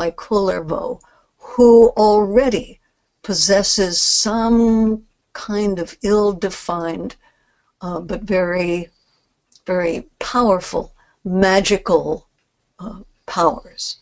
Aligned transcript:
by 0.00 0.10
Kullervo, 0.10 0.98
who 1.36 1.90
already 1.90 2.80
possesses 3.22 4.00
some 4.00 5.04
kind 5.34 5.78
of 5.78 5.94
ill-defined 6.02 7.16
uh, 7.82 8.00
but 8.00 8.22
very, 8.22 8.88
very 9.66 10.08
powerful 10.18 10.94
magical 11.22 12.26
uh, 12.78 13.00
powers. 13.26 13.98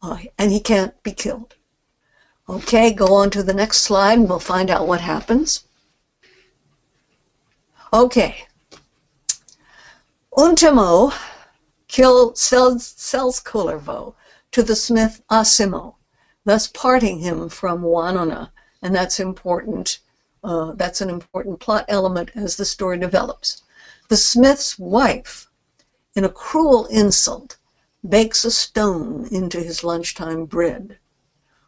Uh, 0.00 0.16
and 0.38 0.50
he 0.50 0.60
can't 0.60 0.94
be 1.02 1.12
killed. 1.12 1.56
Okay, 2.48 2.90
go 2.90 3.12
on 3.12 3.28
to 3.28 3.42
the 3.42 3.52
next 3.52 3.82
slide 3.82 4.18
and 4.18 4.26
we'll 4.26 4.38
find 4.38 4.70
out 4.70 4.88
what 4.88 5.02
happens. 5.02 5.64
Okay. 7.92 8.46
Untamo 10.38 11.12
kill, 11.86 12.34
sells, 12.34 12.86
sells 12.96 13.42
Kullervo 13.42 14.14
to 14.54 14.62
the 14.62 14.76
smith 14.76 15.20
Asemo, 15.32 15.96
thus 16.44 16.68
parting 16.68 17.18
him 17.18 17.48
from 17.48 17.82
Wanona. 17.82 18.52
And 18.80 18.94
that's 18.94 19.18
important. 19.18 19.98
Uh, 20.44 20.74
that's 20.76 21.00
an 21.00 21.10
important 21.10 21.58
plot 21.58 21.84
element 21.88 22.30
as 22.36 22.54
the 22.54 22.64
story 22.64 22.96
develops. 22.96 23.64
The 24.08 24.16
smith's 24.16 24.78
wife, 24.78 25.50
in 26.14 26.22
a 26.22 26.28
cruel 26.28 26.86
insult, 26.86 27.56
bakes 28.08 28.44
a 28.44 28.50
stone 28.52 29.26
into 29.32 29.58
his 29.58 29.82
lunchtime 29.82 30.44
bread. 30.44 31.00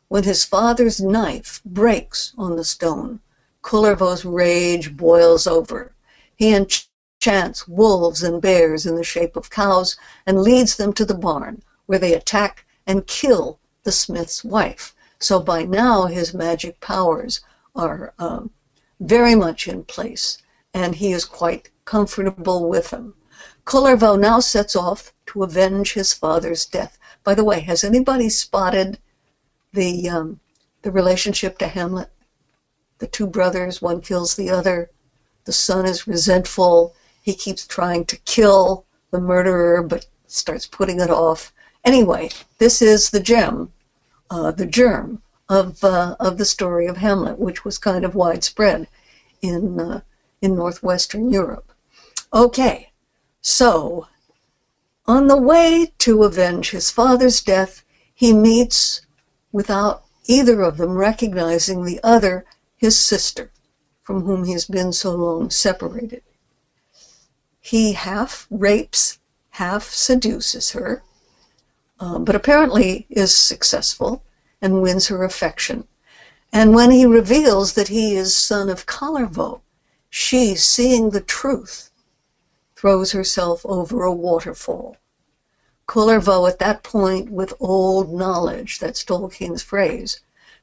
When 0.06 0.22
his 0.22 0.44
father's 0.44 1.00
knife 1.00 1.60
breaks 1.64 2.34
on 2.38 2.54
the 2.54 2.64
stone, 2.64 3.18
Kullervo's 3.64 4.24
rage 4.24 4.96
boils 4.96 5.48
over. 5.48 5.96
He 6.36 6.54
enchants 6.54 7.66
wolves 7.66 8.22
and 8.22 8.40
bears 8.40 8.86
in 8.86 8.94
the 8.94 9.02
shape 9.02 9.34
of 9.34 9.50
cows 9.50 9.96
and 10.24 10.40
leads 10.40 10.76
them 10.76 10.92
to 10.92 11.04
the 11.04 11.18
barn, 11.18 11.64
where 11.86 11.98
they 11.98 12.14
attack 12.14 12.62
and 12.86 13.06
kill 13.06 13.58
the 13.84 13.92
smith's 13.92 14.44
wife. 14.44 14.94
So 15.18 15.40
by 15.40 15.64
now 15.64 16.06
his 16.06 16.34
magic 16.34 16.80
powers 16.80 17.40
are 17.74 18.12
um, 18.18 18.50
very 19.00 19.34
much 19.34 19.68
in 19.68 19.84
place, 19.84 20.38
and 20.72 20.94
he 20.94 21.12
is 21.12 21.24
quite 21.24 21.70
comfortable 21.84 22.68
with 22.68 22.90
them. 22.90 23.14
Kullervo 23.64 24.18
now 24.18 24.40
sets 24.40 24.76
off 24.76 25.12
to 25.26 25.42
avenge 25.42 25.94
his 25.94 26.12
father's 26.12 26.64
death. 26.64 26.98
By 27.24 27.34
the 27.34 27.44
way, 27.44 27.60
has 27.60 27.82
anybody 27.82 28.28
spotted 28.28 28.98
the 29.72 30.08
um, 30.08 30.40
the 30.82 30.92
relationship 30.92 31.58
to 31.58 31.66
Hamlet? 31.66 32.10
The 32.98 33.06
two 33.06 33.26
brothers, 33.26 33.82
one 33.82 34.00
kills 34.00 34.36
the 34.36 34.50
other. 34.50 34.90
The 35.44 35.52
son 35.52 35.84
is 35.86 36.06
resentful. 36.06 36.94
He 37.20 37.34
keeps 37.34 37.66
trying 37.66 38.04
to 38.06 38.16
kill 38.18 38.86
the 39.10 39.20
murderer, 39.20 39.82
but 39.82 40.06
starts 40.26 40.66
putting 40.66 41.00
it 41.00 41.10
off. 41.10 41.52
Anyway, 41.86 42.28
this 42.58 42.82
is 42.82 43.10
the 43.10 43.20
gem, 43.20 43.72
uh, 44.28 44.50
the 44.50 44.66
germ 44.66 45.22
of 45.48 45.84
uh, 45.84 46.16
of 46.18 46.36
the 46.36 46.44
story 46.44 46.88
of 46.88 46.96
Hamlet, 46.96 47.38
which 47.38 47.64
was 47.64 47.78
kind 47.78 48.04
of 48.04 48.16
widespread 48.16 48.88
in 49.40 49.78
uh, 49.78 50.00
in 50.42 50.56
northwestern 50.56 51.30
Europe. 51.30 51.72
Okay, 52.34 52.90
so, 53.40 54.08
on 55.06 55.28
the 55.28 55.36
way 55.36 55.92
to 55.98 56.24
avenge 56.24 56.70
his 56.70 56.90
father's 56.90 57.40
death, 57.40 57.84
he 58.12 58.32
meets, 58.32 59.02
without 59.52 60.02
either 60.24 60.62
of 60.62 60.78
them 60.78 60.96
recognizing 60.96 61.84
the 61.84 62.00
other, 62.02 62.44
his 62.76 62.98
sister, 62.98 63.52
from 64.02 64.24
whom 64.24 64.42
he 64.42 64.50
has 64.50 64.64
been 64.64 64.92
so 64.92 65.14
long 65.14 65.50
separated. 65.50 66.24
He 67.60 67.92
half 67.92 68.48
rapes, 68.50 69.20
half 69.50 69.84
seduces 69.92 70.72
her, 70.72 71.04
uh, 71.98 72.18
but 72.18 72.34
apparently 72.34 73.06
is 73.08 73.34
successful 73.34 74.22
and 74.60 74.82
wins 74.82 75.08
her 75.08 75.24
affection. 75.24 75.84
And 76.52 76.74
when 76.74 76.90
he 76.90 77.04
reveals 77.04 77.74
that 77.74 77.88
he 77.88 78.14
is 78.16 78.34
son 78.34 78.68
of 78.68 78.86
Kalervo, 78.86 79.60
she, 80.08 80.54
seeing 80.54 81.10
the 81.10 81.20
truth, 81.20 81.90
throws 82.76 83.12
herself 83.12 83.64
over 83.66 84.02
a 84.02 84.12
waterfall. 84.12 84.96
Kullervo, 85.88 86.48
at 86.48 86.58
that 86.58 86.82
point, 86.82 87.30
with 87.30 87.52
old 87.60 88.12
knowledge, 88.12 88.78
that's 88.78 89.04
Tolkien's 89.04 89.62
phrase, 89.62 90.20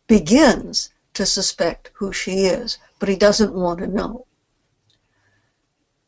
begins 0.08 0.90
to 1.14 1.26
suspect 1.26 1.92
who 1.96 2.12
she 2.12 2.46
is, 2.46 2.78
but 3.00 3.10
he 3.10 3.16
doesn't 3.16 3.54
want 3.54 3.80
to 3.80 3.88
know. 3.88 4.26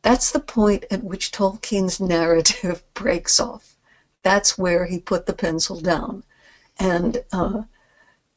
That's 0.01 0.31
the 0.31 0.39
point 0.39 0.85
at 0.91 1.03
which 1.03 1.31
Tolkien's 1.31 1.99
narrative 1.99 2.83
breaks 2.93 3.39
off. 3.39 3.74
That's 4.25 4.57
where 4.57 4.87
he 4.87 4.97
put 4.97 5.27
the 5.27 5.33
pencil 5.33 5.79
down. 5.79 6.23
And 6.79 7.23
uh, 7.31 7.61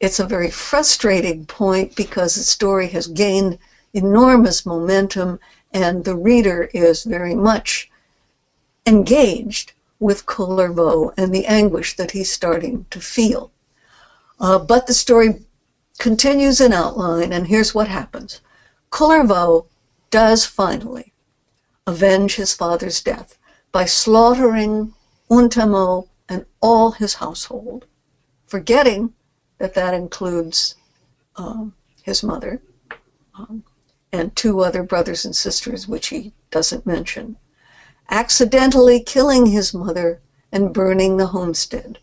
it's 0.01 0.21
a 0.21 0.27
very 0.27 0.51
frustrating 0.51 1.47
point 1.47 1.97
because 1.97 2.35
the 2.35 2.43
story 2.43 2.89
has 2.89 3.07
gained 3.07 3.59
enormous 3.95 4.67
momentum 4.67 5.41
and 5.73 6.05
the 6.05 6.15
reader 6.15 6.69
is 6.75 7.05
very 7.05 7.35
much 7.35 7.91
engaged 8.85 9.73
with 9.99 10.27
Kullervo 10.27 11.15
and 11.17 11.35
the 11.35 11.47
anguish 11.47 11.97
that 11.97 12.11
he's 12.11 12.31
starting 12.31 12.85
to 12.91 13.01
feel. 13.01 13.51
Uh, 14.39 14.59
but 14.59 14.87
the 14.87 14.93
story 14.93 15.47
continues 15.99 16.61
in 16.61 16.75
outline, 16.75 17.33
and 17.33 17.47
here's 17.47 17.75
what 17.75 17.89
happens. 17.89 18.43
Kullervo 18.93 19.65
does 20.11 20.45
finally 20.45 21.15
avenge 21.87 22.35
his 22.35 22.53
father's 22.53 23.01
death 23.01 23.39
by 23.73 23.87
slaughtering 23.87 24.93
Untamo 25.31 26.09
and 26.29 26.47
all 26.61 26.93
his 26.93 27.15
household, 27.15 27.87
forgetting 28.47 29.15
that 29.59 29.75
that 29.75 29.95
includes 29.95 30.75
um, 31.37 31.75
his 32.03 32.23
mother. 32.23 32.63
Um, 33.35 33.65
and 34.13 34.35
two 34.35 34.61
other 34.61 34.83
brothers 34.83 35.25
and 35.25 35.37
sisters, 35.37 35.87
which 35.87 36.09
he 36.09 36.33
doesn't 36.51 36.87
mention, 36.87 37.37
accidentally 38.11 39.01
killing 39.01 39.47
his 39.47 39.75
mother 39.75 40.21
and 40.51 40.73
burning 40.73 41.17
the 41.17 41.27
homestead. 41.27 41.99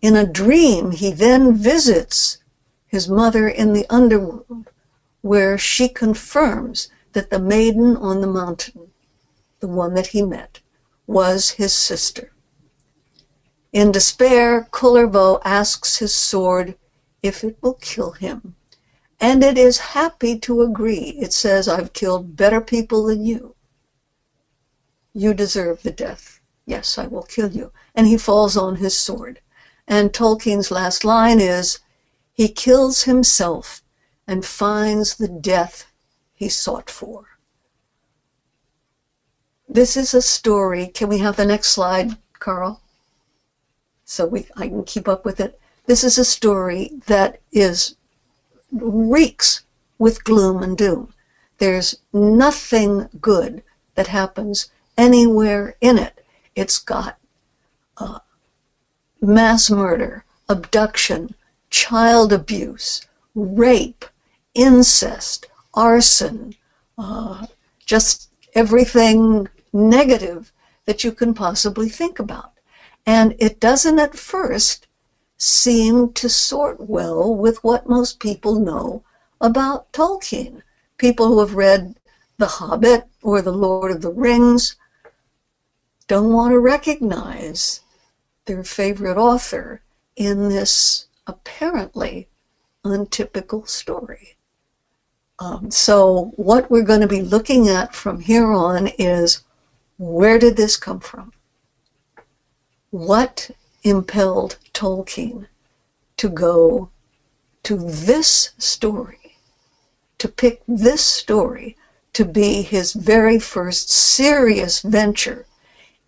In 0.00 0.16
a 0.16 0.26
dream, 0.26 0.92
he 0.92 1.10
then 1.10 1.54
visits 1.54 2.38
his 2.86 3.08
mother 3.08 3.48
in 3.48 3.72
the 3.72 3.86
underworld, 3.90 4.70
where 5.22 5.58
she 5.58 5.88
confirms 5.88 6.88
that 7.12 7.30
the 7.30 7.40
maiden 7.40 7.96
on 7.96 8.20
the 8.20 8.26
mountain, 8.26 8.92
the 9.60 9.68
one 9.68 9.94
that 9.94 10.08
he 10.08 10.22
met, 10.22 10.60
was 11.06 11.50
his 11.50 11.74
sister. 11.74 12.32
In 13.72 13.92
despair, 13.92 14.68
Kullervo 14.70 15.40
asks 15.44 15.98
his 15.98 16.14
sword 16.14 16.76
if 17.22 17.42
it 17.42 17.56
will 17.60 17.74
kill 17.74 18.12
him. 18.12 18.54
And 19.20 19.42
it 19.42 19.56
is 19.58 19.78
happy 19.78 20.38
to 20.40 20.62
agree. 20.62 21.16
It 21.20 21.32
says, 21.32 21.66
I've 21.66 21.92
killed 21.92 22.36
better 22.36 22.60
people 22.60 23.04
than 23.06 23.24
you. 23.24 23.54
You 25.12 25.34
deserve 25.34 25.82
the 25.82 25.90
death. 25.90 26.40
Yes, 26.66 26.98
I 26.98 27.06
will 27.06 27.22
kill 27.22 27.50
you. 27.50 27.72
And 27.94 28.06
he 28.06 28.16
falls 28.16 28.56
on 28.56 28.76
his 28.76 28.98
sword. 28.98 29.40
And 29.86 30.12
Tolkien's 30.12 30.70
last 30.70 31.04
line 31.04 31.40
is, 31.40 31.78
he 32.32 32.48
kills 32.48 33.02
himself 33.02 33.82
and 34.26 34.44
finds 34.44 35.16
the 35.16 35.28
death 35.28 35.86
he 36.32 36.48
sought 36.48 36.90
for. 36.90 37.33
This 39.74 39.96
is 39.96 40.14
a 40.14 40.22
story. 40.22 40.86
Can 40.86 41.08
we 41.08 41.18
have 41.18 41.34
the 41.34 41.44
next 41.44 41.70
slide, 41.70 42.16
Carl? 42.38 42.80
So 44.04 44.24
we, 44.24 44.46
I 44.56 44.68
can 44.68 44.84
keep 44.84 45.08
up 45.08 45.24
with 45.24 45.40
it. 45.40 45.60
This 45.86 46.04
is 46.04 46.16
a 46.16 46.24
story 46.24 46.92
that 47.06 47.40
is 47.50 47.96
reeks 48.70 49.64
with 49.98 50.22
gloom 50.22 50.62
and 50.62 50.78
doom. 50.78 51.12
There's 51.58 51.96
nothing 52.12 53.08
good 53.20 53.64
that 53.96 54.06
happens 54.06 54.70
anywhere 54.96 55.74
in 55.80 55.98
it. 55.98 56.24
It's 56.54 56.78
got 56.78 57.18
uh, 57.96 58.20
mass 59.20 59.70
murder, 59.70 60.24
abduction, 60.48 61.34
child 61.70 62.32
abuse, 62.32 63.04
rape, 63.34 64.04
incest, 64.54 65.46
arson, 65.74 66.54
uh, 66.96 67.48
just 67.84 68.28
everything 68.54 69.48
negative 69.74 70.52
that 70.86 71.04
you 71.04 71.12
can 71.12 71.34
possibly 71.34 71.88
think 71.88 72.18
about. 72.18 72.52
And 73.04 73.34
it 73.38 73.60
doesn't 73.60 73.98
at 73.98 74.16
first 74.16 74.86
seem 75.36 76.12
to 76.12 76.28
sort 76.28 76.80
well 76.80 77.34
with 77.34 77.62
what 77.64 77.88
most 77.88 78.18
people 78.18 78.58
know 78.58 79.02
about 79.40 79.92
Tolkien. 79.92 80.62
People 80.96 81.26
who 81.28 81.40
have 81.40 81.54
read 81.54 81.96
The 82.38 82.46
Hobbit 82.46 83.04
or 83.22 83.42
The 83.42 83.52
Lord 83.52 83.90
of 83.90 84.00
the 84.00 84.12
Rings 84.12 84.76
don't 86.06 86.32
want 86.32 86.52
to 86.52 86.58
recognize 86.58 87.80
their 88.46 88.62
favorite 88.62 89.16
author 89.16 89.80
in 90.16 90.48
this 90.48 91.06
apparently 91.26 92.28
untypical 92.84 93.66
story. 93.66 94.36
Um, 95.38 95.70
so, 95.70 96.32
what 96.36 96.70
we're 96.70 96.82
going 96.82 97.00
to 97.00 97.08
be 97.08 97.22
looking 97.22 97.68
at 97.68 97.94
from 97.94 98.20
here 98.20 98.52
on 98.52 98.86
is 98.98 99.42
where 99.98 100.38
did 100.38 100.56
this 100.56 100.76
come 100.76 101.00
from? 101.00 101.32
What 102.90 103.50
impelled 103.82 104.56
Tolkien 104.72 105.46
to 106.16 106.28
go 106.28 106.90
to 107.64 107.76
this 107.76 108.50
story, 108.58 109.36
to 110.18 110.28
pick 110.28 110.62
this 110.66 111.04
story 111.04 111.76
to 112.12 112.24
be 112.24 112.62
his 112.62 112.92
very 112.92 113.38
first 113.38 113.90
serious 113.90 114.80
venture 114.80 115.46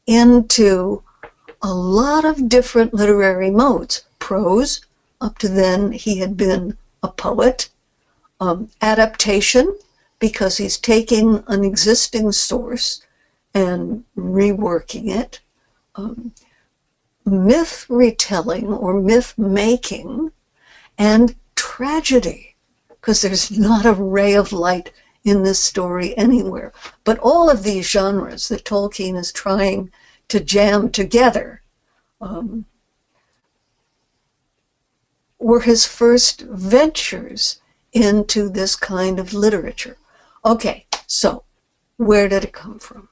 into 0.07 1.03
a 1.63 1.73
lot 1.73 2.25
of 2.25 2.49
different 2.49 2.95
literary 2.95 3.51
modes. 3.51 4.03
Prose, 4.19 4.81
up 5.21 5.39
to 5.39 5.49
then 5.49 5.93
he 5.93 6.19
had 6.19 6.37
been 6.37 6.77
a 7.03 7.09
poet. 7.09 7.69
Um, 8.39 8.69
adaptation, 8.83 9.77
because 10.19 10.59
he's 10.59 10.77
taking 10.77 11.43
an 11.49 11.65
existing 11.65 12.33
source 12.33 13.01
and 13.57 14.05
reworking 14.19 15.09
it. 15.09 15.41
Um, 15.95 16.33
myth 17.25 17.87
retelling 17.89 18.67
or 18.67 19.01
myth 19.01 19.33
making, 19.39 20.31
and 20.99 21.35
tragedy, 21.55 22.55
because 22.89 23.23
there's 23.23 23.51
not 23.51 23.87
a 23.87 23.95
ray 23.95 24.35
of 24.35 24.53
light 24.53 24.93
in 25.25 25.43
this 25.43 25.59
story 25.59 26.15
anywhere. 26.19 26.71
But 27.03 27.19
all 27.21 27.49
of 27.49 27.63
these 27.63 27.89
genres 27.91 28.49
that 28.49 28.67
Tolkien 28.67 29.17
is 29.17 29.33
trying 29.33 29.91
to 30.29 30.39
jam 30.39 30.91
together 30.91 31.63
um, 32.21 32.67
were 35.39 35.61
his 35.61 35.87
first 35.87 36.43
ventures 36.43 37.63
into 37.95 38.51
this 38.51 38.77
kind 38.77 39.19
of 39.19 39.33
literature. 39.33 39.97
Okay, 40.45 40.85
so 41.07 41.45
where 41.97 42.29
did 42.29 42.45
it 42.45 42.53
come 42.53 42.79
from? 42.79 43.09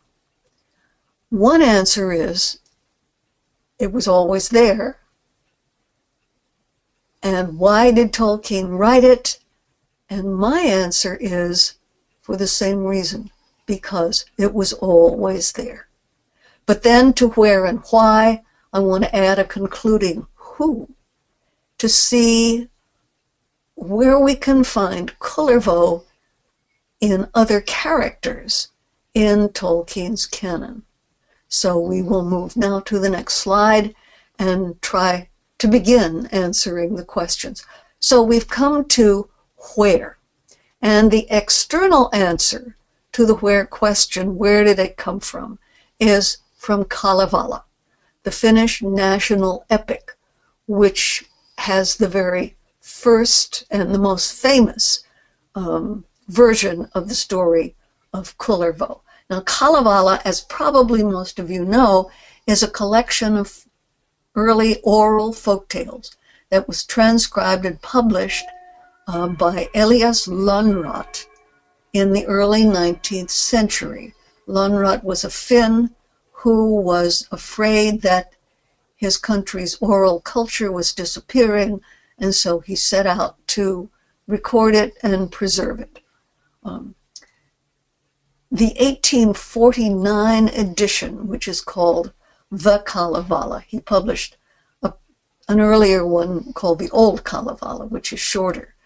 One 1.31 1.63
answer 1.63 2.13
is 2.13 2.59
it 3.79 3.93
was 3.93 4.07
always 4.07 4.49
there. 4.51 4.99
And 7.23 7.59
why 7.59 7.91
did 7.91 8.13
Tolkien 8.13 8.79
write 8.79 9.05
it? 9.05 9.39
And 10.09 10.37
my 10.37 10.61
answer 10.61 11.17
is 11.21 11.75
for 12.21 12.37
the 12.37 12.47
same 12.47 12.85
reason 12.85 13.31
because 13.67 14.25
it 14.37 14.55
was 14.55 14.73
always 14.75 15.53
there. 15.53 15.89
But 16.67 16.83
then 16.83 17.13
to 17.15 17.29
where 17.31 17.65
and 17.67 17.81
why, 17.91 18.43
I 18.73 18.79
want 18.79 19.05
to 19.05 19.15
add 19.15 19.39
a 19.39 19.45
concluding 19.45 20.27
who 20.35 20.89
to 21.79 21.89
see 21.89 22.69
where 23.75 24.19
we 24.19 24.35
can 24.35 24.65
find 24.65 25.19
Kullervo 25.19 26.05
in 27.01 27.29
other 27.35 27.61
characters 27.61 28.69
in 29.13 29.49
Tolkien's 29.51 30.27
canon. 30.27 30.84
So 31.57 31.79
we 31.79 32.03
will 32.03 32.25
move 32.25 32.57
now 32.57 32.81
to 32.81 32.99
the 32.99 33.09
next 33.09 33.35
slide 33.35 33.95
and 34.41 34.83
try 34.83 35.29
to 35.59 35.69
begin 35.69 36.27
answering 36.33 36.97
the 36.97 37.05
questions. 37.05 37.65
So 38.01 38.25
we've 38.25 38.49
come 38.49 38.87
to 38.87 39.31
where. 39.77 40.19
And 40.83 41.13
the 41.13 41.29
external 41.31 42.11
answer 42.13 42.77
to 43.13 43.25
the 43.25 43.37
where 43.37 43.65
question, 43.65 44.37
where 44.37 44.65
did 44.65 44.81
it 44.81 44.97
come 44.97 45.21
from, 45.21 45.61
is 46.01 46.39
from 46.57 46.87
Kalevala, 46.87 47.65
the 48.25 48.33
Finnish 48.33 48.83
national 48.83 49.65
epic, 49.71 50.17
which 50.67 51.25
has 51.59 51.95
the 51.95 52.09
very 52.09 52.57
first 52.81 53.65
and 53.71 53.95
the 53.95 54.07
most 54.11 54.33
famous 54.33 55.05
um, 55.55 56.05
version 56.27 56.91
of 56.95 57.09
the 57.09 57.15
story 57.15 57.77
of 58.13 58.37
Kullervo. 58.39 59.03
Now, 59.31 59.41
Kalevala, 59.41 60.21
as 60.25 60.43
probably 60.43 61.03
most 61.03 61.39
of 61.39 61.51
you 61.51 61.65
know, 61.65 62.11
is 62.47 62.63
a 62.63 62.69
collection 62.69 63.37
of 63.37 63.67
early 64.35 64.81
oral 64.83 65.33
folk 65.33 65.69
tales 65.69 66.17
that 66.51 66.69
was 66.69 66.85
transcribed 66.85 67.65
and 67.65 67.81
published 67.81 68.45
uh, 69.09 69.29
by 69.29 69.69
Elias 69.75 70.27
Lönnrot 70.27 71.27
in 71.95 72.13
the 72.13 72.27
early 72.27 72.65
19th 72.65 73.31
century. 73.31 74.15
Lönnrot 74.47 75.03
was 75.03 75.25
a 75.25 75.31
Finn 75.31 75.95
who 76.33 76.75
was 76.75 77.27
afraid 77.31 78.03
that 78.03 78.35
his 78.97 79.17
country's 79.17 79.77
oral 79.81 80.21
culture 80.21 80.71
was 80.71 80.93
disappearing, 80.93 81.81
and 82.19 82.35
so 82.35 82.61
he 82.61 82.77
set 82.77 83.07
out 83.07 83.37
to 83.47 83.89
record 84.27 84.75
it 84.75 84.93
and 85.03 85.33
preserve 85.33 85.81
it. 85.81 86.01
Um, 86.63 86.95
the 88.55 88.67
1849 88.79 90.47
edition, 90.51 91.27
which 91.27 91.49
is 91.49 91.61
called 91.61 92.13
The 92.53 92.79
Kalevala, 92.87 93.65
he 93.67 93.81
published 93.81 94.37
a, 94.81 94.93
an 95.49 95.59
earlier 95.59 96.07
one 96.07 96.53
called 96.53 96.79
The 96.79 96.91
Old 96.91 97.25
Kalevala, 97.25 97.87
which 97.87 98.13
is 98.13 98.21
shorter. 98.21 98.77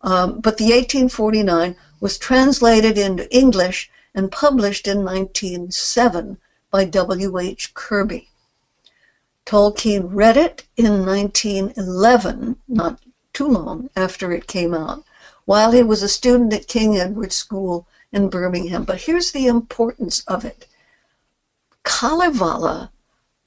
Um, 0.00 0.40
but 0.40 0.56
the 0.56 0.72
1849 0.72 1.76
was 2.00 2.16
translated 2.16 2.96
into 2.96 3.30
English 3.30 3.90
and 4.14 4.32
published 4.32 4.88
in 4.88 5.04
1907 5.04 6.38
by 6.70 6.86
W.H. 6.86 7.74
Kirby. 7.74 8.30
Tolkien 9.44 10.08
read 10.10 10.38
it 10.38 10.64
in 10.78 11.04
1911, 11.04 12.56
not 12.66 12.98
too 13.34 13.48
long 13.48 13.90
after 13.94 14.32
it 14.32 14.46
came 14.46 14.72
out, 14.72 15.04
while 15.44 15.72
he 15.72 15.82
was 15.82 16.02
a 16.02 16.08
student 16.08 16.54
at 16.54 16.66
King 16.66 16.96
Edward 16.96 17.34
School 17.34 17.86
in 18.12 18.28
Birmingham. 18.30 18.84
But 18.84 19.02
here's 19.02 19.32
the 19.32 19.46
importance 19.46 20.22
of 20.26 20.44
it 20.44 20.66
Kalevala 21.84 22.90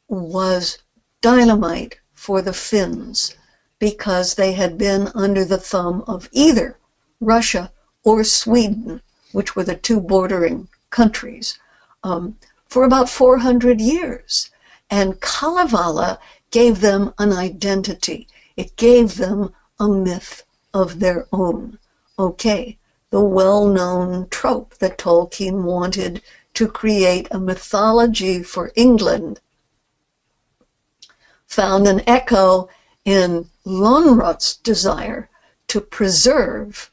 was 0.08 0.80
dynamite 1.22 2.00
for 2.14 2.42
the 2.42 2.54
Finns 2.54 3.36
because 3.80 4.36
they 4.36 4.54
had 4.54 4.78
been 4.78 5.08
under 5.16 5.44
the 5.44 5.58
thumb 5.58 6.04
of 6.08 6.30
either 6.32 6.78
Russia 7.20 7.72
or 8.04 8.24
Sweden, 8.24 9.02
which 9.32 9.56
were 9.56 9.64
the 9.64 9.76
two 9.76 10.00
bordering 10.00 10.68
countries, 10.90 11.58
um, 12.04 12.38
for 12.68 12.84
about 12.84 13.10
400 13.10 13.80
years. 13.80 14.50
And 14.90 15.22
Kalevala 15.22 16.20
gave 16.52 16.82
them 16.82 17.14
an 17.18 17.32
identity. 17.32 18.28
It 18.58 18.76
gave 18.76 19.16
them 19.18 19.54
a 19.80 19.88
myth 19.88 20.44
of 20.74 21.00
their 21.00 21.28
own. 21.32 21.80
Okay, 22.20 22.78
the 23.12 23.22
well-known 23.22 24.28
trope 24.30 24.76
that 24.80 24.98
Tolkien 24.98 25.64
wanted 25.64 26.22
to 26.56 26.68
create 26.68 27.28
a 27.32 27.40
mythology 27.40 28.42
for 28.44 28.72
England 28.76 29.40
found 31.46 31.88
an 31.88 32.02
echo 32.08 32.70
in 33.06 33.50
Lönnrot's 33.66 34.56
desire 34.58 35.30
to 35.68 35.82
preserve 35.82 36.92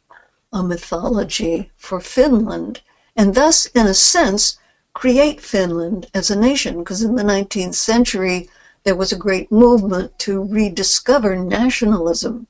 a 0.53 0.63
mythology 0.63 1.71
for 1.77 2.01
Finland 2.01 2.83
and 3.19 3.35
thus, 3.35 3.67
in 3.67 3.87
a 3.87 3.95
sense, 3.95 4.59
create 4.95 5.41
Finland 5.41 6.07
as 6.15 6.31
a 6.31 6.37
nation. 6.37 6.79
Because 6.79 7.03
in 7.03 7.17
the 7.17 7.25
19th 7.25 7.75
century, 7.75 8.49
there 8.85 8.95
was 8.95 9.11
a 9.11 9.17
great 9.17 9.51
movement 9.51 10.17
to 10.21 10.45
rediscover 10.45 11.35
nationalism 11.35 12.47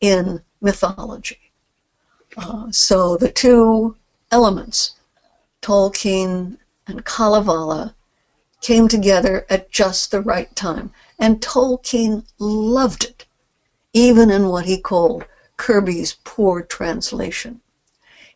in 0.00 0.42
mythology. 0.60 1.39
So 2.70 3.16
the 3.16 3.32
two 3.32 3.96
elements, 4.30 4.92
Tolkien 5.62 6.58
and 6.86 7.04
Kalevala, 7.04 7.96
came 8.60 8.86
together 8.86 9.44
at 9.50 9.72
just 9.72 10.12
the 10.12 10.20
right 10.20 10.54
time. 10.54 10.92
And 11.18 11.40
Tolkien 11.40 12.24
loved 12.38 13.02
it, 13.02 13.26
even 13.92 14.30
in 14.30 14.48
what 14.48 14.64
he 14.64 14.78
called 14.78 15.24
Kirby's 15.56 16.18
poor 16.22 16.62
translation. 16.62 17.62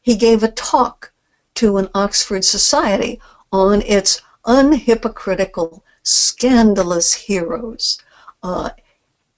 He 0.02 0.16
gave 0.16 0.42
a 0.42 0.50
talk 0.50 1.12
to 1.54 1.76
an 1.76 1.88
Oxford 1.94 2.44
Society 2.44 3.20
on 3.52 3.80
its 3.82 4.20
unhypocritical, 4.44 5.82
scandalous 6.02 7.12
heroes. 7.12 8.00
Uh, 8.42 8.70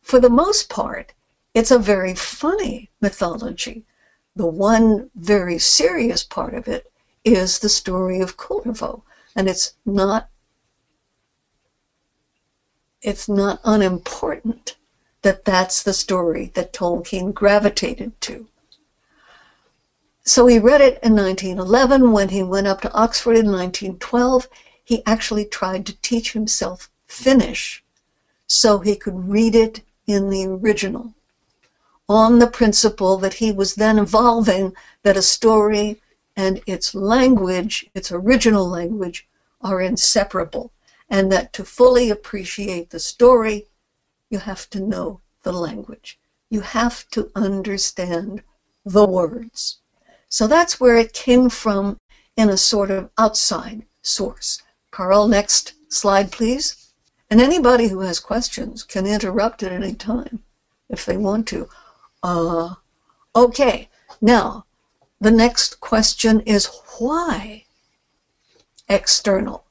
for 0.01 0.19
the 0.19 0.31
most 0.31 0.71
part, 0.71 1.13
it's 1.53 1.71
a 1.71 1.79
very 1.79 2.15
funny 2.15 2.89
mythology 3.03 3.85
the 4.37 4.47
one 4.47 5.11
very 5.15 5.59
serious 5.59 6.23
part 6.23 6.53
of 6.55 6.69
it 6.69 6.93
is 7.25 7.59
the 7.59 7.71
story 7.71 8.21
of 8.21 8.37
Kullervo. 8.37 9.03
And 9.35 9.49
it's 9.49 9.75
not 9.87 10.29
it's 13.01 13.29
not 13.29 13.61
unimportant 13.65 14.77
that 15.23 15.45
that's 15.45 15.83
the 15.83 15.93
story 15.93 16.51
that 16.55 16.73
Tolkien 16.73 17.33
gravitated 17.33 18.21
to. 18.23 18.47
So 20.25 20.47
he 20.47 20.59
read 20.59 20.81
it 20.81 20.99
in 21.03 21.15
1911. 21.15 22.13
When 22.13 22.31
he 22.31 22.43
went 22.43 22.67
up 22.67 22.81
to 22.83 22.93
Oxford 22.93 23.37
in 23.37 23.47
1912, 23.47 24.49
he 24.83 25.05
actually 25.07 25.45
tried 25.45 25.87
to 25.87 25.97
teach 26.03 26.33
himself 26.33 26.91
Finnish 27.07 27.83
so 28.47 28.81
he 28.81 28.97
could 28.97 29.29
read 29.29 29.55
it 29.55 29.83
in 30.07 30.31
the 30.31 30.47
original 30.47 31.15
on 32.09 32.39
the 32.39 32.47
principle 32.47 33.17
that 33.19 33.35
he 33.35 33.51
was 33.51 33.75
then 33.75 33.99
evolving 33.99 34.75
that 35.03 35.17
a 35.17 35.23
story 35.23 36.01
and 36.37 36.63
its 36.67 36.95
language, 36.95 37.89
its 37.95 38.13
original 38.13 38.69
language, 38.69 39.27
are 39.61 39.81
inseparable, 39.81 40.73
and 41.09 41.33
that 41.33 41.53
to 41.53 41.65
fully 41.65 42.11
appreciate 42.11 42.91
the 42.91 43.01
story, 43.01 43.67
you 44.31 44.39
have 44.39 44.69
to 44.71 44.81
know 44.81 45.21
the 45.43 45.53
language. 45.53 46.19
You 46.51 46.61
have 46.61 47.09
to 47.11 47.31
understand 47.35 48.43
the 48.85 49.07
words. 49.07 49.79
So 50.29 50.47
that's 50.47 50.79
where 50.79 50.97
it 50.97 51.13
came 51.13 51.49
from 51.49 51.99
in 52.37 52.51
a 52.51 52.57
sort 52.57 52.91
of 52.91 53.11
outside 53.19 53.87
source. 54.03 54.63
Carl, 54.91 55.27
next 55.27 55.75
slide, 55.89 56.31
please. 56.31 56.93
And 57.31 57.41
anybody 57.41 57.89
who 57.89 58.01
has 58.01 58.21
questions 58.21 58.85
can 58.85 59.07
interrupt 59.07 59.63
at 59.63 59.73
any 59.73 59.95
time 59.95 60.45
if 60.89 61.05
they 61.05 61.17
want 61.17 61.49
to. 61.49 61.69
Uh, 62.29 62.75
okay, 63.37 63.89
now 64.21 64.65
the 65.21 65.31
next 65.31 65.79
question 65.79 66.41
is 66.41 66.69
why 66.99 67.65
external? 68.89 69.65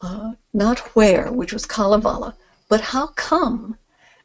Uh, 0.00 0.32
not 0.52 0.80
where, 0.96 1.30
which 1.30 1.52
was 1.52 1.66
Kalevala, 1.66 2.34
but 2.68 2.80
how 2.80 3.06
come? 3.06 3.78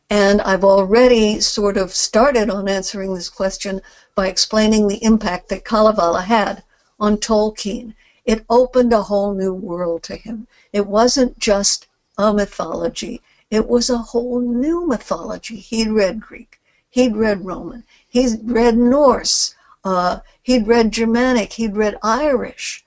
And 0.09 0.41
I've 0.41 0.63
already 0.63 1.39
sort 1.41 1.77
of 1.77 1.93
started 1.93 2.49
on 2.49 2.67
answering 2.67 3.13
this 3.13 3.29
question 3.29 3.81
by 4.15 4.25
explaining 4.25 4.87
the 4.87 5.03
impact 5.03 5.49
that 5.49 5.65
Kalevala 5.65 6.23
had 6.23 6.63
on 6.99 7.17
Tolkien. 7.17 7.93
It 8.25 8.45
opened 8.49 8.93
a 8.93 9.03
whole 9.03 9.35
new 9.35 9.53
world 9.53 10.01
to 10.05 10.15
him. 10.15 10.47
It 10.73 10.87
wasn't 10.87 11.37
just 11.37 11.85
a 12.17 12.33
mythology, 12.33 13.21
it 13.51 13.67
was 13.67 13.91
a 13.91 13.97
whole 13.99 14.39
new 14.39 14.87
mythology. 14.87 15.57
He'd 15.57 15.89
read 15.89 16.19
Greek, 16.19 16.58
he'd 16.89 17.15
read 17.15 17.45
Roman, 17.45 17.83
he'd 18.07 18.39
read 18.43 18.77
Norse, 18.77 19.55
uh, 19.83 20.19
he'd 20.41 20.67
read 20.67 20.91
Germanic, 20.91 21.53
he'd 21.53 21.75
read 21.75 21.97
Irish. 22.01 22.83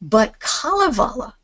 But 0.00 0.38
Kalevala 0.40 1.36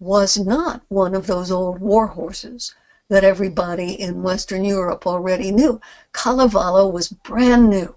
was 0.00 0.36
not 0.36 0.82
one 0.88 1.14
of 1.14 1.26
those 1.26 1.50
old 1.50 1.78
war 1.78 2.08
horses 2.08 2.74
that 3.08 3.24
everybody 3.24 3.92
in 3.92 4.22
Western 4.22 4.64
Europe 4.64 5.06
already 5.06 5.52
knew. 5.52 5.80
Kalevala 6.12 6.88
was 6.88 7.08
brand 7.08 7.70
new 7.70 7.94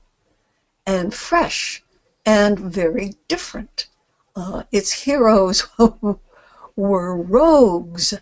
and 0.86 1.14
fresh 1.14 1.84
and 2.26 2.60
very 2.60 3.16
different. 3.28 3.88
Uh, 4.36 4.64
its 4.72 4.92
heroes 4.92 5.68
were 6.76 7.16
rogues. 7.16 8.14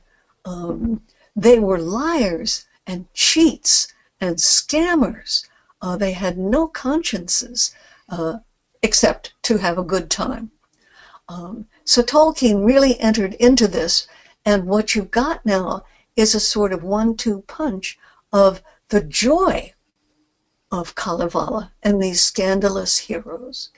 Um, 0.45 1.01
they 1.35 1.59
were 1.59 1.79
liars 1.79 2.65
and 2.85 3.11
cheats 3.13 3.92
and 4.23 4.37
scammers. 4.37 5.45
Uh, 5.81 5.97
they 5.97 6.13
had 6.13 6.37
no 6.37 6.65
consciences 6.65 7.75
uh, 8.07 8.37
except 8.81 9.33
to 9.41 9.57
have 9.57 9.77
a 9.77 9.83
good 9.83 10.09
time. 10.09 10.49
Um, 11.27 11.65
so 11.83 12.01
Tolkien 12.01 12.65
really 12.65 12.97
entered 13.01 13.33
into 13.33 13.67
this, 13.67 14.07
and 14.45 14.65
what 14.65 14.95
you've 14.95 15.11
got 15.11 15.45
now 15.45 15.83
is 16.15 16.33
a 16.33 16.39
sort 16.39 16.71
of 16.71 16.83
one-two 16.83 17.41
punch 17.47 17.97
of 18.31 18.61
the 18.87 19.01
joy 19.01 19.73
of 20.71 20.95
Kalevala 20.95 21.73
and 21.83 22.01
these 22.01 22.21
scandalous 22.21 22.97
heroes, 22.97 23.71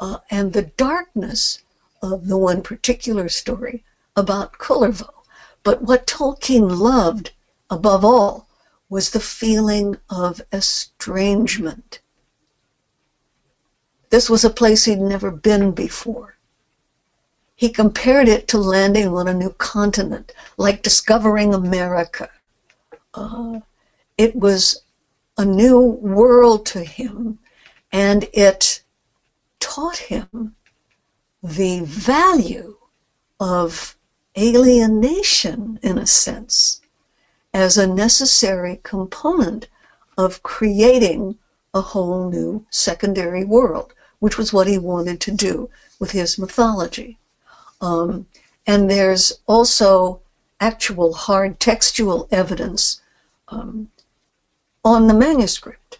uh, 0.00 0.18
and 0.30 0.54
the 0.54 0.70
darkness 0.78 1.58
of 2.00 2.28
the 2.28 2.38
one 2.38 2.62
particular 2.62 3.28
story 3.28 3.84
about 4.16 4.56
Kullervo. 4.56 5.10
But 5.62 5.82
what 5.82 6.06
Tolkien 6.06 6.78
loved 6.78 7.32
above 7.68 8.02
all 8.02 8.47
was 8.88 9.10
the 9.10 9.20
feeling 9.20 9.96
of 10.10 10.40
estrangement. 10.52 11.98
This 14.10 14.30
was 14.30 14.44
a 14.44 14.50
place 14.50 14.84
he'd 14.84 14.98
never 14.98 15.30
been 15.30 15.72
before. 15.72 16.36
He 17.54 17.68
compared 17.70 18.28
it 18.28 18.48
to 18.48 18.58
landing 18.58 19.08
on 19.08 19.28
a 19.28 19.34
new 19.34 19.50
continent, 19.50 20.32
like 20.56 20.82
discovering 20.82 21.52
America. 21.52 22.28
Uh, 23.14 23.60
it 24.16 24.34
was 24.36 24.82
a 25.36 25.44
new 25.44 25.78
world 25.78 26.64
to 26.66 26.84
him, 26.84 27.38
and 27.92 28.28
it 28.32 28.80
taught 29.60 29.96
him 29.98 30.54
the 31.42 31.80
value 31.80 32.76
of 33.40 33.96
alienation, 34.36 35.78
in 35.82 35.98
a 35.98 36.06
sense, 36.06 36.80
as 37.58 37.76
a 37.76 37.88
necessary 37.88 38.78
component 38.84 39.66
of 40.16 40.44
creating 40.44 41.36
a 41.74 41.80
whole 41.80 42.30
new 42.30 42.64
secondary 42.70 43.44
world, 43.44 43.92
which 44.20 44.38
was 44.38 44.52
what 44.52 44.68
he 44.68 44.78
wanted 44.78 45.20
to 45.20 45.32
do 45.32 45.68
with 45.98 46.12
his 46.12 46.38
mythology. 46.38 47.18
Um, 47.80 48.28
and 48.64 48.88
there's 48.88 49.40
also 49.48 50.20
actual 50.60 51.12
hard 51.12 51.58
textual 51.58 52.28
evidence 52.30 53.00
um, 53.48 53.88
on 54.84 55.08
the 55.08 55.20
manuscript 55.26 55.98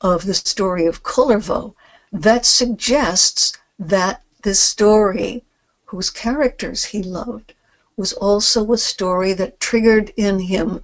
of 0.00 0.24
the 0.24 0.32
story 0.32 0.86
of 0.86 1.02
Kullervo 1.02 1.74
that 2.12 2.46
suggests 2.46 3.52
that 3.78 4.22
this 4.42 4.60
story, 4.60 5.44
whose 5.84 6.08
characters 6.08 6.82
he 6.82 7.02
loved, 7.02 7.52
was 7.94 8.14
also 8.14 8.72
a 8.72 8.78
story 8.78 9.34
that 9.34 9.60
triggered 9.60 10.10
in 10.16 10.38
him 10.38 10.80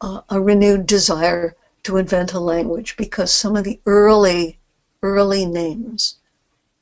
uh, 0.00 0.22
a 0.28 0.40
renewed 0.40 0.86
desire 0.86 1.54
to 1.82 1.96
invent 1.96 2.32
a 2.32 2.40
language 2.40 2.96
because 2.96 3.32
some 3.32 3.56
of 3.56 3.64
the 3.64 3.80
early, 3.86 4.58
early 5.02 5.46
names 5.46 6.16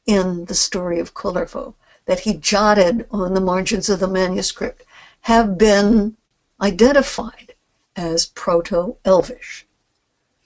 in 0.07 0.45
the 0.47 0.55
story 0.55 0.99
of 0.99 1.15
Kullervo 1.15 1.75
that 2.07 2.21
he 2.21 2.35
jotted 2.35 3.07
on 3.11 3.35
the 3.35 3.41
margins 3.41 3.89
of 3.89 4.01
the 4.01 4.09
manuscript 4.09 4.83
have 5.23 5.59
been 5.59 6.17
identified 6.61 7.55
as 7.95 8.27
Proto-Elvish. 8.27 9.67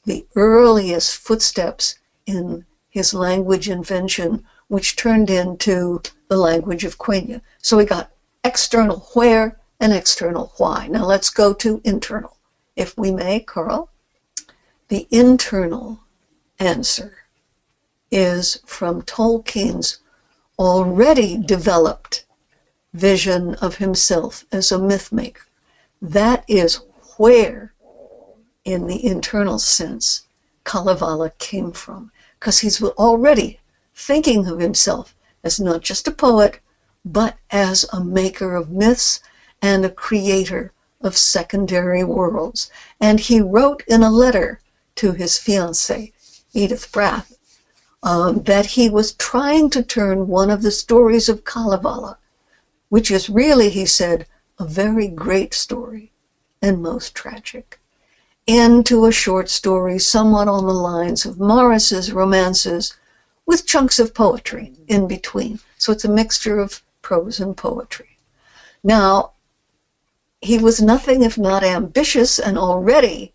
The 0.05 0.27
earliest 0.35 1.17
footsteps 1.17 1.97
in 2.27 2.67
his 2.91 3.15
language 3.15 3.69
invention, 3.69 4.45
which 4.69 4.97
turned 4.97 5.31
into 5.31 6.03
the 6.29 6.37
language 6.37 6.85
of 6.85 6.99
Quenya. 6.99 7.41
So 7.59 7.77
we 7.77 7.85
got 7.85 8.11
external 8.43 9.09
where 9.15 9.59
and 9.79 9.93
external 9.93 10.53
why. 10.57 10.89
Now 10.89 11.05
let's 11.05 11.31
go 11.31 11.53
to 11.55 11.81
internal, 11.85 12.37
if 12.77 12.97
we 12.97 13.11
may, 13.11 13.41
Carl. 13.41 13.91
The 14.89 15.07
internal 15.11 16.01
answer 16.59 17.19
is 18.11 18.61
from 18.67 19.03
Tolkien's 19.03 19.99
already 20.59 21.37
developed 21.39 22.25
vision 22.93 23.55
of 23.57 23.77
himself 23.77 24.45
as 24.53 24.71
a 24.71 24.79
myth 24.79 25.13
maker. 25.13 25.43
That 26.01 26.45
is 26.47 26.81
where, 27.17 27.73
in 28.65 28.87
the 28.87 29.05
internal 29.05 29.59
sense, 29.59 30.27
Kalevala 30.65 31.31
came 31.39 31.73
from. 31.73 32.11
Because 32.39 32.59
he's 32.59 32.83
already 32.83 33.61
thinking 33.95 34.47
of 34.47 34.59
himself 34.59 35.15
as 35.45 35.59
not 35.59 35.81
just 35.81 36.09
a 36.09 36.11
poet, 36.11 36.61
but 37.05 37.37
as 37.51 37.87
a 37.93 38.03
maker 38.03 38.55
of 38.55 38.71
myths 38.71 39.21
and 39.61 39.85
a 39.85 39.91
creator 39.91 40.73
of 41.03 41.17
secondary 41.17 42.05
worlds. 42.05 42.71
And 43.01 43.21
he 43.21 43.41
wrote 43.41 43.83
in 43.87 44.03
a 44.03 44.11
letter 44.11 44.61
to 44.97 45.13
his 45.13 45.33
fiancée, 45.33 46.13
Edith 46.53 46.91
Bratt, 46.93 47.27
um, 48.03 48.43
that 48.43 48.67
he 48.67 48.91
was 48.91 49.13
trying 49.13 49.71
to 49.71 49.83
turn 49.83 50.29
one 50.29 50.51
of 50.51 50.63
the 50.63 50.71
stories 50.71 51.29
of 51.29 51.45
Kalevala, 51.45 52.19
which 52.89 53.11
is 53.11 53.31
really, 53.31 53.71
he 53.71 53.87
said, 53.87 54.27
a 54.59 54.65
very 54.65 55.09
great 55.09 55.55
story 55.55 56.11
and 56.61 56.83
most 56.83 57.15
tragic, 57.15 57.81
into 58.47 59.07
a 59.07 59.13
short 59.13 59.49
story 59.49 59.99
somewhat 59.99 60.49
on 60.49 60.67
the 60.67 60.75
lines 60.75 61.25
of 61.25 61.41
Morris's 61.41 62.13
romances 62.13 62.95
with 63.47 63.67
chunks 63.67 63.99
of 63.99 64.15
poetry 64.15 64.73
in 64.89 65.09
between. 65.09 65.59
So 65.79 65.93
it's 65.93 66.05
a 66.05 66.09
mixture 66.09 66.59
of 66.59 66.83
prose 67.03 67.41
and 67.41 67.57
poetry. 67.57 68.19
Now, 68.85 69.33
he 70.43 70.59
was 70.59 70.83
nothing 70.83 71.23
if 71.23 71.39
not 71.39 71.63
ambitious 71.63 72.41
and 72.41 72.59
already 72.59 73.33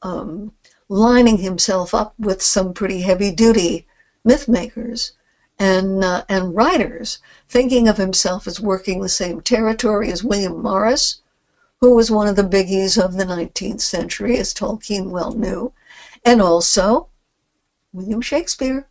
um, 0.00 0.50
lining 0.88 1.36
himself 1.36 1.92
up 1.92 2.14
with 2.18 2.40
some 2.40 2.72
pretty 2.72 3.02
heavy 3.02 3.30
duty 3.30 3.86
myth 4.24 4.48
makers 4.48 5.12
and, 5.58 6.02
uh, 6.02 6.24
and 6.30 6.56
writers, 6.56 7.18
thinking 7.46 7.88
of 7.88 7.98
himself 7.98 8.46
as 8.46 8.58
working 8.58 9.00
the 9.00 9.08
same 9.08 9.42
territory 9.42 10.10
as 10.10 10.24
William 10.24 10.62
Morris, 10.62 11.20
who 11.80 11.94
was 11.94 12.10
one 12.10 12.26
of 12.26 12.36
the 12.36 12.42
biggies 12.42 12.96
of 12.96 13.14
the 13.14 13.24
19th 13.24 13.82
century, 13.82 14.38
as 14.38 14.54
Tolkien 14.54 15.10
well 15.10 15.32
knew, 15.32 15.72
and 16.24 16.40
also 16.40 17.08
William 17.92 18.22
Shakespeare, 18.22 18.88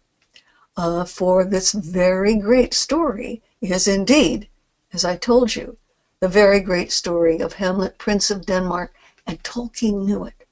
uh, 0.77 1.03
for 1.03 1.43
this 1.43 1.71
very 1.71 2.35
great 2.35 2.75
story. 2.75 3.41
Is 3.59 3.87
indeed, 3.87 4.47
as 4.93 5.03
I 5.03 5.15
told 5.15 5.55
you, 5.55 5.77
the 6.25 6.29
very 6.29 6.59
great 6.59 6.91
story 6.91 7.37
of 7.37 7.53
Hamlet, 7.53 7.99
Prince 7.99 8.31
of 8.31 8.47
Denmark, 8.47 8.91
and 9.27 9.43
Tolkien 9.43 10.07
knew 10.07 10.25
it. 10.25 10.47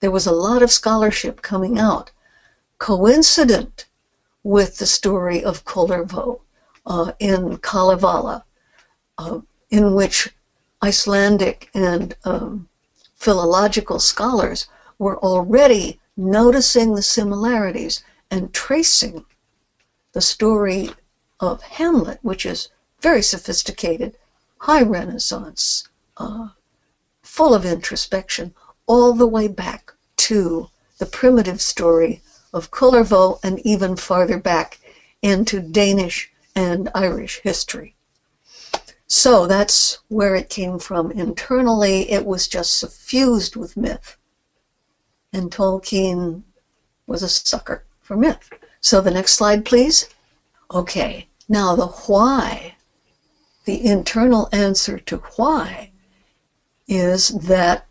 There 0.00 0.10
was 0.10 0.26
a 0.26 0.32
lot 0.32 0.62
of 0.62 0.70
scholarship 0.70 1.40
coming 1.40 1.78
out, 1.78 2.10
coincident 2.76 3.86
with 4.42 4.76
the 4.76 4.84
story 4.84 5.42
of 5.42 5.64
Kullervo 5.64 6.42
uh, 6.84 7.12
in 7.18 7.56
Kalevala, 7.56 8.44
uh, 9.16 9.40
in 9.70 9.94
which 9.94 10.28
Icelandic 10.84 11.70
and 11.72 12.14
um, 12.24 12.68
philological 13.14 13.98
scholars 13.98 14.66
were 14.98 15.18
already 15.20 16.00
noticing 16.18 16.94
the 16.94 17.00
similarities 17.00 18.04
and 18.30 18.52
tracing 18.52 19.24
the 20.12 20.20
story 20.20 20.90
of 21.40 21.62
Hamlet, 21.62 22.18
which 22.20 22.44
is 22.44 22.68
very 23.00 23.22
sophisticated, 23.22 24.18
high 24.62 24.82
Renaissance, 24.82 25.88
uh, 26.18 26.46
full 27.20 27.52
of 27.52 27.64
introspection, 27.64 28.54
all 28.86 29.12
the 29.12 29.26
way 29.26 29.48
back 29.48 29.92
to 30.16 30.68
the 30.98 31.06
primitive 31.06 31.60
story 31.60 32.22
of 32.52 32.70
Kullervo 32.70 33.40
and 33.42 33.58
even 33.66 33.96
farther 33.96 34.38
back 34.38 34.78
into 35.20 35.58
Danish 35.58 36.30
and 36.54 36.88
Irish 36.94 37.40
history. 37.42 37.96
So 39.08 39.48
that's 39.48 39.98
where 40.06 40.36
it 40.36 40.48
came 40.48 40.78
from 40.78 41.10
internally. 41.10 42.08
It 42.08 42.24
was 42.24 42.46
just 42.46 42.78
suffused 42.78 43.56
with 43.56 43.76
myth. 43.76 44.16
And 45.32 45.50
Tolkien 45.50 46.44
was 47.08 47.24
a 47.24 47.28
sucker 47.28 47.84
for 48.00 48.16
myth. 48.16 48.48
So 48.80 49.00
the 49.00 49.10
next 49.10 49.32
slide, 49.32 49.64
please. 49.64 50.08
Okay, 50.70 51.26
now 51.48 51.74
the 51.74 51.88
why, 51.88 52.76
the 53.64 53.84
internal 53.84 54.48
answer 54.52 54.98
to 54.98 55.18
why 55.36 55.90
is 56.88 57.28
that 57.28 57.86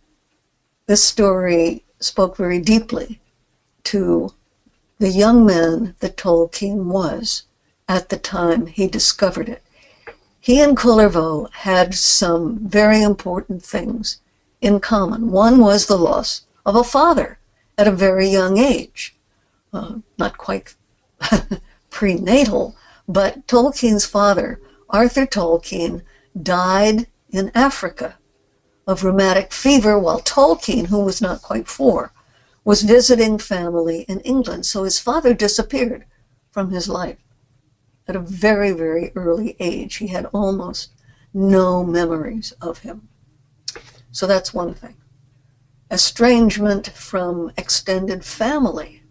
this 0.86 1.04
story 1.04 1.84
spoke 2.00 2.36
very 2.36 2.60
deeply 2.60 3.22
to 3.84 4.34
the 5.00 5.10
young 5.10 5.46
man 5.46 5.96
that 6.00 6.18
Tolkien 6.18 6.86
was 6.86 7.44
at 7.88 8.10
the 8.10 8.18
time 8.18 8.68
he 8.68 8.88
discovered 8.88 9.50
it. 9.50 9.64
He 10.40 10.60
and 10.62 10.76
Kullervo 10.76 11.52
had 11.52 11.94
some 11.96 12.60
very 12.68 13.02
important 13.02 13.64
things 13.64 14.18
in 14.60 14.80
common. 14.80 15.32
One 15.32 15.60
was 15.60 15.86
the 15.86 15.98
loss 15.98 16.42
of 16.66 16.76
a 16.76 16.84
father 16.84 17.40
at 17.78 17.88
a 17.88 17.92
very 17.92 18.28
young 18.28 18.58
age. 18.58 19.16
Uh, 19.74 19.96
not 20.18 20.38
quite 20.38 20.76
prenatal, 21.90 22.76
but 23.08 23.48
Tolkien's 23.48 24.06
father, 24.06 24.60
Arthur 24.92 25.26
Tolkien, 25.26 26.04
died 26.42 27.08
in 27.30 27.52
Africa 27.56 28.18
of 28.86 29.04
rheumatic 29.04 29.54
fever 29.54 29.98
while 29.98 30.20
Tolkien, 30.20 30.88
who 30.88 31.00
was 31.00 31.22
not 31.22 31.42
quite 31.42 31.68
four, 31.68 32.12
was 32.64 32.84
visiting 32.84 33.38
family 33.38 34.02
in 34.08 34.20
England. 34.20 34.66
So 34.66 34.84
his 34.84 35.00
father 35.00 35.34
disappeared 35.34 36.06
from 36.52 36.72
his 36.72 36.88
life 36.88 37.18
at 38.08 38.16
a 38.16 38.20
very, 38.20 38.72
very 38.72 39.12
early 39.16 39.56
age. 39.60 39.96
He 39.96 40.08
had 40.08 40.26
almost 40.28 40.92
no 41.34 41.84
memories 41.84 42.52
of 42.62 42.80
him. 42.80 43.08
So 44.12 44.28
that's 44.28 44.54
one 44.54 44.74
thing. 44.74 44.98
Estrangement 45.90 46.88
from 46.90 47.52
extended 47.58 48.26
family. 48.26 49.04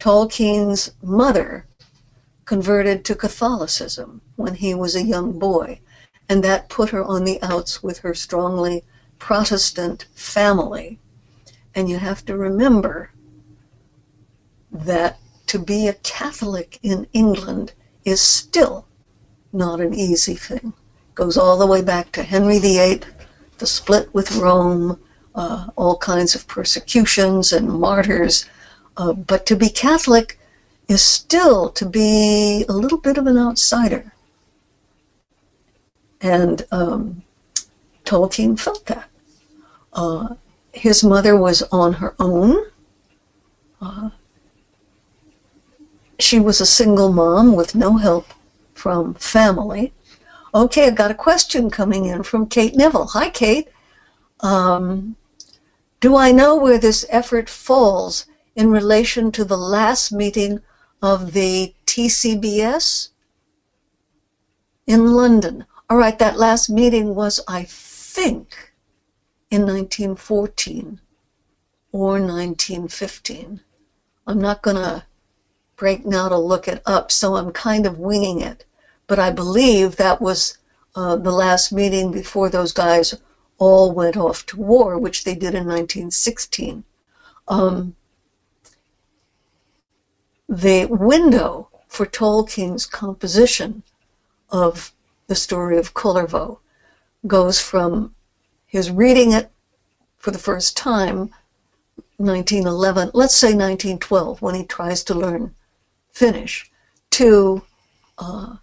Tolkien's 0.00 0.90
mother 1.02 1.66
converted 2.44 3.04
to 3.04 3.14
Catholicism 3.14 4.20
when 4.36 4.54
he 4.54 4.74
was 4.74 4.94
a 4.94 5.02
young 5.02 5.38
boy 5.38 5.80
and 6.28 6.42
that 6.42 6.68
put 6.68 6.90
her 6.90 7.04
on 7.04 7.24
the 7.24 7.42
outs 7.42 7.82
with 7.82 7.98
her 7.98 8.14
strongly 8.14 8.82
Protestant 9.18 10.06
family. 10.14 10.98
And 11.74 11.88
you 11.88 11.98
have 11.98 12.24
to 12.26 12.36
remember 12.36 13.10
that 14.70 15.18
to 15.46 15.58
be 15.58 15.86
a 15.86 15.94
Catholic 15.94 16.78
in 16.82 17.06
England 17.12 17.72
is 18.04 18.20
still 18.20 18.86
not 19.52 19.80
an 19.80 19.94
easy 19.94 20.34
thing. 20.34 20.72
Goes 21.14 21.36
all 21.36 21.56
the 21.56 21.66
way 21.66 21.82
back 21.82 22.10
to 22.12 22.22
Henry 22.22 22.58
VIII, 22.58 23.02
the 23.58 23.66
split 23.66 24.12
with 24.12 24.36
Rome, 24.36 24.98
uh, 25.34 25.68
all 25.76 25.96
kinds 25.98 26.34
of 26.34 26.48
persecutions 26.48 27.52
and 27.52 27.68
martyrs. 27.68 28.46
Uh, 28.96 29.12
but 29.12 29.46
to 29.46 29.56
be 29.56 29.68
Catholic 29.68 30.38
is 30.88 31.02
still 31.02 31.70
to 31.70 31.86
be 31.86 32.64
a 32.68 32.72
little 32.72 32.98
bit 32.98 33.18
of 33.18 33.26
an 33.26 33.38
outsider. 33.38 34.12
And 36.20 36.64
um, 36.70 37.22
Tolkien 38.04 38.58
felt 38.58 38.86
that. 38.86 39.08
Uh, 39.92 40.34
his 40.72 41.04
mother 41.04 41.36
was 41.36 41.62
on 41.70 41.92
her 41.94 42.14
own. 42.18 42.66
Uh, 43.80 44.10
she 46.18 46.40
was 46.40 46.60
a 46.60 46.66
single 46.66 47.12
mom 47.12 47.54
with 47.54 47.74
no 47.74 47.96
help 47.96 48.26
from 48.74 49.14
family. 49.14 49.92
Okay, 50.54 50.86
I 50.86 50.90
got 50.90 51.10
a 51.10 51.14
question 51.14 51.70
coming 51.70 52.06
in 52.06 52.22
from 52.22 52.46
Kate 52.46 52.76
Neville. 52.76 53.06
Hi, 53.06 53.28
Kate. 53.30 53.68
Um, 54.40 55.16
do 56.00 56.16
I 56.16 56.32
know 56.32 56.56
where 56.56 56.78
this 56.78 57.06
effort 57.08 57.48
falls 57.48 58.26
in 58.54 58.70
relation 58.70 59.32
to 59.32 59.44
the 59.44 59.56
last 59.56 60.12
meeting 60.12 60.60
of 61.04 61.34
the 61.34 61.74
TCBS 61.84 63.10
in 64.86 65.12
London? 65.12 65.66
All 65.90 65.98
right, 65.98 66.18
that 66.18 66.38
last 66.38 66.70
meeting 66.70 67.14
was, 67.14 67.40
I 67.46 67.64
think, 67.64 68.72
in 69.50 69.66
1914 69.66 70.98
or 71.92 72.12
1915. 72.12 73.60
I'm 74.26 74.40
not 74.40 74.62
going 74.62 74.76
to 74.76 75.04
break 75.76 76.06
now 76.06 76.30
to 76.30 76.38
look 76.38 76.66
it 76.66 76.80
up, 76.86 77.12
so 77.12 77.36
I'm 77.36 77.52
kind 77.52 77.84
of 77.84 77.98
winging 77.98 78.40
it. 78.40 78.64
But 79.06 79.18
I 79.18 79.30
believe 79.30 79.96
that 79.96 80.22
was 80.22 80.56
uh, 80.94 81.16
the 81.16 81.32
last 81.32 81.70
meeting 81.70 82.12
before 82.12 82.48
those 82.48 82.72
guys 82.72 83.14
all 83.58 83.92
went 83.92 84.16
off 84.16 84.46
to 84.46 84.56
war, 84.56 84.98
which 84.98 85.24
they 85.24 85.34
did 85.34 85.54
in 85.54 85.66
1916. 85.66 86.82
Um, 87.46 87.94
the 90.48 90.86
window 90.86 91.68
for 91.88 92.06
Tolkien's 92.06 92.86
composition 92.86 93.82
of 94.50 94.92
the 95.26 95.34
story 95.34 95.78
of 95.78 95.94
Kullervo 95.94 96.58
goes 97.26 97.60
from 97.60 98.14
his 98.66 98.90
reading 98.90 99.32
it 99.32 99.50
for 100.18 100.30
the 100.30 100.38
first 100.38 100.76
time, 100.76 101.30
1911, 102.16 103.10
let's 103.14 103.34
say 103.34 103.48
1912, 103.48 104.40
when 104.42 104.54
he 104.54 104.64
tries 104.64 105.02
to 105.04 105.14
learn 105.14 105.54
Finnish, 106.12 106.70
to 107.10 107.62
uh, 108.18 108.56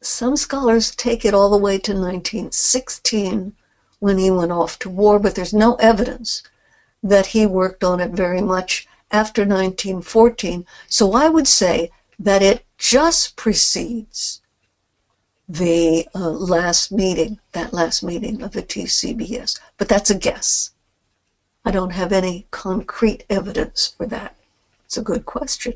some 0.00 0.36
scholars 0.36 0.94
take 0.94 1.24
it 1.24 1.34
all 1.34 1.50
the 1.50 1.56
way 1.56 1.78
to 1.78 1.92
1916 1.92 3.52
when 4.00 4.18
he 4.18 4.30
went 4.30 4.52
off 4.52 4.78
to 4.78 4.90
war, 4.90 5.18
but 5.18 5.34
there's 5.34 5.54
no 5.54 5.74
evidence 5.76 6.42
that 7.02 7.26
he 7.26 7.46
worked 7.46 7.84
on 7.84 8.00
it 8.00 8.10
very 8.10 8.40
much 8.40 8.86
after 9.12 9.42
1914. 9.42 10.64
So 10.88 11.12
I 11.12 11.28
would 11.28 11.46
say 11.46 11.90
that 12.18 12.42
it 12.42 12.64
just 12.78 13.36
precedes 13.36 14.40
the 15.48 16.08
uh, 16.14 16.30
last 16.30 16.90
meeting, 16.90 17.38
that 17.52 17.72
last 17.72 18.02
meeting 18.02 18.42
of 18.42 18.52
the 18.52 18.62
TCBS. 18.62 19.60
But 19.76 19.88
that's 19.88 20.10
a 20.10 20.14
guess. 20.14 20.70
I 21.64 21.70
don't 21.70 21.90
have 21.90 22.10
any 22.10 22.46
concrete 22.50 23.24
evidence 23.28 23.94
for 23.96 24.06
that. 24.06 24.34
It's 24.86 24.96
a 24.96 25.02
good 25.02 25.26
question. 25.26 25.74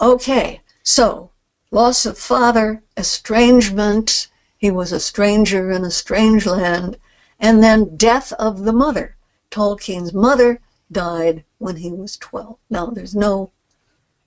Okay, 0.00 0.60
so 0.82 1.30
loss 1.70 2.06
of 2.06 2.16
father, 2.16 2.82
estrangement, 2.96 4.28
he 4.56 4.70
was 4.70 4.92
a 4.92 5.00
stranger 5.00 5.70
in 5.70 5.84
a 5.84 5.90
strange 5.90 6.46
land, 6.46 6.96
and 7.38 7.62
then 7.62 7.96
death 7.96 8.32
of 8.34 8.64
the 8.64 8.72
mother. 8.72 9.16
Tolkien's 9.50 10.14
mother 10.14 10.60
died 10.90 11.44
when 11.58 11.76
he 11.76 11.90
was 11.90 12.16
12. 12.16 12.56
Now, 12.70 12.86
there's 12.86 13.14
no, 13.14 13.50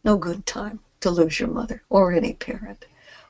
no 0.04 0.18
good 0.18 0.46
time 0.46 0.80
to 1.02 1.10
lose 1.10 1.40
your 1.40 1.50
mother 1.50 1.84
or 1.90 2.12
any 2.12 2.34
parent 2.34 2.86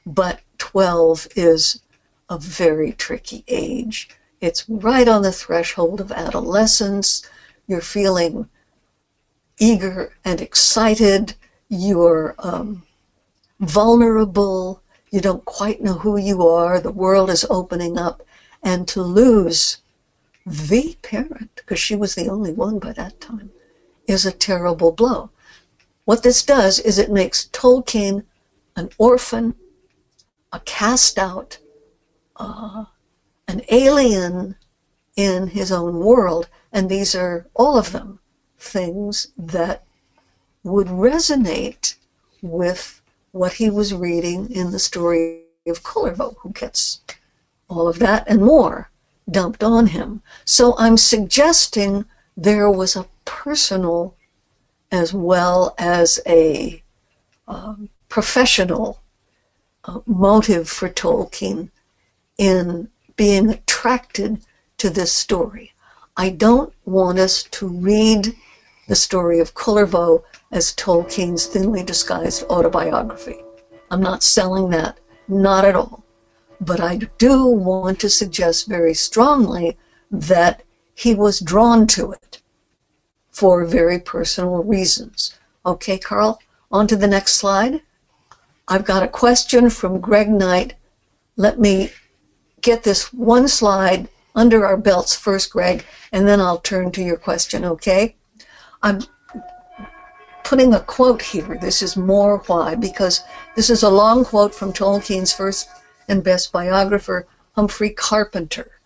but 0.08 0.40
12 0.58 1.28
is 1.36 1.82
a 2.30 2.38
very 2.38 2.94
tricky 2.94 3.44
age. 3.48 4.10
It's 4.40 4.68
right 4.70 5.08
on 5.08 5.22
the 5.22 5.34
threshold 5.34 6.00
of 6.00 6.12
adolescence. 6.14 7.24
You're 7.68 7.82
feeling 7.82 8.48
eager 9.60 10.14
and 10.24 10.40
excited. 10.40 11.34
You're 11.68 12.36
um, 12.40 12.84
vulnerable. 13.60 14.82
You 15.12 15.20
don't 15.20 15.44
quite 15.44 15.82
know 15.82 15.96
who 15.96 16.18
you 16.18 16.48
are. 16.48 16.80
The 16.80 16.92
world 16.92 17.30
is 17.30 17.46
opening 17.50 17.98
up. 17.98 18.24
And 18.64 18.88
to 18.90 19.02
lose 19.02 19.78
the 20.48 20.96
parent, 21.02 21.50
because 21.56 21.78
she 21.78 21.96
was 21.96 22.16
the 22.16 22.30
only 22.30 22.54
one 22.54 22.80
by 22.80 22.94
that 22.94 23.20
time, 23.20 23.52
is 24.08 24.26
a 24.26 24.32
terrible 24.32 24.92
blow. 24.92 25.30
What 26.06 26.24
this 26.24 26.42
does 26.42 26.80
is 26.80 26.98
it 26.98 27.12
makes 27.12 27.50
Tolkien 27.52 28.24
an 28.78 28.90
orphan 28.98 29.54
a 30.54 30.60
cast 30.60 31.20
out, 31.20 31.58
uh, 32.38 32.86
an 33.50 33.62
alien 33.70 34.56
in 35.18 35.48
his 35.48 35.70
own 35.70 36.00
world. 36.00 36.48
And 36.72 36.90
these 36.90 37.14
are 37.14 37.46
all 37.54 37.78
of 37.78 37.92
them 37.92 38.20
things 38.58 39.28
that 39.38 39.84
would 40.64 40.88
resonate 40.88 41.96
with 42.42 43.02
what 43.32 43.54
he 43.54 43.70
was 43.70 43.94
reading 43.94 44.50
in 44.50 44.72
the 44.72 44.80
story 44.80 45.42
of 45.68 45.84
Kullervo, 45.84 46.36
who 46.40 46.52
gets 46.52 47.02
all 47.70 47.90
of 47.90 48.00
that 48.00 48.24
and 48.28 48.42
more 48.42 48.90
dumped 49.30 49.64
on 49.64 49.88
him. 49.88 50.22
So 50.46 50.76
I'm 50.78 50.98
suggesting 50.98 52.06
there 52.36 52.70
was 52.70 52.96
a 52.96 53.08
personal 53.26 54.16
as 54.92 55.14
well 55.14 55.76
as 55.78 56.20
a 56.26 56.82
um, 57.48 57.90
professional 58.10 59.00
uh, 59.86 60.00
motive 60.06 60.70
for 60.70 60.90
Tolkien 60.90 61.70
in 62.38 62.90
being 63.16 63.50
attracted 63.50 64.42
to 64.78 64.90
this 64.90 65.12
story. 65.12 65.74
I 66.16 66.30
don't 66.30 66.74
want 66.86 67.20
us 67.20 67.44
to 67.44 67.68
read 67.68 68.36
the 68.88 68.96
story 68.96 69.40
of 69.40 69.54
Kullervo 69.54 70.24
as 70.52 70.74
Tolkien's 70.74 71.46
thinly 71.46 71.84
disguised 71.84 72.44
autobiography. 72.44 73.44
I'm 73.92 74.02
not 74.02 74.24
selling 74.24 74.70
that, 74.70 75.00
not 75.28 75.66
at 75.66 75.76
all. 75.76 76.04
But 76.60 76.80
I 76.80 76.98
do 77.18 77.46
want 77.46 78.00
to 78.00 78.10
suggest 78.10 78.68
very 78.68 78.94
strongly 78.94 79.78
that 80.10 80.64
he 80.96 81.14
was 81.14 81.40
drawn 81.40 81.86
to 81.88 82.12
it 82.12 82.42
for 83.30 83.66
very 83.66 84.00
personal 84.00 84.64
reasons. 84.64 85.36
Okay, 85.66 85.98
Carl, 85.98 86.40
on 86.72 86.88
to 86.88 86.96
the 86.96 87.08
next 87.08 87.34
slide. 87.36 87.82
I've 88.68 88.86
got 88.86 89.04
a 89.04 89.08
question 89.08 89.70
from 89.70 90.02
Greg 90.02 90.30
Knight. 90.30 90.74
Let 91.36 91.60
me 91.60 91.92
get 92.62 92.84
this 92.84 93.14
one 93.14 93.48
slide 93.48 94.10
under 94.36 94.66
our 94.66 94.78
belts 94.78 95.16
first, 95.16 95.52
Greg, 95.52 95.86
and 96.12 96.28
then 96.28 96.42
I'll 96.42 96.60
turn 96.60 96.92
to 96.92 97.04
your 97.04 97.18
question, 97.18 97.64
okay? 97.64 98.16
I'm 98.82 99.02
putting 100.44 100.74
a 100.74 100.80
quote 100.80 101.22
here. 101.22 101.58
This 101.62 101.82
is 101.82 101.96
more 101.98 102.38
why, 102.48 102.76
because 102.76 103.22
this 103.56 103.70
is 103.70 103.84
a 103.84 103.90
long 103.90 104.26
quote 104.26 104.56
from 104.56 104.74
Tolkien's 104.74 105.34
first 105.34 105.70
and 106.08 106.24
best 106.24 106.52
biographer, 106.52 107.28
Humphrey 107.54 107.90
Carpenter, 107.90 108.80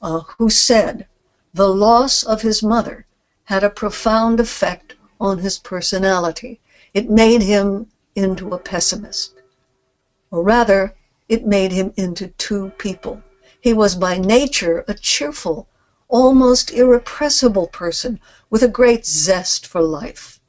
uh, 0.00 0.20
who 0.38 0.50
said, 0.50 1.06
The 1.54 1.68
loss 1.68 2.22
of 2.22 2.42
his 2.42 2.62
mother 2.62 3.06
had 3.44 3.64
a 3.64 3.70
profound 3.70 4.40
effect 4.40 4.94
on 5.20 5.38
his 5.38 5.58
personality. 5.58 6.60
It 6.94 7.10
made 7.10 7.42
him 7.42 7.86
into 8.14 8.50
a 8.50 8.58
pessimist. 8.58 9.34
Or 10.30 10.42
rather, 10.42 10.94
it 11.28 11.46
made 11.46 11.72
him 11.72 11.92
into 11.96 12.28
two 12.28 12.70
people. 12.78 13.22
He 13.60 13.72
was 13.72 13.94
by 13.94 14.18
nature 14.18 14.84
a 14.88 14.94
cheerful, 14.94 15.68
almost 16.08 16.72
irrepressible 16.72 17.68
person 17.68 18.20
with 18.50 18.62
a 18.62 18.68
great 18.68 19.06
zest 19.06 19.66
for 19.66 19.80
life. 19.80 20.40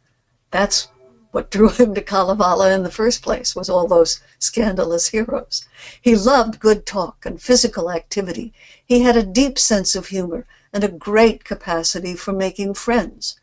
That's 0.51 0.87
what 1.33 1.49
drew 1.49 1.69
him 1.69 1.95
to 1.95 2.01
Kalevala 2.01 2.71
in 2.71 2.83
the 2.83 2.91
first 2.91 3.23
place 3.23 3.55
was 3.55 3.67
all 3.67 3.87
those 3.87 4.19
scandalous 4.37 5.07
heroes. 5.07 5.65
He 5.99 6.15
loved 6.15 6.59
good 6.59 6.85
talk 6.85 7.25
and 7.25 7.41
physical 7.41 7.89
activity. 7.89 8.53
He 8.85 9.01
had 9.01 9.17
a 9.17 9.23
deep 9.23 9.57
sense 9.57 9.95
of 9.95 10.09
humor 10.09 10.45
and 10.71 10.83
a 10.83 10.89
great 10.89 11.43
capacity 11.43 12.15
for 12.15 12.33
making 12.33 12.75
friends. 12.75 13.39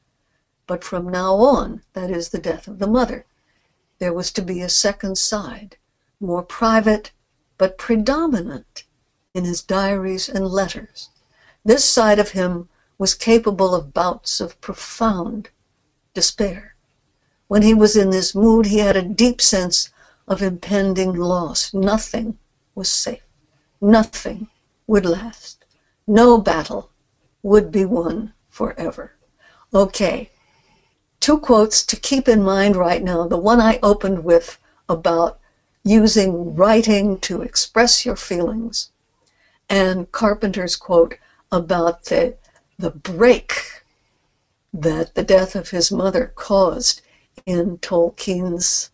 But 0.69 0.85
from 0.85 1.09
now 1.09 1.35
on, 1.35 1.83
that 1.95 2.11
is 2.11 2.29
the 2.29 2.39
death 2.39 2.69
of 2.69 2.79
the 2.79 2.87
mother, 2.87 3.27
there 3.99 4.13
was 4.13 4.31
to 4.33 4.43
be 4.43 4.61
a 4.61 4.69
second 4.69 5.19
side, 5.19 5.77
more 6.21 6.45
private, 6.45 7.11
but 7.59 7.77
predominant 7.77 8.85
in 9.35 9.45
his 9.45 9.63
diaries 9.63 10.29
and 10.29 10.47
letters. 10.47 11.09
This 11.65 11.85
side 11.85 12.21
of 12.21 12.31
him 12.31 12.69
was 12.99 13.15
capable 13.15 13.75
of 13.75 13.93
bouts 13.93 14.41
of 14.41 14.61
profound 14.61 15.49
despair. 16.15 16.70
When 17.51 17.63
he 17.63 17.75
was 17.75 17.97
in 17.97 18.11
this 18.11 18.33
mood, 18.33 18.67
he 18.67 18.79
had 18.79 18.95
a 18.95 19.03
deep 19.03 19.41
sense 19.41 19.89
of 20.29 20.41
impending 20.41 21.13
loss. 21.13 21.75
Nothing 21.75 22.39
was 22.77 22.89
safe. 22.89 23.25
Nothing 23.81 24.47
would 24.87 25.05
last. 25.05 25.65
No 26.07 26.39
battle 26.39 26.91
would 27.43 27.73
be 27.73 27.85
won 27.85 28.35
forever. 28.49 29.15
Okay, 29.75 30.31
two 31.19 31.39
quotes 31.39 31.83
to 31.83 31.97
keep 31.97 32.29
in 32.29 32.41
mind 32.41 32.77
right 32.77 33.03
now. 33.03 33.27
The 33.27 33.37
one 33.37 33.61
I 33.61 33.81
opened 33.83 34.23
with 34.23 34.57
about 34.89 35.41
using 35.83 36.55
writing 36.55 37.19
to 37.19 37.43
express 37.43 38.07
your 38.07 38.15
feelings, 38.15 38.91
and 39.69 40.13
Carpenter's 40.13 40.77
quote 40.77 41.17
about 41.51 42.05
the, 42.05 42.37
the 42.79 42.91
break 42.91 43.83
that 44.73 45.17
the 45.17 45.25
death 45.25 45.57
of 45.57 45.71
his 45.71 45.91
mother 45.91 46.31
caused 46.37 47.03
in 47.47 47.79
Tolkien's 47.79 48.91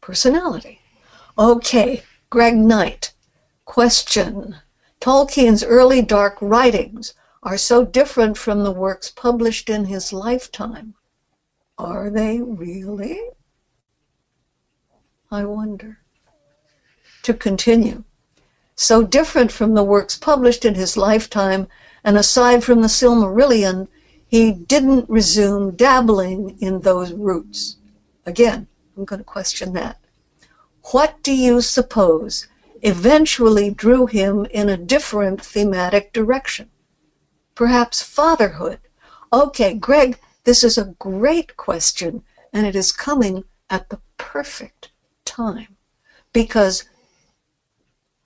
personality. 0.00 0.80
Okay, 1.38 2.02
Greg 2.30 2.56
Knight. 2.56 3.12
Question. 3.64 4.56
Tolkien's 5.00 5.64
early 5.64 6.02
dark 6.02 6.36
writings 6.40 7.14
are 7.42 7.58
so 7.58 7.84
different 7.84 8.38
from 8.38 8.62
the 8.62 8.70
works 8.70 9.10
published 9.10 9.68
in 9.68 9.84
his 9.84 10.12
lifetime. 10.12 10.94
Are 11.76 12.08
they 12.08 12.40
really? 12.40 13.20
I 15.30 15.44
wonder. 15.44 15.98
To 17.22 17.34
continue. 17.34 18.04
So 18.76 19.02
different 19.02 19.52
from 19.52 19.74
the 19.74 19.84
works 19.84 20.16
published 20.16 20.64
in 20.64 20.74
his 20.74 20.96
lifetime, 20.96 21.68
and 22.02 22.16
aside 22.16 22.64
from 22.64 22.82
the 22.82 22.88
Silmarillion, 22.88 23.88
he 24.26 24.52
didn't 24.52 25.08
resume 25.08 25.76
dabbling 25.76 26.58
in 26.60 26.80
those 26.80 27.12
roots. 27.12 27.76
Again, 28.26 28.66
I'm 28.96 29.04
going 29.04 29.20
to 29.20 29.24
question 29.24 29.72
that. 29.74 29.98
What 30.92 31.22
do 31.22 31.32
you 31.32 31.60
suppose 31.60 32.46
eventually 32.82 33.70
drew 33.70 34.06
him 34.06 34.44
in 34.46 34.68
a 34.68 34.76
different 34.76 35.42
thematic 35.42 36.12
direction? 36.12 36.70
Perhaps 37.54 38.02
fatherhood. 38.02 38.80
Okay, 39.32 39.74
Greg, 39.74 40.18
this 40.44 40.62
is 40.62 40.76
a 40.76 40.94
great 40.98 41.56
question, 41.56 42.22
and 42.52 42.66
it 42.66 42.76
is 42.76 42.92
coming 42.92 43.44
at 43.70 43.88
the 43.88 44.00
perfect 44.18 44.90
time 45.24 45.76
because 46.32 46.84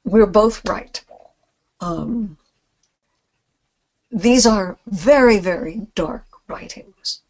we're 0.05 0.27
both 0.27 0.67
right. 0.69 1.03
Um, 1.81 2.39
these 4.11 4.47
are 4.47 4.79
very, 4.87 5.39
very 5.39 5.87
dark 5.95 6.25
writings, 6.49 7.21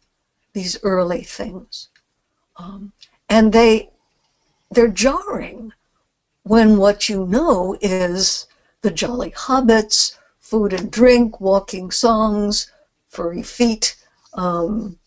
these 0.53 0.77
early 0.83 1.23
things. 1.23 1.89
Um, 2.57 2.93
and 3.29 3.51
they, 3.51 3.89
they're 4.71 4.87
jarring 4.87 5.73
when 6.43 6.77
what 6.77 7.09
you 7.09 7.25
know 7.25 7.77
is 7.81 8.47
the 8.81 8.91
jolly 8.91 9.31
hobbits, 9.31 10.17
food 10.39 10.73
and 10.73 10.89
drink, 10.91 11.39
walking 11.39 11.91
songs, 11.91 12.71
furry 13.09 13.43
feet, 13.43 13.95
um, 14.33 14.97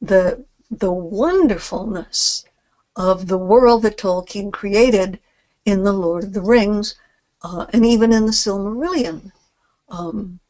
the, 0.00 0.44
the 0.70 0.92
wonderfulness 0.92 2.44
of 2.96 3.26
the 3.26 3.38
world 3.38 3.82
that 3.82 3.98
Tolkien 3.98 4.52
created 4.52 5.18
in 5.64 5.84
The 5.84 5.92
Lord 5.92 6.24
of 6.24 6.32
the 6.32 6.42
Rings 6.42 6.94
uh, 7.42 7.66
and 7.72 7.84
even 7.84 8.12
in 8.12 8.26
the 8.26 8.32
Silmarillion. 8.32 9.32
Um, 9.88 10.40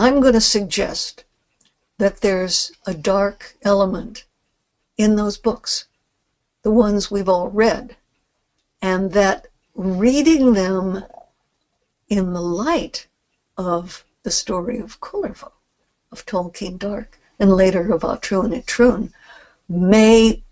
I'm 0.00 0.22
going 0.22 0.32
to 0.32 0.40
suggest 0.40 1.24
that 1.98 2.22
there's 2.22 2.72
a 2.86 2.94
dark 2.94 3.58
element 3.60 4.24
in 4.96 5.16
those 5.16 5.36
books, 5.36 5.88
the 6.62 6.70
ones 6.70 7.10
we've 7.10 7.28
all 7.28 7.50
read, 7.50 7.96
and 8.80 9.12
that 9.12 9.48
reading 9.74 10.54
them 10.54 11.04
in 12.08 12.32
the 12.32 12.40
light 12.40 13.08
of 13.58 14.02
the 14.22 14.30
story 14.30 14.78
of 14.78 15.02
Kullervo, 15.02 15.52
of 16.10 16.24
Tolkien 16.24 16.78
Dark, 16.78 17.18
and 17.38 17.52
later 17.52 17.92
of 17.92 18.00
Aotrou 18.00 18.46
and 18.46 18.54
Itroun, 18.54 19.12
may 19.68 20.42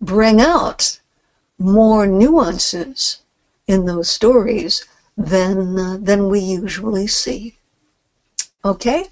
bring 0.00 0.40
out 0.40 0.98
more 1.58 2.06
nuances 2.06 3.20
in 3.66 3.84
those 3.84 4.08
stories 4.08 4.86
than, 5.14 5.78
uh, 5.78 5.98
than 6.00 6.30
we 6.30 6.40
usually 6.40 7.06
see. 7.06 7.58
Okay? 8.64 9.08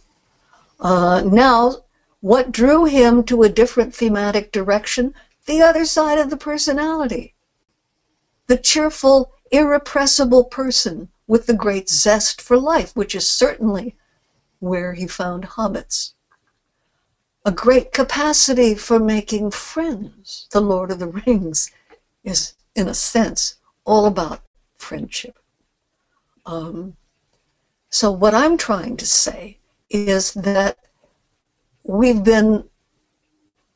Uh, 0.78 1.22
now, 1.24 1.84
what 2.20 2.52
drew 2.52 2.84
him 2.84 3.24
to 3.24 3.42
a 3.42 3.48
different 3.48 3.94
thematic 3.94 4.52
direction? 4.52 5.14
The 5.46 5.62
other 5.62 5.84
side 5.84 6.18
of 6.18 6.30
the 6.30 6.36
personality. 6.36 7.34
The 8.46 8.56
cheerful, 8.56 9.32
irrepressible 9.50 10.44
person 10.44 11.08
with 11.26 11.46
the 11.46 11.54
great 11.54 11.88
zest 11.88 12.40
for 12.40 12.56
life, 12.58 12.94
which 12.94 13.14
is 13.14 13.28
certainly 13.28 13.96
where 14.58 14.94
he 14.94 15.06
found 15.06 15.44
hobbits. 15.44 16.12
A 17.44 17.52
great 17.52 17.92
capacity 17.92 18.74
for 18.74 18.98
making 18.98 19.50
friends. 19.50 20.46
The 20.50 20.60
Lord 20.60 20.90
of 20.90 20.98
the 20.98 21.08
Rings 21.08 21.70
is, 22.22 22.54
in 22.74 22.86
a 22.86 22.94
sense, 22.94 23.56
all 23.84 24.06
about 24.06 24.42
friendship. 24.76 25.38
Um, 26.44 26.96
so, 27.90 28.12
what 28.12 28.34
I'm 28.34 28.56
trying 28.56 28.96
to 28.98 29.06
say 29.06 29.58
is 29.88 30.32
that 30.34 30.78
we've 31.82 32.22
been 32.22 32.64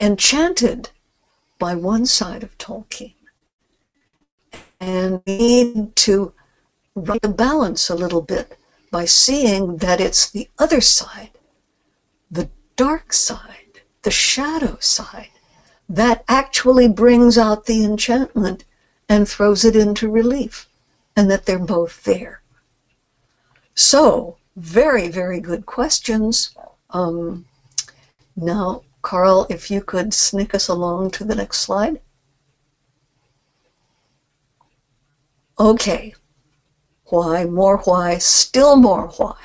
enchanted 0.00 0.90
by 1.58 1.74
one 1.74 2.06
side 2.06 2.44
of 2.44 2.56
Tolkien 2.56 3.14
and 4.80 5.20
need 5.26 5.96
to 5.96 6.32
right 6.94 7.20
the 7.22 7.28
balance 7.28 7.90
a 7.90 7.94
little 7.94 8.22
bit 8.22 8.56
by 8.92 9.04
seeing 9.04 9.78
that 9.78 10.00
it's 10.00 10.30
the 10.30 10.48
other 10.60 10.80
side, 10.80 11.30
the 12.30 12.48
dark 12.76 13.12
side, 13.12 13.80
the 14.02 14.12
shadow 14.12 14.76
side, 14.78 15.30
that 15.88 16.24
actually 16.28 16.86
brings 16.86 17.36
out 17.36 17.66
the 17.66 17.82
enchantment 17.84 18.64
and 19.08 19.28
throws 19.28 19.64
it 19.64 19.74
into 19.74 20.08
relief, 20.08 20.68
and 21.16 21.28
that 21.30 21.46
they're 21.46 21.58
both 21.58 22.04
there. 22.04 22.40
So, 23.74 24.36
very, 24.56 25.08
very 25.08 25.40
good 25.40 25.66
questions. 25.66 26.54
Um, 26.90 27.46
now, 28.36 28.82
Carl, 29.02 29.46
if 29.50 29.70
you 29.70 29.82
could 29.82 30.14
sneak 30.14 30.54
us 30.54 30.68
along 30.68 31.10
to 31.12 31.24
the 31.24 31.34
next 31.34 31.58
slide. 31.58 32.00
Okay. 35.58 36.14
Why, 37.06 37.44
more 37.44 37.78
why, 37.78 38.18
still 38.18 38.76
more 38.76 39.08
why. 39.16 39.36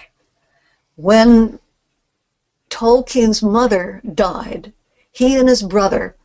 When 0.96 1.60
Tolkien's 2.70 3.42
mother 3.44 4.02
died, 4.14 4.74
he 5.12 5.36
and 5.36 5.50
his 5.50 5.64
brother, 5.64 6.16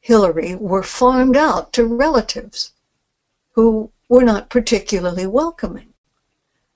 Hilary, 0.00 0.54
were 0.54 0.82
farmed 0.82 1.36
out 1.36 1.72
to 1.74 1.84
relatives 1.84 2.72
who 3.52 3.92
were 4.08 4.24
not 4.24 4.48
particularly 4.50 5.26
welcoming. 5.26 5.89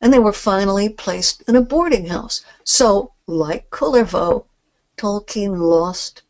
And 0.05 0.13
they 0.13 0.19
were 0.19 0.35
finally 0.35 0.91
placed 0.91 1.43
in 1.49 1.57
a 1.57 1.63
boarding 1.63 2.09
house. 2.09 2.45
So, 2.63 3.13
like 3.27 3.71
Kullervo, 3.71 4.45
Tolkien 4.99 5.59
lost 5.59 6.21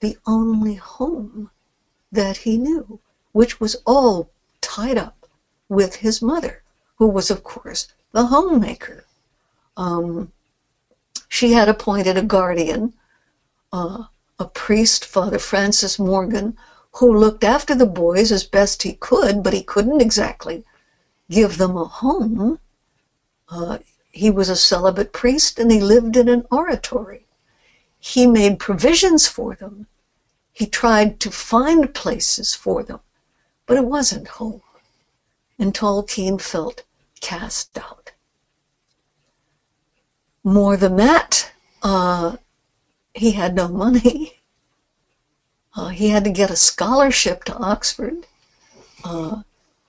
the 0.00 0.16
only 0.26 0.76
home 0.76 1.50
that 2.10 2.38
he 2.38 2.56
knew, 2.56 3.00
which 3.32 3.60
was 3.60 3.76
all 3.84 4.30
tied 4.62 4.96
up 4.96 5.28
with 5.68 5.96
his 5.96 6.22
mother, 6.22 6.62
who 6.96 7.06
was, 7.06 7.30
of 7.30 7.44
course, 7.44 7.88
the 8.12 8.24
homemaker. 8.24 9.04
Um, 9.76 10.32
she 11.28 11.52
had 11.52 11.68
appointed 11.68 12.16
a 12.16 12.22
guardian, 12.22 12.94
uh, 13.74 14.04
a 14.38 14.46
priest, 14.46 15.04
Father 15.04 15.38
Francis 15.38 15.98
Morgan, 15.98 16.56
who 16.92 17.14
looked 17.14 17.44
after 17.44 17.74
the 17.74 17.84
boys 17.84 18.32
as 18.32 18.44
best 18.44 18.84
he 18.84 18.94
could, 18.94 19.42
but 19.42 19.52
he 19.52 19.62
couldn't 19.62 20.00
exactly 20.00 20.64
give 21.28 21.58
them 21.58 21.76
a 21.76 21.84
home. 21.84 22.58
Uh, 23.50 23.78
he 24.10 24.30
was 24.30 24.48
a 24.48 24.56
celibate 24.56 25.12
priest 25.12 25.58
and 25.58 25.70
he 25.70 25.80
lived 25.80 26.16
in 26.16 26.28
an 26.28 26.46
oratory. 26.50 27.26
He 27.98 28.26
made 28.26 28.58
provisions 28.58 29.26
for 29.26 29.54
them. 29.54 29.86
He 30.52 30.66
tried 30.66 31.20
to 31.20 31.30
find 31.30 31.94
places 31.94 32.54
for 32.54 32.82
them, 32.82 33.00
but 33.66 33.76
it 33.76 33.84
wasn't 33.84 34.28
home 34.28 34.62
and 35.58 35.74
Tolkien 35.74 36.40
felt 36.40 36.84
cast 37.20 37.76
out. 37.78 38.12
More 40.44 40.76
than 40.76 40.96
that, 40.96 41.50
uh, 41.82 42.36
he 43.14 43.32
had 43.32 43.54
no 43.54 43.68
money. 43.68 44.40
Uh, 45.74 45.88
he 45.88 46.08
had 46.08 46.24
to 46.24 46.30
get 46.30 46.50
a 46.50 46.56
scholarship 46.56 47.44
to 47.44 47.56
Oxford. 47.56 48.26
Uh, 49.04 49.42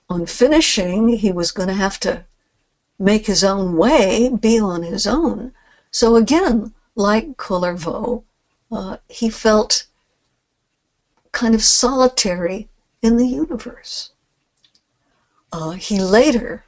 on 0.08 0.26
finishing, 0.26 1.08
he 1.08 1.32
was 1.32 1.52
going 1.52 1.68
to 1.68 1.74
have 1.74 1.98
to 2.00 2.24
make 3.00 3.26
his 3.26 3.42
own 3.42 3.76
way, 3.76 4.28
be 4.28 4.60
on 4.60 4.82
his 4.82 5.06
own. 5.06 5.50
So 5.90 6.16
again, 6.16 6.70
like 6.94 7.36
Kullervo, 7.36 8.22
uh, 8.70 8.98
he 9.08 9.30
felt 9.30 9.84
kind 11.32 11.54
of 11.54 11.62
solitary 11.62 12.68
in 13.02 13.16
the 13.16 13.26
universe. 13.26 14.10
Uh, 15.50 15.70
he 15.70 15.98
later, 15.98 16.64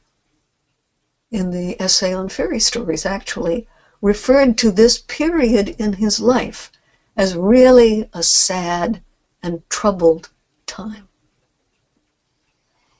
in 1.30 1.50
the 1.50 1.80
essay 1.80 2.12
on 2.12 2.28
fairy 2.28 2.58
stories, 2.58 3.04
actually 3.04 3.68
referred 4.00 4.56
to 4.58 4.70
this 4.72 4.98
period 4.98 5.68
in 5.78 5.92
his 5.94 6.18
life 6.18 6.72
as 7.16 7.36
really 7.36 8.08
a 8.12 8.22
sad 8.22 9.02
and 9.42 9.62
troubled 9.68 10.30
time. 10.66 11.08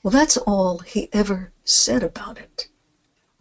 Well, 0.03 0.11
that's 0.11 0.37
all 0.37 0.79
he 0.79 1.09
ever 1.11 1.51
said 1.63 2.03
about 2.03 2.37
it, 2.37 2.67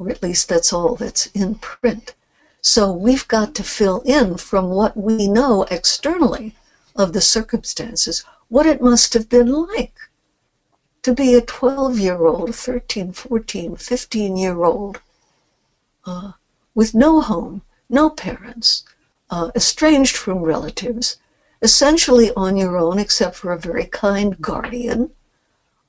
or 0.02 0.10
at 0.10 0.22
least 0.22 0.48
that's 0.48 0.72
all 0.72 0.96
that's 0.96 1.26
in 1.26 1.54
print. 1.54 2.12
So 2.60 2.92
we've 2.92 3.26
got 3.28 3.54
to 3.54 3.62
fill 3.62 4.00
in 4.04 4.36
from 4.36 4.70
what 4.70 4.96
we 4.96 5.28
know 5.28 5.62
externally 5.70 6.54
of 6.96 7.12
the 7.12 7.20
circumstances 7.20 8.24
what 8.48 8.66
it 8.66 8.82
must 8.82 9.14
have 9.14 9.28
been 9.28 9.46
like 9.46 9.94
to 11.02 11.14
be 11.14 11.34
a 11.34 11.40
12 11.40 11.98
year 11.98 12.26
old, 12.26 12.54
13, 12.54 13.12
14, 13.12 13.76
15 13.76 14.36
year 14.36 14.62
old 14.64 15.00
uh, 16.04 16.32
with 16.74 16.94
no 16.94 17.20
home, 17.20 17.62
no 17.88 18.10
parents, 18.10 18.84
uh, 19.30 19.50
estranged 19.54 20.16
from 20.16 20.42
relatives, 20.42 21.16
essentially 21.62 22.32
on 22.34 22.56
your 22.56 22.76
own 22.76 22.98
except 22.98 23.36
for 23.36 23.52
a 23.52 23.58
very 23.58 23.86
kind 23.86 24.40
guardian. 24.40 25.10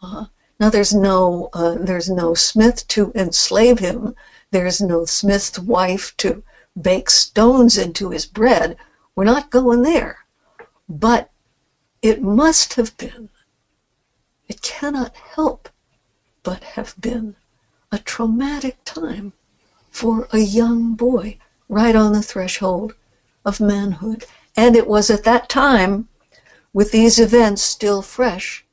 Uh, 0.01 0.25
now 0.63 0.69
there's 0.69 0.93
no 0.93 1.49
uh, 1.51 1.75
there's 1.77 2.09
no 2.09 2.33
smith 2.33 2.87
to 2.87 3.11
enslave 3.15 3.79
him. 3.79 4.15
There's 4.51 4.79
no 4.79 5.03
smith's 5.03 5.59
wife 5.59 6.15
to 6.19 6.41
bake 6.81 7.09
stones 7.09 7.77
into 7.77 8.11
his 8.11 8.25
bread. 8.25 8.77
We're 9.13 9.25
not 9.25 9.49
going 9.49 9.81
there. 9.81 10.19
But 10.87 11.29
it 12.01 12.21
must 12.21 12.75
have 12.75 12.95
been 12.95 13.27
it 14.47 14.61
cannot 14.61 15.13
help 15.35 15.67
but 16.43 16.63
have 16.63 16.95
been 16.97 17.35
a 17.91 17.97
traumatic 17.97 18.77
time 18.85 19.33
for 19.91 20.29
a 20.31 20.39
young 20.39 20.93
boy 20.93 21.39
right 21.67 21.93
on 21.93 22.13
the 22.13 22.23
threshold 22.23 22.93
of 23.43 23.59
manhood. 23.59 24.23
And 24.55 24.77
it 24.77 24.87
was 24.87 25.09
at 25.09 25.25
that 25.25 25.49
time, 25.49 26.07
with 26.71 26.93
these 26.93 27.19
events 27.19 27.61
still 27.61 28.01
fresh, 28.01 28.63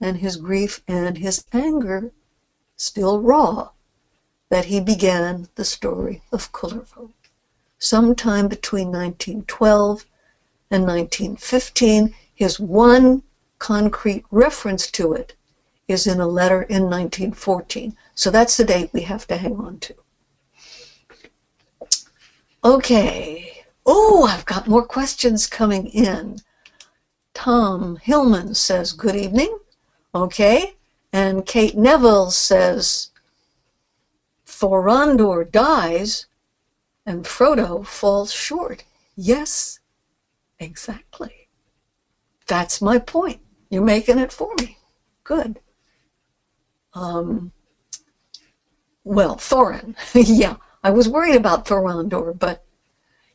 and 0.00 0.18
his 0.18 0.36
grief 0.36 0.80
and 0.86 1.18
his 1.18 1.44
anger 1.52 2.12
still 2.76 3.20
raw, 3.20 3.70
that 4.48 4.66
he 4.66 4.80
began 4.80 5.48
the 5.54 5.64
story 5.64 6.22
of 6.30 6.52
Kullervo. 6.52 7.10
Sometime 7.78 8.48
between 8.48 8.88
1912 8.88 10.04
and 10.70 10.82
1915, 10.86 12.14
his 12.34 12.60
one 12.60 13.22
concrete 13.58 14.24
reference 14.30 14.90
to 14.90 15.12
it 15.12 15.34
is 15.88 16.06
in 16.06 16.20
a 16.20 16.26
letter 16.26 16.62
in 16.62 16.84
1914. 16.84 17.94
So 18.14 18.30
that's 18.30 18.56
the 18.56 18.64
date 18.64 18.90
we 18.92 19.02
have 19.02 19.26
to 19.28 19.36
hang 19.36 19.56
on 19.56 19.78
to. 19.78 19.94
Okay. 22.64 23.64
Oh, 23.84 24.24
I've 24.24 24.44
got 24.44 24.66
more 24.66 24.84
questions 24.84 25.46
coming 25.46 25.86
in. 25.86 26.40
Tom 27.34 27.96
Hillman 28.02 28.54
says, 28.54 28.92
Good 28.92 29.14
evening. 29.14 29.58
Okay. 30.16 30.72
And 31.12 31.44
Kate 31.44 31.76
Neville 31.76 32.30
says, 32.30 33.10
Thorandur 34.46 35.50
dies 35.50 36.26
and 37.04 37.24
Frodo 37.24 37.86
falls 37.86 38.32
short. 38.32 38.84
Yes, 39.14 39.78
exactly. 40.58 41.48
That's 42.46 42.80
my 42.80 42.98
point. 42.98 43.40
You're 43.68 43.84
making 43.84 44.18
it 44.18 44.32
for 44.32 44.54
me. 44.58 44.78
Good. 45.22 45.60
Um, 46.94 47.52
well, 49.04 49.36
Thorin. 49.36 49.96
yeah, 50.14 50.56
I 50.82 50.90
was 50.92 51.10
worried 51.10 51.36
about 51.36 51.66
Thorandur, 51.66 52.38
but 52.38 52.64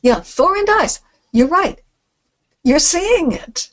yeah, 0.02 0.16
Thorin 0.16 0.66
dies. 0.66 0.98
You're 1.30 1.46
right. 1.46 1.80
You're 2.64 2.80
seeing 2.80 3.30
it. 3.30 3.70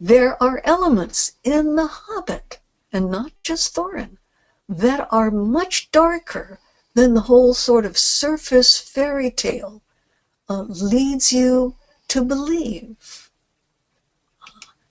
There 0.00 0.40
are 0.42 0.60
elements 0.62 1.32
in 1.42 1.76
The 1.76 1.86
Hobbit, 1.86 2.58
and 2.92 3.10
not 3.10 3.32
just 3.42 3.74
Thorin, 3.74 4.18
that 4.68 5.08
are 5.10 5.30
much 5.30 5.90
darker 5.90 6.60
than 6.92 7.14
the 7.14 7.22
whole 7.22 7.54
sort 7.54 7.86
of 7.86 7.96
surface 7.96 8.78
fairy 8.78 9.30
tale 9.30 9.80
uh, 10.50 10.62
leads 10.68 11.32
you 11.32 11.76
to 12.08 12.22
believe. 12.22 13.30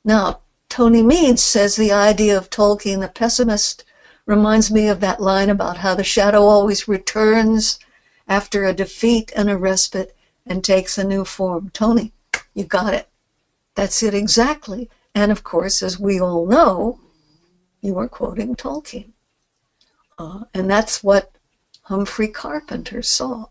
Now, 0.04 0.42
Tony 0.70 1.04
Mead 1.04 1.40
says 1.40 1.76
the 1.76 1.92
idea 1.92 2.36
of 2.36 2.50
Tolkien, 2.50 3.00
the 3.00 3.08
pessimist, 3.08 3.84
reminds 4.26 4.72
me 4.72 4.88
of 4.88 5.02
that 5.02 5.22
line 5.22 5.52
about 5.52 5.78
how 5.78 5.94
the 5.94 6.04
shadow 6.04 6.46
always 6.46 6.88
returns 6.88 7.80
after 8.28 8.66
a 8.66 8.74
defeat 8.74 9.32
and 9.36 9.52
a 9.52 9.58
respite 9.58 10.16
and 10.48 10.64
takes 10.64 10.98
a 10.98 11.04
new 11.04 11.26
form. 11.26 11.70
Tony, 11.74 12.12
you 12.56 12.64
got 12.64 12.94
it. 12.96 13.08
That's 13.76 14.02
it 14.02 14.14
exactly. 14.14 14.90
And 15.14 15.32
of 15.32 15.44
course, 15.44 15.84
as 15.84 16.00
we 16.00 16.20
all 16.20 16.46
know, 16.46 17.00
you 17.82 17.98
are 17.98 18.08
quoting 18.08 18.56
Tolkien. 18.56 19.12
Uh, 20.18 20.46
and 20.54 20.70
that's 20.70 21.04
what 21.04 21.32
Humphrey 21.84 22.30
Carpenter 22.30 23.02
saw. 23.02 23.46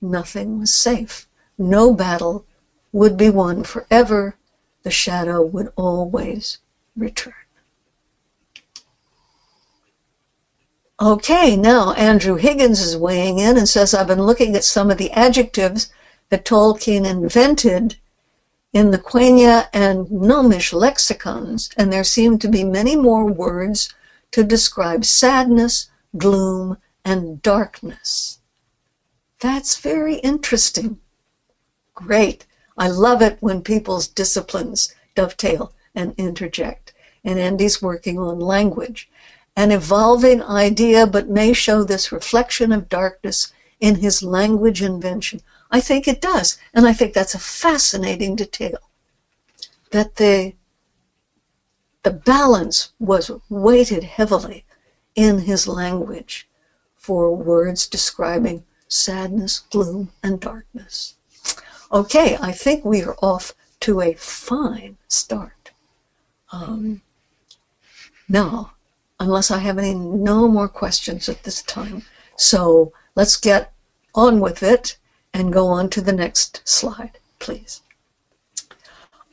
Nothing 0.00 0.60
was 0.60 0.74
safe. 0.74 1.26
No 1.58 1.92
battle 1.92 2.44
would 2.92 3.16
be 3.16 3.30
won 3.30 3.64
forever 3.64 4.36
the 4.82 4.90
shadow 4.90 5.42
would 5.42 5.72
always 5.74 6.58
return. 6.94 7.34
Okay, 11.00 11.56
now 11.56 11.92
Andrew 11.92 12.36
Higgins 12.36 12.80
is 12.80 12.96
weighing 12.96 13.38
in 13.38 13.58
and 13.58 13.68
says, 13.68 13.92
I've 13.92 14.06
been 14.06 14.22
looking 14.22 14.54
at 14.54 14.64
some 14.64 14.90
of 14.90 14.96
the 14.96 15.10
adjectives 15.10 15.90
that 16.30 16.44
Tolkien 16.44 17.04
invented 17.04 17.96
in 18.76 18.90
the 18.90 18.98
Quenya 18.98 19.70
and 19.72 20.10
Gnomish 20.10 20.70
lexicons, 20.74 21.70
and 21.78 21.90
there 21.90 22.04
seem 22.04 22.38
to 22.38 22.46
be 22.46 22.62
many 22.62 22.94
more 22.94 23.24
words 23.24 23.88
to 24.32 24.44
describe 24.44 25.02
sadness, 25.06 25.88
gloom, 26.18 26.76
and 27.02 27.40
darkness. 27.40 28.38
That's 29.40 29.78
very 29.78 30.16
interesting. 30.16 31.00
Great. 31.94 32.44
I 32.76 32.88
love 32.88 33.22
it 33.22 33.38
when 33.40 33.62
people's 33.62 34.08
disciplines 34.08 34.94
dovetail 35.14 35.72
and 35.94 36.12
interject. 36.18 36.92
And 37.24 37.38
Andy's 37.38 37.80
working 37.80 38.18
on 38.18 38.38
language 38.40 39.08
an 39.56 39.72
evolving 39.72 40.42
idea, 40.42 41.06
but 41.06 41.30
may 41.30 41.54
show 41.54 41.82
this 41.82 42.12
reflection 42.12 42.72
of 42.72 42.90
darkness 42.90 43.54
in 43.80 43.94
his 43.94 44.22
language 44.22 44.82
invention. 44.82 45.40
I 45.70 45.80
think 45.80 46.06
it 46.06 46.20
does, 46.20 46.58
and 46.72 46.86
I 46.86 46.92
think 46.92 47.12
that's 47.12 47.34
a 47.34 47.38
fascinating 47.38 48.36
detail. 48.36 48.78
That 49.90 50.16
the 50.16 50.54
the 52.02 52.10
balance 52.12 52.92
was 53.00 53.30
weighted 53.48 54.04
heavily 54.04 54.64
in 55.16 55.40
his 55.40 55.66
language 55.66 56.48
for 56.96 57.34
words 57.34 57.86
describing 57.86 58.64
sadness, 58.86 59.64
gloom, 59.70 60.12
and 60.22 60.40
darkness. 60.40 61.14
Okay, 61.90 62.36
I 62.40 62.52
think 62.52 62.84
we 62.84 63.02
are 63.02 63.16
off 63.20 63.54
to 63.80 64.00
a 64.00 64.14
fine 64.14 64.98
start. 65.08 65.72
Um, 66.52 67.02
now, 68.28 68.72
unless 69.18 69.50
I 69.50 69.58
have 69.58 69.78
any 69.78 69.94
no 69.94 70.48
more 70.48 70.68
questions 70.68 71.28
at 71.28 71.42
this 71.42 71.62
time. 71.62 72.02
So 72.36 72.92
let's 73.14 73.36
get 73.36 73.72
on 74.14 74.40
with 74.40 74.62
it 74.62 74.96
and 75.40 75.52
go 75.52 75.68
on 75.68 75.90
to 75.90 76.00
the 76.00 76.12
next 76.12 76.62
slide, 76.64 77.18
please. 77.38 77.82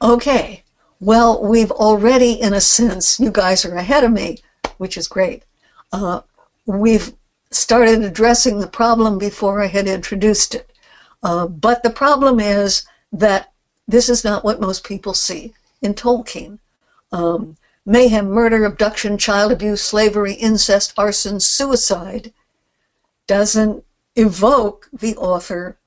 Okay, 0.02 0.64
well, 1.00 1.42
we've 1.42 1.72
already, 1.72 2.34
in 2.34 2.54
a 2.54 2.62
sense, 2.62 3.20
you 3.20 3.32
guys 3.32 3.66
are 3.66 3.76
ahead 3.76 4.04
of 4.04 4.12
me, 4.12 4.40
which 4.78 4.98
is 4.98 5.08
great. 5.08 5.44
Uh, 5.92 6.22
we've 6.66 7.14
started 7.52 8.04
addressing 8.04 8.60
the 8.60 8.68
problem 8.68 9.18
before 9.18 9.62
I 9.62 9.68
had 9.68 9.88
introduced 9.88 10.56
it. 10.56 10.72
Uh, 11.22 11.48
but 11.48 11.84
the 11.84 11.90
problem 11.90 12.40
is 12.40 12.84
that 13.12 13.52
this 13.88 14.10
is 14.10 14.24
not 14.24 14.44
what 14.44 14.60
most 14.60 14.84
people 14.84 15.14
see 15.14 15.54
in 15.82 15.94
Tolkien. 15.94 16.60
Um, 17.12 17.58
mayhem, 17.86 18.30
murder, 18.30 18.66
abduction, 18.66 19.18
child 19.18 19.52
abuse, 19.52 19.82
slavery, 19.82 20.34
incest, 20.34 20.94
arson, 20.98 21.40
suicide 21.40 22.34
doesn't 23.28 23.86
evoke 24.16 24.90
the 24.92 25.16
author 25.16 25.78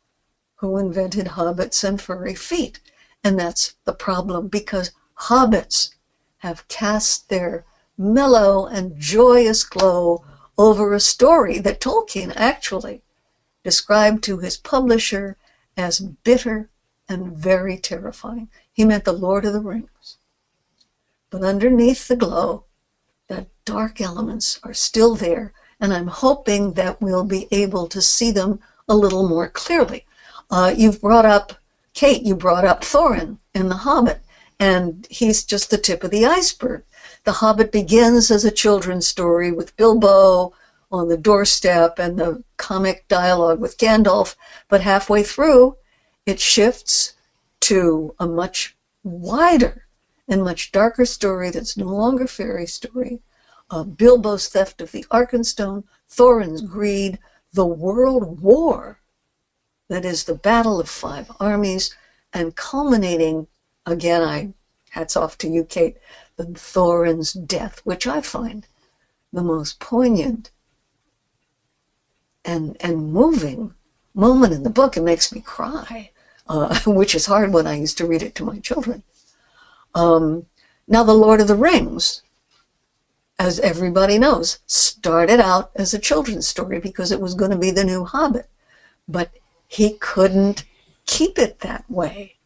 who 0.56 0.78
invented 0.78 1.26
hobbits 1.26 1.84
and 1.84 2.00
furry 2.00 2.34
feet. 2.34 2.80
And 3.22 3.38
that's 3.38 3.74
the 3.84 3.92
problem 3.92 4.48
because 4.48 4.92
hobbits 5.14 5.90
have 6.38 6.68
cast 6.68 7.28
their 7.28 7.64
mellow 7.98 8.66
and 8.66 8.98
joyous 8.98 9.64
glow 9.64 10.24
over 10.58 10.94
a 10.94 11.00
story 11.00 11.58
that 11.58 11.80
Tolkien 11.80 12.32
actually 12.36 13.02
described 13.64 14.22
to 14.24 14.38
his 14.38 14.56
publisher 14.56 15.36
as 15.76 16.00
bitter 16.00 16.70
and 17.08 17.36
very 17.36 17.78
terrifying. 17.78 18.48
He 18.72 18.84
meant 18.84 19.04
The 19.04 19.12
Lord 19.12 19.44
of 19.44 19.52
the 19.52 19.60
Rings. 19.60 20.16
But 21.30 21.42
underneath 21.42 22.08
the 22.08 22.16
glow, 22.16 22.64
the 23.28 23.46
dark 23.64 24.00
elements 24.00 24.60
are 24.62 24.72
still 24.72 25.16
there, 25.16 25.52
and 25.80 25.92
I'm 25.92 26.06
hoping 26.06 26.74
that 26.74 27.02
we'll 27.02 27.24
be 27.24 27.48
able 27.50 27.88
to 27.88 28.00
see 28.00 28.30
them 28.30 28.60
a 28.88 28.94
little 28.94 29.28
more 29.28 29.48
clearly. 29.48 30.06
Uh, 30.48 30.72
you've 30.76 31.00
brought 31.00 31.26
up, 31.26 31.54
Kate, 31.92 32.22
you 32.22 32.36
brought 32.36 32.64
up 32.64 32.82
Thorin 32.82 33.38
in 33.54 33.68
The 33.68 33.76
Hobbit, 33.76 34.20
and 34.60 35.06
he's 35.10 35.44
just 35.44 35.70
the 35.70 35.78
tip 35.78 36.04
of 36.04 36.10
the 36.10 36.24
iceberg. 36.24 36.84
The 37.24 37.32
Hobbit 37.32 37.72
begins 37.72 38.30
as 38.30 38.44
a 38.44 38.50
children's 38.50 39.08
story 39.08 39.50
with 39.50 39.76
Bilbo 39.76 40.52
on 40.92 41.08
the 41.08 41.16
doorstep 41.16 41.98
and 41.98 42.16
the 42.16 42.44
comic 42.56 43.08
dialogue 43.08 43.58
with 43.58 43.76
Gandalf, 43.76 44.36
but 44.68 44.80
halfway 44.80 45.24
through, 45.24 45.76
it 46.26 46.38
shifts 46.38 47.14
to 47.60 48.14
a 48.20 48.26
much 48.26 48.76
wider 49.02 49.86
and 50.28 50.44
much 50.44 50.70
darker 50.70 51.04
story 51.04 51.50
that's 51.50 51.76
no 51.76 51.86
longer 51.86 52.26
fairy 52.26 52.66
story. 52.66 53.20
Uh, 53.68 53.82
Bilbo's 53.82 54.48
theft 54.48 54.80
of 54.80 54.92
the 54.92 55.04
Arkenstone, 55.10 55.82
Thorin's 56.08 56.62
greed, 56.62 57.18
the 57.52 57.66
World 57.66 58.40
War, 58.40 59.00
that 59.88 60.04
is 60.04 60.24
the 60.24 60.34
Battle 60.34 60.80
of 60.80 60.88
Five 60.88 61.30
Armies, 61.40 61.94
and 62.32 62.56
culminating, 62.56 63.46
again, 63.84 64.22
I 64.22 64.54
hats 64.90 65.16
off 65.16 65.36
to 65.38 65.48
you, 65.48 65.64
Kate, 65.64 65.96
the 66.36 66.46
Thorin's 66.46 67.32
death, 67.32 67.80
which 67.84 68.06
I 68.06 68.20
find 68.20 68.66
the 69.32 69.42
most 69.42 69.78
poignant 69.78 70.50
and 72.44 72.76
and 72.80 73.12
moving 73.12 73.74
moment 74.14 74.54
in 74.54 74.62
the 74.62 74.70
book. 74.70 74.96
It 74.96 75.02
makes 75.02 75.32
me 75.32 75.40
cry, 75.40 76.10
uh, 76.48 76.78
which 76.86 77.14
is 77.14 77.26
hard 77.26 77.52
when 77.52 77.66
I 77.66 77.74
used 77.74 77.98
to 77.98 78.06
read 78.06 78.22
it 78.22 78.34
to 78.36 78.44
my 78.44 78.58
children. 78.58 79.02
Um, 79.94 80.46
now, 80.88 81.02
The 81.02 81.14
Lord 81.14 81.40
of 81.40 81.48
the 81.48 81.56
Rings, 81.56 82.22
as 83.38 83.58
everybody 83.60 84.18
knows, 84.18 84.58
started 84.66 85.40
out 85.40 85.70
as 85.74 85.92
a 85.92 85.98
children's 85.98 86.46
story 86.46 86.78
because 86.78 87.10
it 87.10 87.20
was 87.20 87.34
going 87.34 87.50
to 87.50 87.58
be 87.58 87.70
the 87.70 87.84
new 87.84 88.04
Hobbit. 88.04 88.48
But 89.08 89.30
he 89.66 89.96
couldn't 89.98 90.64
keep 91.06 91.38
it 91.38 91.60
that 91.60 91.84
way. 91.88 92.36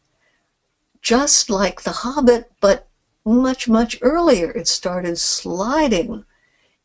Just 1.01 1.49
like 1.49 1.81
The 1.81 1.91
Hobbit, 1.91 2.51
but 2.59 2.87
much, 3.25 3.67
much 3.67 3.97
earlier, 4.01 4.51
it 4.51 4.67
started 4.67 5.17
sliding 5.17 6.25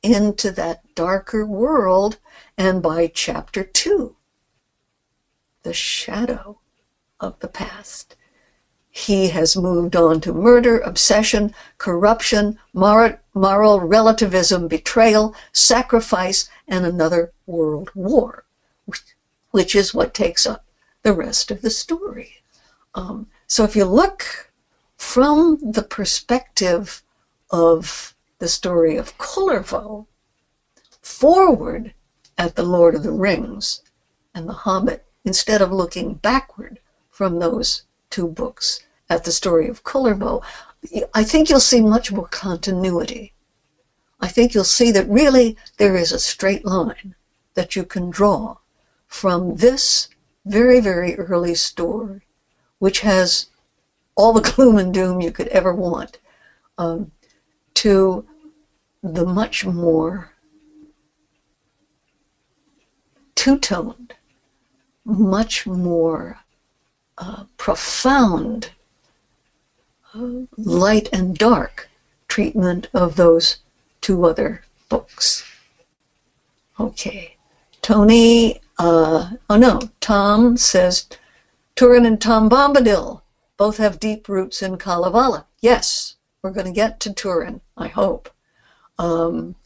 into 0.03 0.51
that 0.53 0.95
darker 0.95 1.45
world. 1.45 2.17
And 2.57 2.83
by 2.83 3.11
chapter 3.13 3.65
two, 3.65 4.17
the 5.63 5.73
shadow 5.73 6.61
of 7.21 7.39
the 7.41 7.49
past 7.49 8.17
he 8.97 9.29
has 9.29 9.55
moved 9.55 9.95
on 9.95 10.21
to 10.23 10.33
murder, 10.33 10.79
obsession, 10.79 11.53
corruption, 11.77 12.59
moral 12.73 13.81
relativism, 13.81 14.69
betrayal, 14.69 15.35
sacrifice, 15.53 16.49
and 16.67 16.87
another 16.87 17.31
world 17.45 17.91
war, 17.95 18.45
which 19.57 19.75
is 19.75 19.95
what 19.95 20.13
takes 20.13 20.45
up 20.45 20.67
the 21.03 21.15
rest 21.15 21.51
of 21.51 21.63
the 21.63 21.71
story. 21.71 22.43
Um, 22.95 23.27
so 23.47 23.65
if 23.65 23.75
you 23.75 23.87
look 23.87 24.53
from 24.99 25.57
the 25.63 25.83
perspective 25.83 27.03
of 27.49 28.15
the 28.39 28.49
story 28.49 28.99
of 28.99 29.17
Kullervo 29.17 30.05
forward 31.01 31.95
at 32.37 32.55
the 32.55 32.65
Lord 32.65 32.95
of 32.95 33.03
the 33.03 33.13
Rings 33.13 33.81
and 34.35 34.47
the 34.47 34.53
Hobbit, 34.53 35.07
instead 35.25 35.63
of 35.63 35.73
looking 35.73 36.13
backward 36.17 36.79
from 37.09 37.39
those 37.39 37.85
two 38.11 38.29
books, 38.29 38.81
at 39.09 39.25
the 39.25 39.33
story 39.33 39.69
of 39.69 39.85
Kullervo, 39.85 40.43
I 41.15 41.25
think 41.25 41.49
you'll 41.49 41.61
see 41.61 41.81
much 41.81 42.13
more 42.13 42.29
continuity. 42.29 43.33
I 44.21 44.29
think 44.29 44.53
you'll 44.53 44.65
see 44.65 44.91
that 44.91 45.09
really 45.09 45.57
there 45.79 45.97
is 45.97 46.13
a 46.13 46.19
straight 46.19 46.67
line 46.67 47.15
that 47.55 47.75
you 47.75 47.85
can 47.85 48.11
draw 48.11 48.59
from 49.07 49.57
this 49.57 50.09
very, 50.45 50.81
very 50.81 51.15
early 51.17 51.55
story, 51.55 52.21
which 52.79 53.01
has 53.01 53.47
all 54.15 54.33
the 54.33 54.41
gloom 54.55 54.79
and 54.79 54.93
doom 54.93 55.21
you 55.21 55.31
could 55.31 55.49
ever 55.49 55.73
want, 55.73 56.19
um, 56.79 57.11
to 57.75 58.25
the 59.03 59.25
much 59.25 59.65
more 59.65 60.31
two-toned, 63.35 64.15
much 65.05 65.67
more 65.67 66.39
uh, 67.19 67.45
profound 67.57 68.71
light 70.57 71.09
and 71.13 71.37
dark 71.37 71.89
treatment 72.29 72.89
of 72.95 73.17
those 73.17 73.59
two 74.01 74.25
other 74.25 74.63
books. 74.89 75.45
Okay. 76.79 77.37
Tony, 77.83 78.61
uh, 78.79 79.31
oh 79.49 79.57
no, 79.57 79.81
Tom 80.01 80.57
says 80.57 81.07
Turin 81.75 82.07
and 82.07 82.21
Tom 82.21 82.49
Bombadil 82.49 83.23
both 83.57 83.79
have 83.79 83.99
deep 84.01 84.29
roots 84.29 84.63
in 84.63 84.77
Kalevala. 84.77 85.47
Yes, 85.61 86.17
we're 86.43 86.51
going 86.51 86.67
to 86.67 86.73
get 86.73 87.01
to 87.01 87.13
Turin, 87.13 87.61
I 87.77 87.89
hope. 87.89 88.29
Um, 88.99 89.57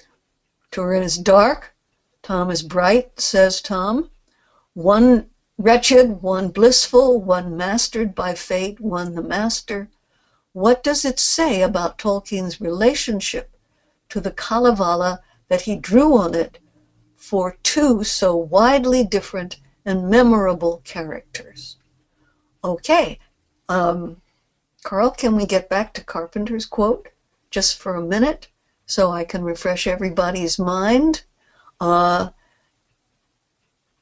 Turin 0.71 1.03
is 1.03 1.17
dark, 1.17 1.75
Tom 2.23 2.51
is 2.51 2.63
bright, 2.63 3.21
says 3.21 3.61
Tom. 3.61 4.11
One 4.75 5.27
wretched, 5.59 6.23
one 6.23 6.51
blissful, 6.51 7.21
one 7.21 7.57
mastered 7.57 8.15
by 8.15 8.35
fate, 8.35 8.81
one 8.81 9.15
the 9.15 9.23
master, 9.23 9.89
what 10.53 10.83
does 10.83 11.05
it 11.05 11.21
say 11.21 11.63
about 11.63 11.99
Tolkien's 11.99 12.61
relationship 12.61 13.57
to 14.09 14.21
the 14.21 14.33
Kalevala 14.33 15.21
that 15.49 15.63
he 15.63 15.77
drew 15.77 16.17
on 16.17 16.35
it 16.35 16.59
for 17.21 17.59
two 17.63 18.03
so 18.03 18.35
widely 18.35 19.05
different 19.05 19.57
and 19.85 20.09
memorable 20.09 20.81
characters. 20.85 21.77
Okay, 22.65 23.19
um, 23.69 24.23
Carl, 24.83 25.11
can 25.11 25.37
we 25.37 25.45
get 25.45 25.69
back 25.69 25.93
to 25.93 26.03
Carpenter's 26.03 26.65
quote 26.65 27.11
just 27.51 27.77
for 27.77 27.95
a 27.95 28.01
minute 28.01 28.49
so 28.87 29.13
I 29.13 29.23
can 29.25 29.45
refresh 29.45 29.87
everybody's 29.87 30.59
mind? 30.59 31.23
Uh, 31.79 32.31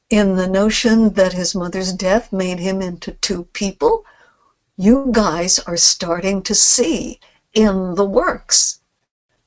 in 0.09 0.37
the 0.37 0.47
notion 0.47 1.11
that 1.13 1.33
his 1.33 1.53
mother's 1.53 1.91
death 1.91 2.31
made 2.31 2.59
him 2.59 2.81
into 2.81 3.11
two 3.11 3.43
people, 3.51 4.05
you 4.77 5.09
guys 5.11 5.59
are 5.59 5.77
starting 5.77 6.41
to 6.43 6.55
see 6.55 7.19
in 7.53 7.95
the 7.95 8.05
works 8.05 8.79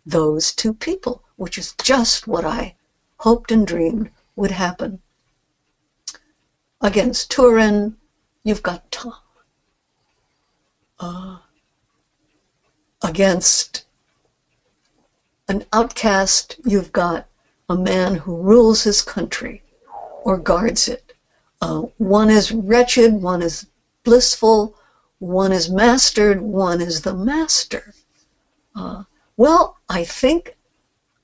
those 0.04 0.52
two 0.52 0.74
people, 0.74 1.22
which 1.36 1.56
is 1.56 1.72
just 1.82 2.26
what 2.26 2.44
I 2.44 2.74
hoped 3.22 3.52
and 3.52 3.68
dreamed 3.68 4.10
would 4.34 4.50
happen. 4.50 5.00
Against 6.80 7.30
Turin, 7.30 7.96
you've 8.42 8.64
got 8.64 8.90
Tom. 8.90 9.14
Uh, 10.98 11.36
against 13.00 13.84
an 15.46 15.64
outcast, 15.72 16.56
you've 16.64 16.90
got 16.90 17.28
a 17.68 17.76
man 17.76 18.16
who 18.16 18.36
rules 18.36 18.82
his 18.82 19.02
country 19.02 19.62
or 20.24 20.36
guards 20.36 20.88
it. 20.88 21.12
Uh, 21.60 21.82
one 21.98 22.28
is 22.28 22.50
wretched, 22.50 23.12
one 23.12 23.40
is 23.40 23.66
blissful, 24.02 24.74
one 25.20 25.52
is 25.52 25.70
mastered, 25.70 26.40
one 26.40 26.80
is 26.80 27.02
the 27.02 27.14
master. 27.14 27.94
Uh, 28.74 29.04
well, 29.36 29.76
I 29.88 30.02
think, 30.02 30.56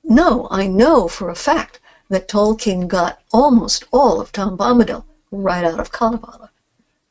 no, 0.04 0.46
I 0.48 0.68
know 0.68 1.08
for 1.08 1.28
a 1.28 1.34
fact 1.34 1.80
that 2.08 2.28
Tolkien 2.28 2.88
got 2.88 3.20
almost 3.32 3.84
all 3.92 4.20
of 4.20 4.32
Tom 4.32 4.56
Bombadil 4.56 5.04
right 5.30 5.64
out 5.64 5.78
of 5.78 5.92
Kalevala. 5.92 6.50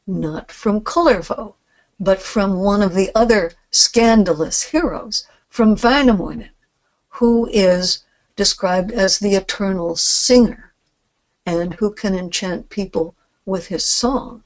Not 0.08 0.52
from 0.52 0.82
Kullervo, 0.82 1.56
but 2.00 2.22
from 2.22 2.60
one 2.60 2.82
of 2.82 2.94
the 2.94 3.12
other 3.14 3.52
scandalous 3.72 4.64
heroes, 4.64 5.28
from 5.50 5.76
Wainamoinen, 5.76 6.50
who 7.10 7.48
is 7.52 8.04
described 8.36 8.92
as 8.92 9.20
the 9.20 9.36
eternal 9.36 9.96
singer 9.96 10.74
and 11.46 11.74
who 11.76 11.92
can 11.92 12.14
enchant 12.14 12.70
people 12.70 13.16
with 13.46 13.68
his 13.68 13.84
song. 13.86 14.44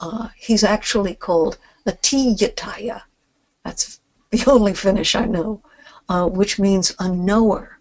Uh, 0.00 0.28
he's 0.36 0.64
actually 0.64 1.14
called 1.14 1.58
a 1.86 1.92
tietäjä. 1.92 3.02
That's 3.64 4.00
the 4.30 4.44
only 4.46 4.74
Finnish 4.74 5.14
I 5.14 5.26
know, 5.26 5.62
uh, 6.08 6.26
which 6.26 6.58
means 6.58 6.94
a 6.98 7.08
knower. 7.08 7.78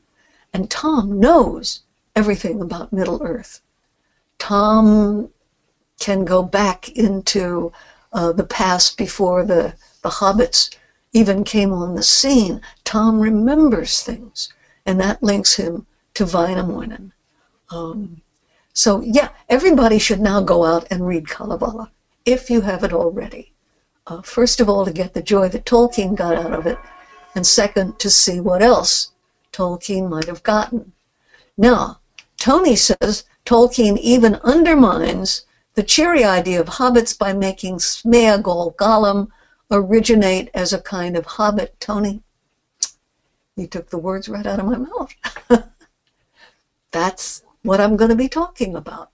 And 0.54 0.70
Tom 0.70 1.20
knows 1.20 1.82
everything 2.20 2.62
about 2.62 2.92
Middle 2.92 3.22
Earth. 3.24 3.62
Tom 4.40 5.30
can 6.00 6.26
go 6.26 6.44
back 6.44 6.90
into 6.90 7.72
uh, 8.12 8.34
the 8.34 8.44
past 8.60 8.98
before 8.98 9.46
the, 9.46 9.74
the 10.04 10.10
hobbits 10.10 10.76
even 11.14 11.44
came 11.46 11.72
on 11.72 11.96
the 11.96 12.04
scene. 12.04 12.62
Tom 12.84 13.22
remembers 13.22 14.04
things, 14.04 14.50
and 14.86 15.00
that 15.00 15.24
links 15.24 15.56
him 15.56 15.86
to 16.16 16.26
Wainamoinen. 16.26 17.12
Um, 17.72 18.22
so, 18.74 19.02
yeah, 19.02 19.30
everybody 19.48 19.98
should 19.98 20.20
now 20.20 20.42
go 20.42 20.66
out 20.66 20.86
and 20.92 21.08
read 21.08 21.30
Kalevala, 21.30 21.90
if 22.26 22.50
you 22.50 22.62
haven't 22.62 22.94
already. 22.94 23.54
Uh, 24.08 24.22
first 24.22 24.60
of 24.60 24.68
all, 24.68 24.84
to 24.86 24.92
get 24.92 25.14
the 25.14 25.22
joy 25.22 25.48
that 25.50 25.66
Tolkien 25.66 26.16
got 26.16 26.36
out 26.36 26.54
of 26.54 26.68
it, 26.68 26.78
and 27.36 27.48
second, 27.48 27.98
to 28.00 28.10
see 28.10 28.42
what 28.42 28.62
else 28.62 29.12
Tolkien 29.54 30.10
might 30.10 30.26
have 30.26 30.44
gotten. 30.44 30.92
Now, 31.58 31.99
Tony 32.40 32.78
says 32.78 33.26
Tolkien 33.46 33.98
even 33.98 34.36
undermines 34.36 35.46
the 35.74 35.84
cheery 35.84 36.24
idea 36.24 36.62
of 36.62 36.68
hobbits 36.68 37.18
by 37.18 37.34
making 37.34 37.80
Smeagol 37.80 38.76
Gollum 38.78 39.28
originate 39.70 40.50
as 40.54 40.72
a 40.72 40.82
kind 40.82 41.18
of 41.18 41.26
hobbit. 41.26 41.78
Tony, 41.82 42.24
you 43.58 43.68
took 43.68 43.90
the 43.90 43.98
words 43.98 44.30
right 44.30 44.48
out 44.48 44.60
of 44.60 44.66
my 44.66 44.78
mouth. 44.78 45.14
That's 46.92 47.44
what 47.64 47.82
I'm 47.82 47.98
going 47.98 48.10
to 48.10 48.16
be 48.16 48.30
talking 48.30 48.74
about. 48.74 49.12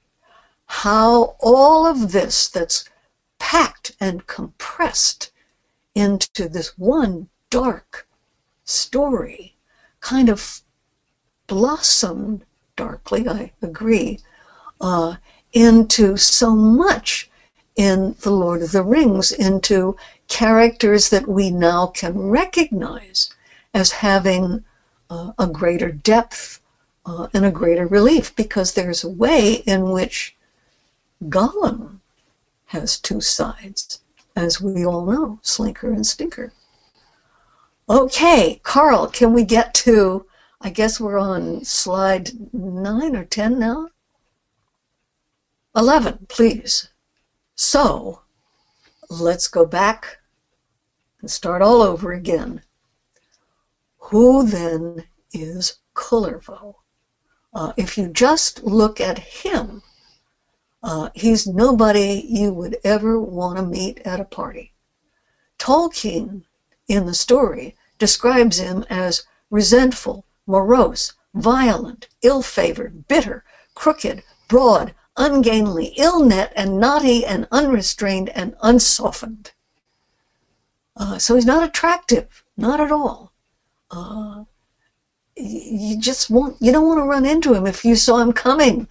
How 0.68 1.36
all 1.40 1.88
of 1.88 2.12
this 2.12 2.48
that's 2.48 2.86
packed 3.40 3.96
and 4.00 4.28
compressed 4.28 5.32
into 5.96 6.48
this 6.48 6.78
one 6.78 7.30
dark 7.50 8.08
story 8.66 9.58
kind 10.00 10.30
of 10.30 10.62
blossomed 11.48 12.46
darkly, 12.76 13.28
I 13.28 13.52
agree, 13.62 14.20
uh, 14.82 15.16
into 15.54 16.18
so 16.18 16.56
much 16.56 17.30
in 17.76 18.16
The 18.22 18.32
Lord 18.32 18.62
of 18.62 18.72
the 18.72 18.84
Rings, 18.84 19.32
into 19.32 19.98
characters 20.28 21.10
that 21.10 21.28
we 21.28 21.50
now 21.52 21.88
can 21.88 22.18
recognize 22.18 23.34
as 23.74 23.92
having 23.92 24.64
uh, 25.10 25.34
a 25.38 25.48
greater 25.48 25.92
depth 25.92 26.62
uh, 27.06 27.28
and 27.34 27.46
a 27.46 27.52
greater 27.52 27.88
relief, 27.88 28.36
because 28.36 28.74
there's 28.74 29.04
a 29.04 29.10
way 29.10 29.64
in 29.66 29.92
which 29.92 30.36
Gollum 31.26 32.00
has 32.66 32.98
two 32.98 33.22
sides, 33.22 34.00
as 34.36 34.60
we 34.60 34.86
all 34.86 35.06
know, 35.06 35.40
Slinker 35.44 35.94
and 35.94 36.06
Stinker. 36.06 36.52
Okay, 37.88 38.60
Carl, 38.64 39.08
can 39.08 39.34
we 39.34 39.44
get 39.44 39.74
to, 39.76 40.26
I 40.62 40.70
guess 40.70 41.00
we're 41.00 41.18
on 41.18 41.64
slide 41.64 42.54
9 42.54 43.16
or 43.16 43.26
10 43.26 43.60
now? 43.60 43.90
11, 45.76 46.28
please. 46.30 46.90
So, 47.56 48.22
let's 49.10 49.48
go 49.48 49.66
back 49.66 50.20
and 51.22 51.30
start 51.30 51.62
all 51.62 51.82
over 51.82 52.14
again. 52.14 52.62
Who 53.98 54.46
then 54.46 55.06
is 55.34 55.78
Kullervo? 55.96 56.76
Uh, 57.54 57.74
if 57.78 57.98
you 57.98 58.08
just 58.10 58.64
look 58.64 59.00
at 59.02 59.18
him, 59.18 59.82
uh, 60.84 61.10
he's 61.16 61.48
nobody 61.48 62.24
you 62.28 62.54
would 62.54 62.78
ever 62.84 63.20
want 63.20 63.58
to 63.58 63.64
meet 63.64 64.00
at 64.00 64.20
a 64.20 64.26
party. 64.26 64.74
Tolkien, 65.58 66.44
in 66.88 67.06
the 67.06 67.14
story, 67.14 67.76
describes 67.98 68.58
him 68.58 68.86
as 68.90 69.24
resentful, 69.50 70.25
morose, 70.48 71.14
violent, 71.34 72.08
ill 72.22 72.42
favored, 72.42 73.08
bitter, 73.08 73.44
crooked, 73.74 74.24
broad, 74.48 74.94
ungainly, 75.18 75.94
ill 75.98 76.24
net, 76.24 76.52
and 76.56 76.80
naughty, 76.80 77.26
and 77.26 77.48
unrestrained, 77.52 78.30
and 78.30 78.56
unsoftened. 78.62 79.52
Uh, 80.98 81.18
so 81.18 81.36
he's 81.36 81.46
not 81.46 81.64
attractive, 81.64 82.44
not 82.58 82.80
at 82.80 82.92
all. 82.92 83.32
Uh, 83.92 84.44
you 85.36 86.00
just 86.00 86.30
won't, 86.30 86.56
you 86.62 86.72
don't 86.72 86.88
want 86.88 87.00
to 87.00 87.04
run 87.04 87.26
into 87.26 87.54
him. 87.54 87.68
If 87.68 87.84
you 87.84 87.96
saw 87.96 88.20
him 88.20 88.32
coming, 88.32 88.88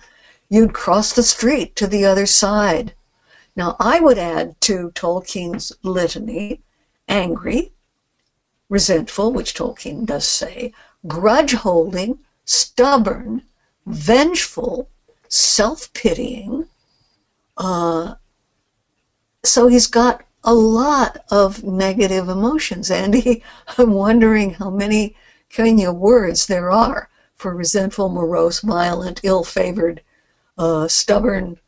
you'd 0.49 0.75
cross 0.75 1.13
the 1.13 1.23
street 1.23 1.75
to 1.77 1.87
the 1.87 2.05
other 2.05 2.27
side. 2.27 2.95
Now, 3.57 3.77
I 3.79 4.01
would 4.01 4.19
add 4.19 4.61
to 4.63 4.91
Tolkien's 4.95 5.73
litany 5.83 6.61
angry, 7.09 7.73
resentful, 8.69 9.33
which 9.33 9.55
Tolkien 9.55 10.05
does 10.05 10.27
say, 10.27 10.73
grudge 11.07 11.53
holding, 11.55 12.19
stubborn, 12.45 13.43
vengeful, 13.87 14.89
self 15.29 15.93
pitying. 15.93 16.67
Uh, 17.57 18.15
so 19.45 19.69
he's 19.69 19.87
got 19.87 20.25
a 20.43 20.55
lot 20.55 21.25
of 21.31 21.65
negative 21.65 22.29
emotions. 22.29 22.91
Andy, 22.91 23.43
I'm 23.79 23.93
wondering 23.93 24.55
how 24.55 24.71
many 24.71 25.17
Quenya 25.51 25.95
words 25.95 26.47
there 26.47 26.71
are 26.71 27.09
for 27.35 27.55
resentful, 27.55 28.09
morose, 28.09 28.61
violent, 28.61 29.21
ill 29.23 29.45
favored, 29.45 30.03
uh, 30.57 30.89
stubborn, 30.89 31.59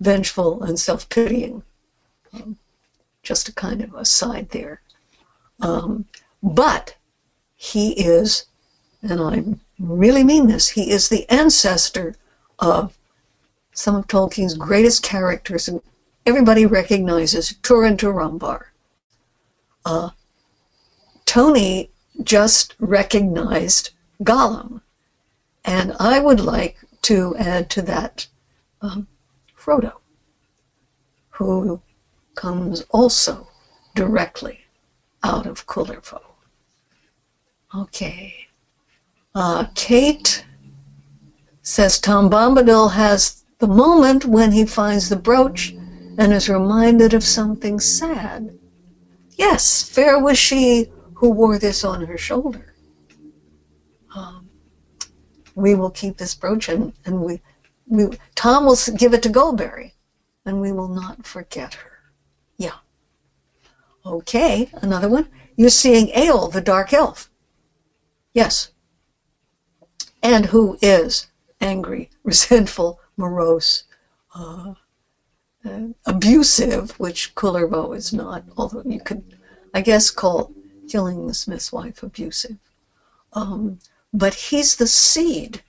vengeful, 0.00 0.62
and 0.62 0.78
self 0.78 1.08
pitying. 1.08 1.62
Um, 2.32 2.58
just 3.22 3.48
a 3.48 3.52
kind 3.52 3.82
of 3.82 3.94
aside 3.94 4.50
there. 4.50 4.80
Um, 5.60 6.06
but 6.42 6.96
he 7.56 7.92
is, 7.92 8.46
and 9.02 9.20
I 9.20 9.44
really 9.78 10.24
mean 10.24 10.46
this, 10.46 10.68
he 10.68 10.90
is 10.90 11.08
the 11.08 11.28
ancestor 11.30 12.14
of 12.58 12.96
some 13.72 13.94
of 13.94 14.06
Tolkien's 14.06 14.54
greatest 14.54 15.02
characters, 15.02 15.68
and 15.68 15.82
everybody 16.24 16.64
recognizes 16.64 17.54
Turin 17.62 17.96
Turambar. 17.96 18.66
Uh, 19.84 20.10
Tony 21.26 21.90
just 22.22 22.74
recognized 22.78 23.90
Gollum, 24.22 24.80
and 25.64 25.94
I 26.00 26.18
would 26.18 26.40
like 26.40 26.78
to 27.02 27.36
add 27.36 27.68
to 27.70 27.82
that 27.82 28.26
um, 28.80 29.06
Frodo, 29.56 29.92
who 31.30 31.82
comes 32.34 32.82
also 32.90 33.48
directly 33.94 34.60
out 35.22 35.46
of 35.46 35.66
Kullervo. 35.66 36.20
Okay. 37.74 38.45
Uh, 39.36 39.66
Kate 39.74 40.46
says 41.60 41.98
Tom 41.98 42.30
Bombadil 42.30 42.92
has 42.92 43.44
the 43.58 43.66
moment 43.66 44.24
when 44.24 44.50
he 44.50 44.64
finds 44.64 45.10
the 45.10 45.16
brooch 45.16 45.72
and 46.16 46.32
is 46.32 46.48
reminded 46.48 47.12
of 47.12 47.22
something 47.22 47.78
sad. 47.78 48.58
Yes, 49.32 49.82
fair 49.82 50.18
was 50.18 50.38
she 50.38 50.90
who 51.12 51.28
wore 51.28 51.58
this 51.58 51.84
on 51.84 52.06
her 52.06 52.16
shoulder. 52.16 52.74
Um, 54.14 54.48
we 55.54 55.74
will 55.74 55.90
keep 55.90 56.16
this 56.16 56.34
brooch 56.34 56.70
and, 56.70 56.94
and 57.04 57.20
we, 57.20 57.42
we, 57.86 58.16
Tom 58.36 58.64
will 58.64 58.78
give 58.96 59.12
it 59.12 59.22
to 59.24 59.28
Goldberry 59.28 59.92
and 60.46 60.62
we 60.62 60.72
will 60.72 60.88
not 60.88 61.26
forget 61.26 61.74
her. 61.74 61.98
Yeah. 62.56 62.78
Okay, 64.06 64.70
another 64.76 65.10
one. 65.10 65.28
You're 65.56 65.68
seeing 65.68 66.06
Eöl, 66.06 66.50
the 66.50 66.62
dark 66.62 66.94
elf. 66.94 67.28
Yes. 68.32 68.70
And 70.28 70.46
who 70.46 70.76
is 70.82 71.28
angry, 71.60 72.10
resentful, 72.24 72.98
morose, 73.16 73.84
uh, 74.34 74.74
uh, 75.64 75.80
abusive, 76.04 76.98
which 76.98 77.36
Kullervo 77.36 77.96
is 77.96 78.12
not, 78.12 78.42
although 78.56 78.82
you 78.84 78.98
could, 78.98 79.38
I 79.72 79.82
guess, 79.82 80.10
call 80.10 80.52
killing 80.88 81.28
the 81.28 81.32
Smith's 81.32 81.70
wife 81.70 82.02
abusive. 82.02 82.56
Um, 83.34 83.78
but 84.12 84.34
he's 84.34 84.74
the 84.74 84.88
seed 84.88 85.62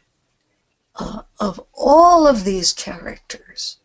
uh, 0.95 1.22
of 1.39 1.62
all 1.76 2.26
of 2.26 2.43
these 2.43 2.74
characters. 2.74 3.78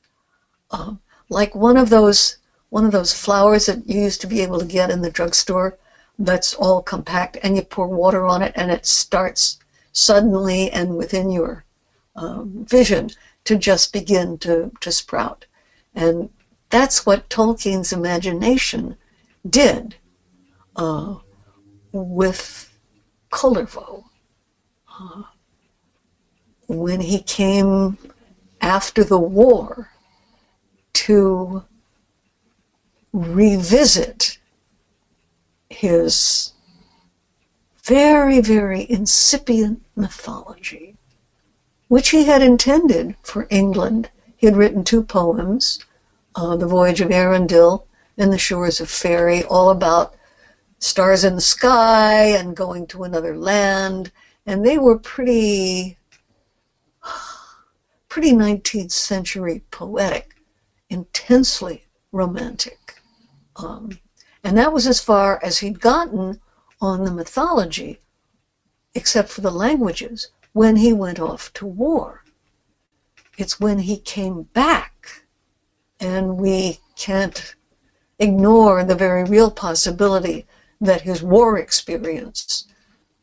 Um, 0.71 1.03
like 1.29 1.55
one 1.55 1.77
of 1.77 1.91
those 1.91 2.39
one 2.71 2.87
of 2.87 2.93
those 2.93 3.13
flowers 3.13 3.67
that 3.67 3.87
you 3.87 4.01
used 4.01 4.23
to 4.23 4.27
be 4.27 4.41
able 4.41 4.59
to 4.59 4.65
get 4.65 4.91
in 4.91 5.03
the 5.03 5.11
drugstore 5.11 5.77
that's 6.19 6.55
all 6.55 6.81
compact 6.81 7.37
and 7.43 7.57
you 7.57 7.63
pour 7.63 7.89
water 7.89 8.25
on 8.25 8.41
it 8.41 8.53
and 8.55 8.71
it 8.71 8.87
starts 8.87 9.59
suddenly 9.93 10.71
and 10.71 10.97
within 10.97 11.31
your 11.31 11.65
um, 12.17 12.65
vision 12.69 13.11
to 13.45 13.57
just 13.57 13.93
begin 13.93 14.39
to, 14.39 14.73
to 14.81 14.93
sprout. 14.93 15.47
And 15.95 16.31
that's 16.71 17.05
what 17.05 17.29
Tolkien's 17.29 17.93
imagination 17.93 18.97
did 19.49 19.97
uh, 20.77 21.17
with 21.93 22.73
Kullervo. 23.31 24.05
Uh, 24.89 25.23
when 26.69 27.01
he 27.01 27.21
came 27.21 27.99
after 28.61 29.05
the 29.05 29.19
war 29.19 29.91
to 30.93 31.65
revisit 33.13 34.39
his 35.69 36.52
very, 37.85 38.41
very 38.41 38.89
incipient 38.89 39.83
mythology, 39.97 40.97
which 41.89 42.11
he 42.11 42.25
had 42.25 42.41
intended 42.41 43.17
for 43.23 43.49
England. 43.51 44.09
He 44.37 44.47
had 44.47 44.57
written 44.57 44.85
two 44.85 45.03
poems, 45.03 45.81
uh, 46.37 46.57
The 46.57 46.67
Voyage 46.67 47.01
of 47.01 47.11
Earendel 47.11 47.85
and 48.17 48.33
The 48.33 48.39
Shores 48.39 48.81
of 48.81 48.89
Faery, 48.89 49.43
all 49.45 49.71
about 49.71 50.15
stars 50.79 51.25
in 51.25 51.35
the 51.35 51.41
sky 51.41 52.27
and 52.27 52.57
going 52.57 52.87
to 52.89 53.03
another 53.03 53.37
land. 53.37 54.13
And 54.47 54.65
they 54.65 54.79
were 54.79 54.99
pretty, 54.99 55.99
pretty 58.09 58.33
19th 58.33 58.93
century 58.93 59.65
poetic, 59.73 60.37
intensely 60.89 61.87
romantic. 62.13 63.01
Um, 63.57 63.99
and 64.45 64.57
that 64.57 64.73
was 64.73 64.87
as 64.87 65.01
far 65.01 65.41
as 65.43 65.59
he'd 65.59 65.81
gotten 65.81 66.41
on 66.83 67.05
the 67.05 67.13
mythology, 67.13 68.01
except 68.93 69.29
for 69.29 69.41
the 69.41 69.53
languages, 69.53 70.33
when 70.53 70.75
he 70.75 70.93
went 70.93 71.21
off 71.21 71.53
to 71.55 71.65
war. 71.65 72.25
It's 73.39 73.61
when 73.61 73.79
he 73.79 73.97
came 73.97 74.43
back, 74.53 75.23
and 76.01 76.39
we 76.39 76.81
can't 76.97 77.55
ignore 78.19 78.83
the 78.83 78.97
very 78.97 79.23
real 79.23 79.51
possibility 79.51 80.45
that 80.81 81.03
his 81.03 81.23
war 81.23 81.57
experience 81.57 82.67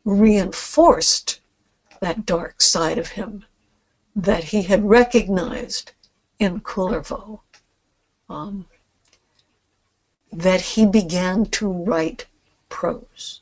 reinforced 0.06 1.42
that 2.00 2.26
dark 2.26 2.62
side 2.62 2.98
of 2.98 3.10
him 3.10 3.44
that 4.16 4.46
he 4.46 4.64
had 4.64 4.90
recognized 4.90 5.92
in 6.40 6.62
Kullervo. 6.62 7.42
Um, 8.30 8.68
that 10.32 10.62
he 10.62 10.86
began 10.86 11.46
to 11.48 11.68
write 11.68 12.26
prose 12.70 13.42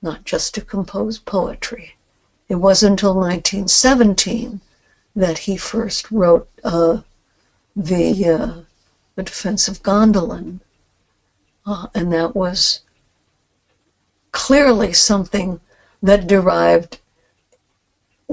not 0.00 0.24
just 0.24 0.54
to 0.54 0.60
compose 0.60 1.18
poetry. 1.18 1.96
It 2.48 2.56
wasn't 2.56 2.92
until 2.92 3.14
1917 3.14 4.60
that 5.14 5.38
he 5.38 5.56
first 5.56 6.10
wrote 6.10 6.48
uh, 6.64 7.02
the, 7.74 8.28
uh, 8.28 8.60
the 9.16 9.22
Defense 9.22 9.68
of 9.68 9.82
Gondolin, 9.82 10.60
uh, 11.66 11.88
and 11.94 12.12
that 12.12 12.34
was 12.34 12.80
clearly 14.32 14.92
something 14.92 15.60
that 16.02 16.26
derived 16.26 16.98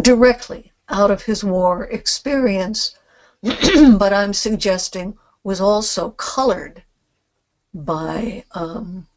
directly 0.01 0.72
out 0.89 1.09
of 1.09 1.24
his 1.24 1.43
war 1.43 1.86
experience, 1.86 2.95
but 3.41 4.13
I'm 4.13 4.34
suggesting 4.34 5.18
was 5.43 5.61
also 5.61 6.11
colored 6.11 6.84
by 7.74 8.43
um, 8.51 9.07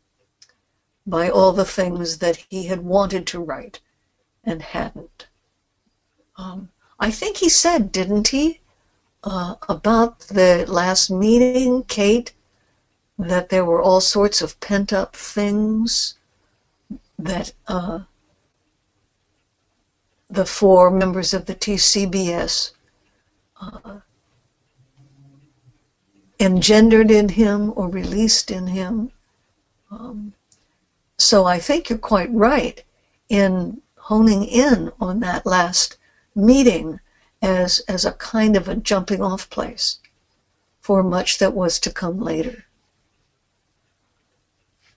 by 1.08 1.30
all 1.30 1.52
the 1.52 1.64
things 1.64 2.18
that 2.18 2.36
he 2.50 2.66
had 2.66 2.80
wanted 2.80 3.26
to 3.26 3.40
write 3.40 3.80
and 4.44 4.60
hadn't. 4.60 5.26
Um, 6.36 6.68
I 7.00 7.10
think 7.10 7.38
he 7.38 7.48
said, 7.48 7.90
didn't 7.90 8.28
he, 8.28 8.60
uh, 9.24 9.54
about 9.68 10.20
the 10.20 10.66
last 10.68 11.10
meeting, 11.10 11.82
Kate, 11.84 12.32
that 13.18 13.48
there 13.48 13.64
were 13.64 13.80
all 13.82 14.00
sorts 14.00 14.42
of 14.42 14.60
pent 14.60 14.92
up 14.92 15.16
things 15.16 16.14
that 17.18 17.52
uh, 17.66 18.00
the 20.28 20.44
four 20.44 20.90
members 20.90 21.32
of 21.32 21.46
the 21.46 21.54
TCBS 21.54 22.72
uh, 23.60 23.98
engendered 26.38 27.10
in 27.10 27.30
him 27.30 27.72
or 27.74 27.88
released 27.88 28.50
in 28.50 28.68
him. 28.68 29.10
Um, 29.90 30.34
so 31.18 31.44
I 31.44 31.58
think 31.58 31.88
you're 31.88 31.98
quite 31.98 32.32
right 32.32 32.82
in 33.28 33.82
honing 33.96 34.44
in 34.44 34.92
on 35.00 35.20
that 35.20 35.44
last 35.44 35.98
meeting 36.34 37.00
as, 37.42 37.80
as 37.80 38.04
a 38.04 38.12
kind 38.12 38.56
of 38.56 38.68
a 38.68 38.76
jumping 38.76 39.20
off 39.20 39.50
place 39.50 39.98
for 40.80 41.02
much 41.02 41.38
that 41.38 41.52
was 41.52 41.78
to 41.80 41.90
come 41.90 42.20
later. 42.20 42.64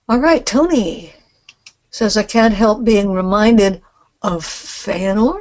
All 0.08 0.20
right, 0.20 0.46
Tony 0.46 1.14
says, 1.90 2.16
I 2.16 2.24
can't 2.24 2.54
help 2.54 2.84
being 2.84 3.12
reminded 3.12 3.82
of 4.22 4.46
Feanor. 4.46 5.40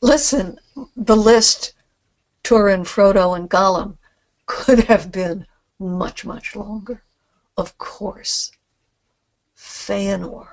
Listen, 0.00 0.58
the 0.96 1.16
list, 1.16 1.74
Turin, 2.42 2.84
Frodo, 2.84 3.36
and 3.36 3.48
Gollum, 3.48 3.98
could 4.46 4.80
have 4.84 5.12
been 5.12 5.46
much, 5.78 6.24
much 6.24 6.56
longer. 6.56 7.02
Of 7.56 7.78
course. 7.78 8.50
Feanor. 9.84 10.46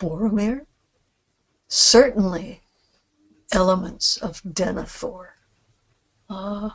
Boromir? 0.00 0.66
Certainly 1.68 2.62
elements 3.52 4.16
of 4.16 4.42
Denethor. 4.42 5.28
Uh, 6.28 6.70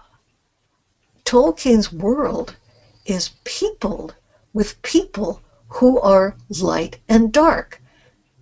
Tolkien's 1.25 1.91
world 1.91 2.55
is 3.05 3.31
peopled 3.43 4.15
with 4.53 4.81
people 4.83 5.41
who 5.67 5.99
are 5.99 6.37
light 6.61 7.01
and 7.09 7.33
dark, 7.33 7.81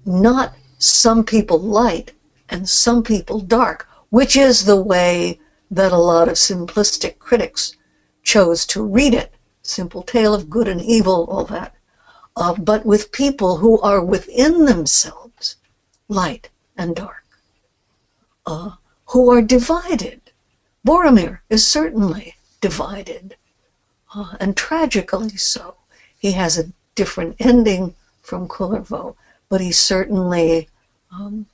not 0.05 0.53
some 0.77 1.23
people 1.23 1.59
light 1.59 2.11
and 2.49 2.69
some 2.69 3.01
people 3.01 3.39
dark, 3.39 3.87
which 4.11 4.35
is 4.35 4.65
the 4.65 4.79
way 4.79 5.39
that 5.71 5.91
a 5.91 5.97
lot 5.97 6.27
of 6.27 6.35
simplistic 6.35 7.17
critics 7.17 7.75
chose 8.21 8.63
to 8.67 8.83
read 8.83 9.15
it. 9.15 9.33
Simple 9.63 10.03
tale 10.03 10.35
of 10.35 10.51
good 10.51 10.67
and 10.67 10.83
evil, 10.83 11.25
all 11.31 11.45
that 11.45 11.73
uh, 12.35 12.53
but 12.55 12.85
with 12.85 13.11
people 13.11 13.57
who 13.57 13.79
are 13.81 14.03
within 14.03 14.65
themselves, 14.65 15.55
light 16.07 16.49
and 16.77 16.95
dark, 16.95 17.23
uh, 18.45 18.71
who 19.05 19.29
are 19.29 19.41
divided. 19.41 20.19
Boromir 20.85 21.39
is 21.49 21.65
certainly 21.65 22.35
divided, 22.61 23.37
uh, 24.15 24.35
and 24.39 24.57
tragically 24.57 25.37
so. 25.37 25.75
He 26.17 26.31
has 26.31 26.57
a 26.57 26.71
different 26.95 27.35
ending 27.39 27.95
from 28.21 28.47
Kullervo, 28.47 29.15
but 29.49 29.61
he 29.61 29.71
certainly 29.71 30.69
um, 31.11 31.45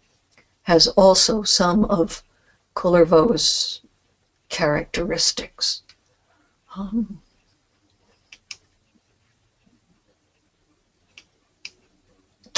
has 0.63 0.88
also 0.88 1.43
some 1.43 1.86
of 1.86 2.23
Kullervo's 2.75 3.82
characteristics. 4.47 5.82
Um, 6.75 7.21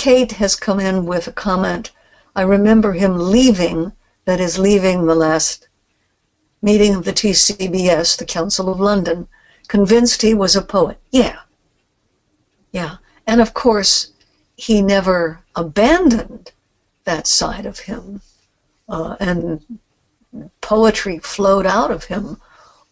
Kate 0.01 0.31
has 0.31 0.55
come 0.55 0.79
in 0.79 1.05
with 1.05 1.27
a 1.27 1.31
comment 1.31 1.91
I 2.35 2.41
remember 2.41 2.93
him 2.93 3.19
leaving, 3.19 3.91
that 4.25 4.39
is, 4.39 4.57
leaving 4.57 5.05
the 5.05 5.13
last 5.13 5.67
meeting 6.59 6.95
of 6.95 7.05
the 7.05 7.13
TCBS, 7.13 8.17
the 8.17 8.25
Council 8.25 8.67
of 8.69 8.79
London, 8.79 9.27
convinced 9.67 10.23
he 10.23 10.33
was 10.33 10.55
a 10.55 10.63
poet. 10.63 10.97
Yeah. 11.11 11.41
Yeah. 12.71 12.95
And 13.27 13.41
of 13.41 13.53
course, 13.53 14.13
he 14.55 14.81
never 14.81 15.43
abandoned 15.55 16.51
that 17.03 17.27
side 17.27 17.67
of 17.67 17.77
him. 17.77 18.21
Uh, 18.89 19.17
and 19.19 19.63
poetry 20.61 21.19
flowed 21.19 21.67
out 21.67 21.91
of 21.91 22.05
him 22.05 22.41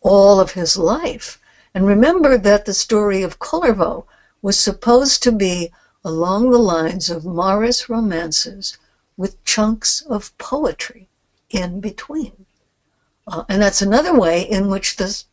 all 0.01 0.39
of 0.39 0.51
his 0.51 0.78
life. 0.78 1.39
And 1.74 1.88
remember 1.88 2.38
that 2.38 2.66
the 2.66 2.74
story 2.76 3.24
of 3.24 3.39
Kullervo 3.39 4.05
was 4.43 4.60
supposed 4.60 5.24
to 5.24 5.32
be 5.32 5.72
along 6.03 6.49
the 6.49 6.57
lines 6.57 7.09
of 7.09 7.25
Morris 7.25 7.89
romances 7.89 8.77
with 9.17 9.43
chunks 9.43 10.01
of 10.01 10.35
poetry 10.37 11.07
in 11.49 11.81
between. 11.81 12.45
Uh, 13.27 13.43
and 13.49 13.61
that's 13.61 13.81
another 13.81 14.17
way 14.17 14.41
in 14.41 14.69
which 14.69 14.95
the 14.95 15.23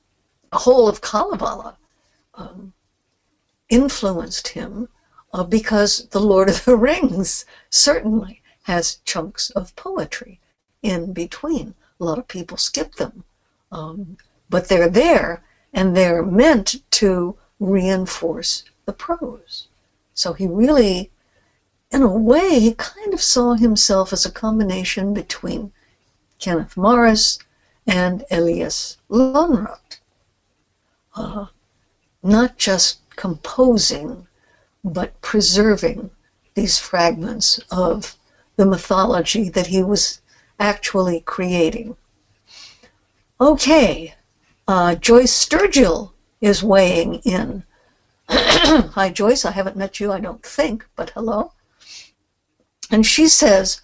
whole 0.53 0.89
of 0.89 1.01
Kalevala 1.01 1.77
um, 2.35 2.73
influenced 3.69 4.49
him 4.49 4.89
uh, 5.33 5.45
because 5.45 6.09
The 6.09 6.21
Lord 6.21 6.49
of 6.49 6.65
the 6.65 6.77
Rings 6.91 7.45
certainly 7.71 8.43
has 8.65 8.99
chunks 9.05 9.51
of 9.51 9.75
poetry 9.77 10.41
in 10.83 11.13
between. 11.13 11.75
A 12.01 12.05
lot 12.05 12.19
of 12.19 12.29
people 12.29 12.57
skip 12.57 12.97
them, 12.97 13.25
um, 13.71 14.17
but 14.51 14.69
they're 14.69 14.89
there 14.89 15.43
and 15.73 15.97
they're 15.97 16.25
meant 16.25 16.77
to 16.93 17.37
reinforce 17.61 18.65
the 18.85 18.93
prose. 18.93 19.69
So 20.17 20.33
he 20.33 20.47
really, 20.47 21.11
in 21.91 22.01
a 22.01 22.09
way, 22.09 22.59
he 22.59 22.73
kind 22.73 23.13
of 23.13 23.21
saw 23.21 23.53
himself 23.53 24.15
as 24.15 24.25
a 24.25 24.31
combination 24.31 25.13
between 25.13 25.73
Kenneth 26.39 26.75
Morris 26.75 27.39
and 27.87 28.25
Elias 28.31 28.97
Lönnrot. 29.11 29.99
Uh, 31.15 31.47
not 32.23 32.57
just 32.57 33.01
composing, 33.11 34.27
but 34.83 35.21
preserving 35.21 36.11
these 36.55 36.79
fragments 36.79 37.59
of 37.71 38.17
the 38.57 38.65
mythology 38.65 39.51
that 39.51 39.67
he 39.67 39.83
was 39.83 40.23
actually 40.59 41.21
creating. 41.21 41.95
Okay, 43.39 44.15
uh, 44.67 44.95
Joyce 44.95 45.47
Sturgill 45.47 46.13
is 46.41 46.63
weighing 46.63 47.17
in. 47.17 47.65
Hi, 48.29 49.11
Joyce. 49.11 49.45
I 49.45 49.53
haven't 49.53 49.77
met 49.77 50.01
you, 50.01 50.11
I 50.11 50.19
don't 50.19 50.43
think, 50.43 50.89
but 50.97 51.11
hello. 51.11 51.53
And 52.91 53.07
she 53.07 53.29
says 53.29 53.81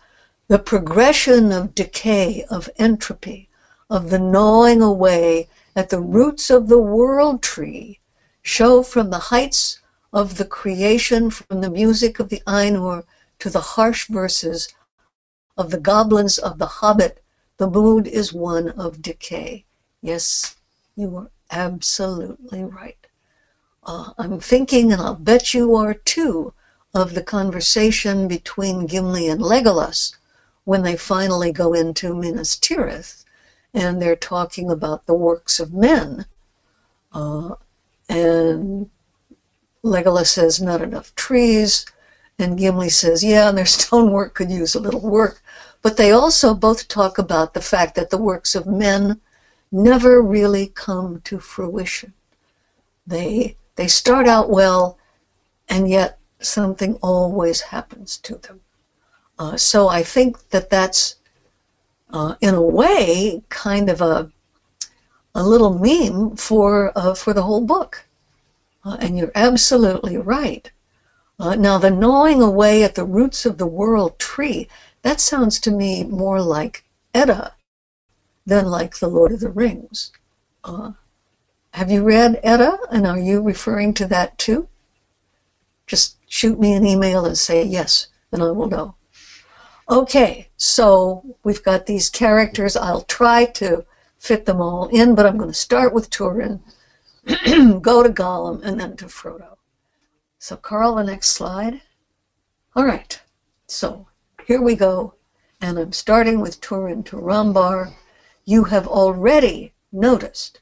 the 0.48 0.58
progression 0.58 1.52
of 1.52 1.74
decay, 1.74 2.44
of 2.50 2.68
entropy, 2.76 3.48
of 3.88 4.10
the 4.10 4.18
gnawing 4.18 4.82
away 4.82 5.48
at 5.76 5.90
the 5.90 6.00
roots 6.00 6.50
of 6.50 6.68
the 6.68 6.78
world 6.78 7.42
tree 7.42 8.00
show 8.42 8.82
from 8.82 9.10
the 9.10 9.18
heights 9.30 9.80
of 10.12 10.36
the 10.36 10.44
creation, 10.44 11.30
from 11.30 11.60
the 11.60 11.70
music 11.70 12.18
of 12.18 12.28
the 12.28 12.42
Ainur 12.46 13.04
to 13.38 13.48
the 13.48 13.60
harsh 13.60 14.08
verses 14.08 14.68
of 15.56 15.70
the 15.70 15.80
goblins 15.80 16.38
of 16.38 16.58
the 16.58 16.66
Hobbit, 16.66 17.22
the 17.58 17.70
mood 17.70 18.08
is 18.08 18.32
one 18.32 18.70
of 18.70 19.02
decay. 19.02 19.64
Yes, 20.00 20.56
you 20.96 21.16
are 21.16 21.30
absolutely 21.50 22.64
right. 22.64 23.01
Uh, 23.84 24.12
I'm 24.18 24.38
thinking, 24.40 24.92
and 24.92 25.02
I'll 25.02 25.14
bet 25.14 25.54
you 25.54 25.74
are 25.74 25.94
too, 25.94 26.52
of 26.94 27.14
the 27.14 27.22
conversation 27.22 28.28
between 28.28 28.86
Gimli 28.86 29.28
and 29.28 29.40
Legolas 29.40 30.14
when 30.64 30.82
they 30.82 30.96
finally 30.96 31.52
go 31.52 31.72
into 31.72 32.14
Minas 32.14 32.56
Tirith 32.56 33.24
and 33.74 34.00
they're 34.00 34.16
talking 34.16 34.70
about 34.70 35.06
the 35.06 35.14
works 35.14 35.58
of 35.58 35.72
men. 35.72 36.26
Uh, 37.12 37.54
and 38.08 38.90
Legolas 39.82 40.26
says, 40.26 40.60
not 40.60 40.82
enough 40.82 41.14
trees. 41.14 41.86
And 42.38 42.58
Gimli 42.58 42.90
says, 42.90 43.24
yeah, 43.24 43.48
and 43.48 43.56
their 43.56 43.66
stonework 43.80 44.34
could 44.34 44.50
use 44.50 44.74
a 44.74 44.80
little 44.80 45.00
work. 45.00 45.42
But 45.80 45.96
they 45.96 46.12
also 46.12 46.54
both 46.54 46.86
talk 46.86 47.18
about 47.18 47.54
the 47.54 47.60
fact 47.60 47.94
that 47.96 48.10
the 48.10 48.18
works 48.18 48.54
of 48.54 48.66
men 48.66 49.20
never 49.70 50.22
really 50.22 50.68
come 50.68 51.20
to 51.22 51.40
fruition. 51.40 52.12
They, 53.06 53.56
they 53.76 53.88
start 53.88 54.26
out 54.26 54.50
well, 54.50 54.98
and 55.68 55.88
yet 55.88 56.18
something 56.40 56.94
always 57.02 57.60
happens 57.60 58.18
to 58.18 58.36
them. 58.36 58.60
Uh, 59.38 59.56
so 59.56 59.88
I 59.88 60.02
think 60.02 60.50
that 60.50 60.70
that's, 60.70 61.16
uh, 62.10 62.34
in 62.40 62.54
a 62.54 62.62
way, 62.62 63.42
kind 63.48 63.88
of 63.88 64.00
a, 64.00 64.30
a 65.34 65.42
little 65.42 65.78
meme 65.78 66.36
for, 66.36 66.92
uh, 66.96 67.14
for 67.14 67.32
the 67.32 67.42
whole 67.42 67.64
book. 67.64 68.04
Uh, 68.84 68.96
and 69.00 69.16
you're 69.16 69.32
absolutely 69.34 70.16
right. 70.16 70.70
Uh, 71.38 71.54
now, 71.54 71.78
the 71.78 71.90
gnawing 71.90 72.42
away 72.42 72.84
at 72.84 72.94
the 72.94 73.04
roots 73.04 73.46
of 73.46 73.58
the 73.58 73.66
world 73.66 74.18
tree, 74.18 74.68
that 75.02 75.20
sounds 75.20 75.58
to 75.60 75.70
me 75.70 76.04
more 76.04 76.40
like 76.40 76.84
Edda 77.14 77.54
than 78.46 78.66
like 78.66 78.98
The 78.98 79.08
Lord 79.08 79.32
of 79.32 79.40
the 79.40 79.50
Rings. 79.50 80.12
Uh, 80.64 80.92
have 81.72 81.90
you 81.90 82.02
read 82.02 82.40
Edda, 82.42 82.78
and 82.90 83.06
are 83.06 83.18
you 83.18 83.42
referring 83.42 83.94
to 83.94 84.06
that 84.06 84.38
too? 84.38 84.68
Just 85.86 86.16
shoot 86.28 86.58
me 86.58 86.74
an 86.74 86.86
email 86.86 87.24
and 87.24 87.36
say 87.36 87.64
yes, 87.64 88.08
and 88.30 88.42
I 88.42 88.50
will 88.50 88.68
know. 88.68 88.94
Okay, 89.88 90.48
so 90.56 91.36
we've 91.44 91.62
got 91.62 91.86
these 91.86 92.08
characters. 92.08 92.76
I'll 92.76 93.02
try 93.02 93.44
to 93.46 93.84
fit 94.18 94.46
them 94.46 94.60
all 94.60 94.88
in, 94.88 95.14
but 95.14 95.26
I'm 95.26 95.36
going 95.36 95.50
to 95.50 95.54
start 95.54 95.92
with 95.92 96.08
Turin 96.08 96.60
go 97.82 98.02
to 98.02 98.08
Gollum, 98.08 98.60
and 98.64 98.80
then 98.80 98.96
to 98.96 99.04
Frodo. 99.04 99.56
So, 100.40 100.56
Carl, 100.56 100.96
the 100.96 101.04
next 101.04 101.28
slide. 101.28 101.80
All 102.74 102.84
right, 102.84 103.20
so 103.68 104.08
here 104.44 104.60
we 104.60 104.74
go. 104.74 105.14
And 105.60 105.78
I'm 105.78 105.92
starting 105.92 106.40
with 106.40 106.60
Turin 106.60 107.04
to 107.04 107.16
Turambar. 107.18 107.92
You 108.44 108.64
have 108.64 108.88
already 108.88 109.72
noticed 109.92 110.61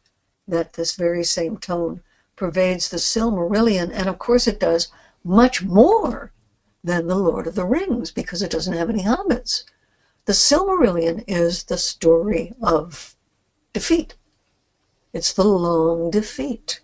that 0.50 0.74
this 0.74 0.96
very 0.96 1.24
same 1.24 1.56
tone 1.56 2.02
pervades 2.36 2.88
the 2.88 2.96
Silmarillion, 2.98 3.90
and 3.92 4.08
of 4.08 4.18
course 4.18 4.46
it 4.46 4.60
does 4.60 4.88
much 5.24 5.62
more 5.62 6.32
than 6.82 7.06
The 7.06 7.16
Lord 7.16 7.46
of 7.46 7.54
the 7.54 7.66
Rings 7.66 8.10
because 8.10 8.42
it 8.42 8.50
doesn't 8.50 8.76
have 8.76 8.88
any 8.88 9.02
hobbits. 9.02 9.64
The 10.24 10.32
Silmarillion 10.32 11.24
is 11.26 11.64
the 11.64 11.76
story 11.78 12.54
of 12.62 13.16
defeat. 13.72 14.14
It's 15.12 15.32
the 15.32 15.44
long 15.44 16.10
defeat. 16.10 16.80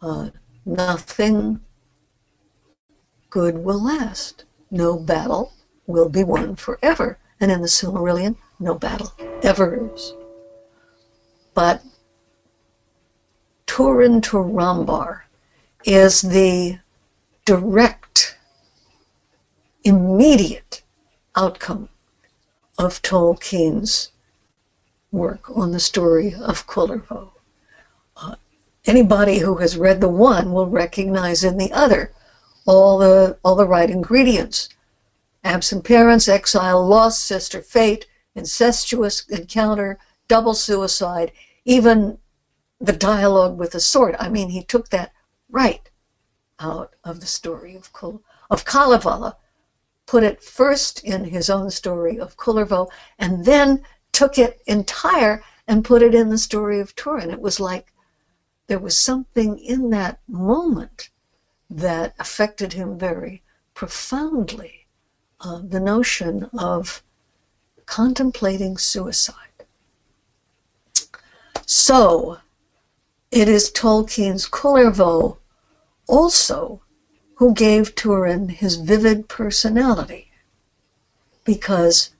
Uh, 0.00 0.30
nothing 0.64 1.60
good 3.30 3.58
will 3.58 3.82
last. 3.82 4.44
No 4.70 4.96
battle 4.98 5.52
will 5.86 6.08
be 6.08 6.24
won 6.24 6.56
forever. 6.56 7.18
And 7.40 7.50
in 7.50 7.60
the 7.60 7.68
Silmarillion, 7.68 8.36
no 8.60 8.74
battle 8.74 9.12
ever 9.42 9.90
is. 9.92 10.14
But 11.54 11.82
Turin 13.74 14.20
Turambar 14.20 15.22
is 15.86 16.20
the 16.20 16.78
direct, 17.46 18.36
immediate 19.82 20.82
outcome 21.34 21.88
of 22.76 23.00
Tolkien's 23.00 24.10
work 25.10 25.48
on 25.56 25.72
the 25.72 25.80
story 25.80 26.34
of 26.34 26.66
Kullervo. 26.66 27.30
Uh, 28.14 28.34
anybody 28.84 29.38
who 29.38 29.56
has 29.56 29.78
read 29.78 30.02
the 30.02 30.06
one 30.06 30.52
will 30.52 30.68
recognize 30.68 31.42
in 31.42 31.56
the 31.56 31.72
other 31.72 32.12
all 32.66 32.98
the 32.98 33.38
all 33.42 33.56
the 33.56 33.66
right 33.66 33.88
ingredients. 33.88 34.68
Absent 35.44 35.82
parents, 35.82 36.28
exile, 36.28 36.86
lost 36.86 37.24
sister, 37.24 37.62
fate, 37.62 38.04
incestuous 38.34 39.26
encounter, 39.28 39.98
double 40.28 40.52
suicide, 40.52 41.32
even 41.64 42.18
the 42.82 42.92
dialogue 42.92 43.56
with 43.56 43.70
the 43.70 43.80
sword. 43.80 44.16
I 44.18 44.28
mean, 44.28 44.50
he 44.50 44.62
took 44.64 44.88
that 44.88 45.12
right 45.48 45.88
out 46.58 46.94
of 47.04 47.20
the 47.20 47.26
story 47.26 47.76
of 47.76 47.92
Kul- 47.92 48.22
of 48.50 48.64
Kalevala, 48.64 49.36
put 50.04 50.24
it 50.24 50.42
first 50.42 50.98
in 51.04 51.24
his 51.24 51.48
own 51.48 51.70
story 51.70 52.18
of 52.18 52.36
Kullervo, 52.36 52.90
and 53.18 53.44
then 53.44 53.84
took 54.10 54.36
it 54.36 54.60
entire 54.66 55.42
and 55.68 55.84
put 55.84 56.02
it 56.02 56.12
in 56.12 56.28
the 56.28 56.38
story 56.38 56.80
of 56.80 56.94
Turin. 56.96 57.30
It 57.30 57.40
was 57.40 57.60
like 57.60 57.92
there 58.66 58.80
was 58.80 58.98
something 58.98 59.58
in 59.58 59.90
that 59.90 60.18
moment 60.26 61.08
that 61.70 62.14
affected 62.18 62.72
him 62.72 62.98
very 62.98 63.42
profoundly. 63.74 64.86
Uh, 65.40 65.60
the 65.62 65.80
notion 65.80 66.48
of 66.58 67.02
contemplating 67.86 68.76
suicide. 68.76 69.36
So, 71.66 72.38
it 73.32 73.48
is 73.48 73.70
Tolkien's 73.70 74.48
Kullervo 74.48 75.38
also 76.06 76.82
who 77.36 77.54
gave 77.54 77.94
Turin 77.96 78.50
his 78.50 78.76
vivid 78.76 79.28
personality. 79.28 80.30
because 81.44 82.10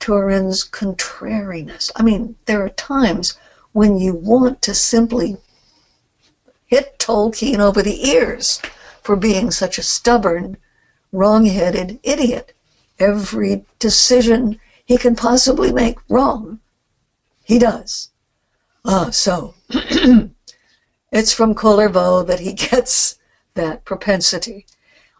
Turin's 0.00 0.64
contrariness. 0.64 1.90
I 1.96 2.02
mean, 2.02 2.36
there 2.46 2.64
are 2.64 2.70
times 2.70 3.34
when 3.72 3.98
you 3.98 4.14
want 4.14 4.62
to 4.62 4.74
simply 4.74 5.38
hit 6.66 6.98
Tolkien 6.98 7.58
over 7.60 7.82
the 7.82 8.08
ears 8.08 8.60
for 9.02 9.16
being 9.16 9.50
such 9.50 9.78
a 9.78 9.82
stubborn, 9.82 10.56
wrong-headed 11.12 12.00
idiot. 12.04 12.54
Every 12.98 13.64
decision 13.80 14.60
he 14.86 14.96
can 14.98 15.16
possibly 15.16 15.72
make 15.72 15.98
wrong, 16.08 16.60
he 17.44 17.58
does. 17.58 18.10
Ah, 18.84 19.10
so 19.10 19.54
it's 21.14 21.32
from 21.32 21.54
Kullervo 21.54 22.26
that 22.26 22.40
he 22.40 22.52
gets 22.52 23.18
that 23.54 23.84
propensity. 23.84 24.66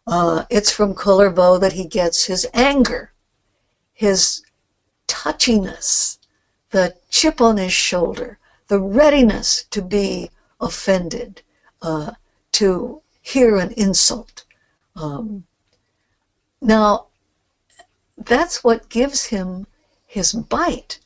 Uh, 0.08 0.44
it's 0.50 0.72
from 0.72 0.92
Kullervo 0.92 1.60
that 1.60 1.72
he 1.72 1.86
gets 1.86 2.24
his 2.24 2.44
anger, 2.52 3.12
his 3.92 4.42
touchiness, 5.06 6.18
the 6.70 6.96
chip 7.10 7.40
on 7.40 7.58
his 7.58 7.72
shoulder, 7.72 8.38
the 8.66 8.80
readiness 8.80 9.66
to 9.70 9.80
be 9.80 10.30
offended, 10.60 11.42
uh, 11.80 12.10
to 12.50 13.00
hear 13.22 13.56
an 13.56 13.70
insult. 13.76 14.44
Um, 14.96 15.44
now, 16.60 17.06
that's 18.18 18.64
what 18.64 18.88
gives 18.88 19.26
him 19.26 19.68
his 20.06 20.32
bite. 20.32 20.98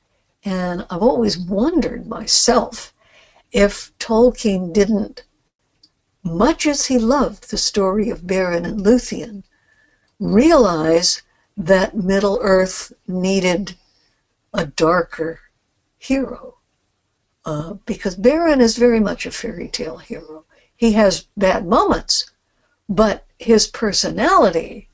And 0.45 0.87
I've 0.89 1.03
always 1.03 1.37
wondered 1.37 2.07
myself 2.07 2.95
if 3.53 3.97
Tolkien 3.99 4.73
didn't, 4.73 5.25
much 6.23 6.67
as 6.67 6.87
he 6.87 6.99
loved 6.99 7.51
the 7.51 7.57
story 7.57 8.11
of 8.11 8.27
Beren 8.27 8.67
and 8.67 8.81
Luthien, 8.81 9.43
realize 10.21 11.23
that 11.57 11.97
Middle 11.97 12.39
Earth 12.43 12.93
needed 13.07 13.77
a 14.53 14.67
darker 14.67 15.41
hero. 15.97 16.59
Uh, 17.45 17.75
because 17.87 18.17
Beren 18.17 18.61
is 18.61 18.77
very 18.77 19.01
much 19.01 19.25
a 19.25 19.31
fairy 19.31 19.69
tale 19.69 19.97
hero. 19.97 20.45
He 20.77 20.93
has 20.93 21.27
bad 21.37 21.67
moments, 21.67 22.31
but 22.89 23.27
his 23.39 23.67
personality 23.67 24.89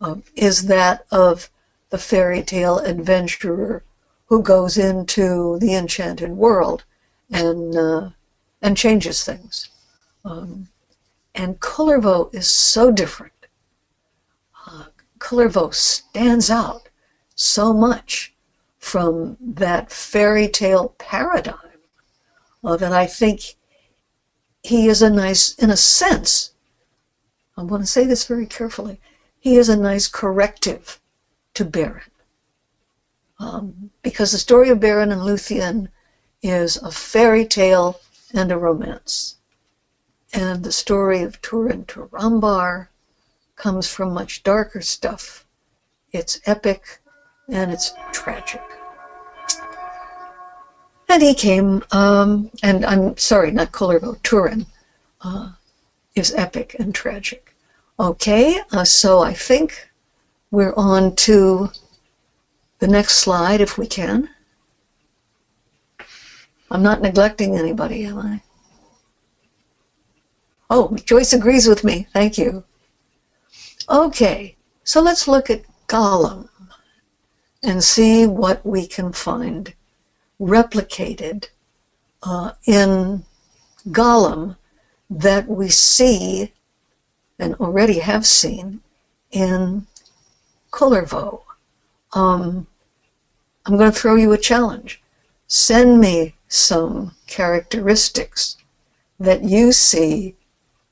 um, 0.00 0.22
is 0.34 0.66
that 0.66 1.04
of 1.10 1.50
the 1.90 1.98
fairy 1.98 2.42
tale 2.42 2.78
adventurer 2.78 3.84
who 4.26 4.42
goes 4.42 4.78
into 4.78 5.58
the 5.58 5.74
enchanted 5.74 6.30
world 6.30 6.84
and 7.30 7.76
uh, 7.76 8.10
and 8.62 8.76
changes 8.76 9.24
things. 9.24 9.68
Um, 10.24 10.68
and 11.34 11.60
Kullervo 11.60 12.34
is 12.34 12.50
so 12.50 12.90
different. 12.90 13.32
Uh, 14.66 14.86
Kullervo 15.18 15.72
stands 15.72 16.50
out 16.50 16.88
so 17.34 17.72
much 17.72 18.34
from 18.78 19.36
that 19.40 19.90
fairy 19.90 20.48
tale 20.48 20.94
paradigm 20.98 21.54
uh, 22.64 22.76
that 22.76 22.92
I 22.92 23.06
think 23.06 23.56
he 24.62 24.88
is 24.88 25.02
a 25.02 25.10
nice, 25.10 25.54
in 25.54 25.70
a 25.70 25.76
sense, 25.76 26.52
I 27.56 27.62
want 27.62 27.82
to 27.82 27.86
say 27.86 28.04
this 28.04 28.24
very 28.24 28.46
carefully, 28.46 29.00
he 29.38 29.56
is 29.56 29.68
a 29.68 29.76
nice 29.76 30.08
corrective 30.08 31.00
to 31.54 31.64
Beren. 31.64 32.02
Um, 33.38 33.90
because 34.02 34.32
the 34.32 34.38
story 34.38 34.68
of 34.68 34.80
Beren 34.80 35.12
and 35.12 35.22
Luthien 35.22 35.88
is 36.42 36.76
a 36.78 36.90
fairy 36.90 37.44
tale 37.44 38.00
and 38.32 38.50
a 38.50 38.58
romance. 38.58 39.36
And 40.32 40.64
the 40.64 40.72
story 40.72 41.22
of 41.22 41.40
Turin 41.42 41.84
Turambar 41.84 42.88
comes 43.56 43.88
from 43.88 44.14
much 44.14 44.42
darker 44.42 44.80
stuff. 44.80 45.44
It's 46.12 46.40
epic 46.46 47.00
and 47.48 47.72
it's 47.72 47.92
tragic. 48.12 48.62
And 51.08 51.22
he 51.22 51.34
came, 51.34 51.82
um, 51.90 52.50
and 52.62 52.86
I'm 52.86 53.16
sorry, 53.16 53.50
not 53.50 53.72
Kullervo, 53.72 54.22
Turin 54.22 54.66
uh, 55.22 55.50
is 56.14 56.32
epic 56.34 56.76
and 56.78 56.94
tragic. 56.94 57.54
Okay, 57.98 58.60
uh, 58.72 58.84
so 58.84 59.20
I 59.20 59.34
think 59.34 59.88
we're 60.50 60.74
on 60.76 61.14
to 61.16 61.70
the 62.78 62.86
next 62.86 63.18
slide 63.18 63.60
if 63.60 63.76
we 63.76 63.86
can. 63.86 64.30
I'm 66.70 66.82
not 66.82 67.02
neglecting 67.02 67.56
anybody, 67.56 68.04
am 68.04 68.18
I? 68.18 68.42
Oh, 70.70 70.96
Joyce 71.04 71.32
agrees 71.32 71.66
with 71.66 71.82
me. 71.82 72.06
Thank 72.12 72.38
you. 72.38 72.62
Okay, 73.88 74.54
so 74.84 75.02
let's 75.02 75.26
look 75.26 75.50
at 75.50 75.64
Gollum 75.88 76.48
and 77.64 77.82
see 77.82 78.26
what 78.26 78.64
we 78.64 78.86
can 78.86 79.12
find 79.12 79.74
replicated 80.40 81.48
uh, 82.22 82.52
in 82.66 83.24
Gollum 83.88 84.56
that 85.10 85.48
we 85.48 85.68
see 85.70 86.52
and 87.40 87.54
already 87.54 87.98
have 87.98 88.24
seen 88.24 88.80
in 89.32 89.86
Kullervo. 90.70 91.42
Um, 92.12 92.66
I'm 93.66 93.76
going 93.76 93.90
to 93.90 93.98
throw 93.98 94.14
you 94.14 94.32
a 94.32 94.38
challenge. 94.38 95.02
Send 95.48 96.00
me 96.00 96.34
some 96.50 97.12
characteristics 97.28 98.56
that 99.20 99.42
you 99.44 99.70
see 99.70 100.34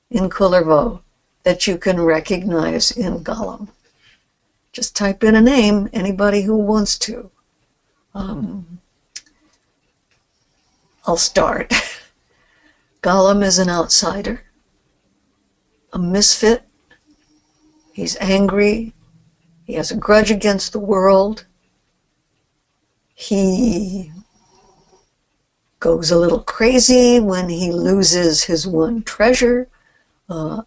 in 0.08 0.30
Kullervo 0.30 1.00
that 1.42 1.66
you 1.66 1.76
can 1.76 2.00
recognize 2.00 2.92
in 2.92 3.24
Gollum. 3.24 3.68
Just 4.72 4.94
type 4.94 5.24
in 5.24 5.34
a 5.34 5.40
name, 5.40 5.88
anybody 5.92 6.42
who 6.42 6.56
wants 6.56 6.96
to. 6.98 7.30
Um, 8.14 8.78
I'll 11.06 11.16
start. 11.16 11.72
Gollum 13.02 13.42
is 13.42 13.58
an 13.58 13.68
outsider, 13.68 14.44
a 15.92 15.98
misfit. 15.98 16.62
He's 17.92 18.16
angry. 18.20 18.92
He 19.64 19.74
has 19.74 19.90
a 19.90 19.96
grudge 19.96 20.30
against 20.30 20.72
the 20.72 20.78
world. 20.78 21.44
He 23.14 24.12
goes 25.80 26.10
a 26.10 26.18
little 26.18 26.42
crazy 26.42 27.20
when 27.20 27.48
he 27.48 27.70
loses 27.70 28.44
his 28.44 28.66
one 28.66 29.02
treasure. 29.02 29.68
Uh, 30.28 30.62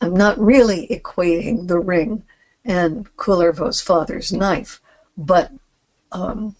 I'm 0.00 0.14
not 0.14 0.38
really 0.38 0.86
equating 0.88 1.68
the 1.68 1.78
ring 1.78 2.22
and 2.64 3.14
Kullervo's 3.16 3.80
father's 3.80 4.32
knife, 4.32 4.80
but 5.16 5.50
um, 6.12 6.54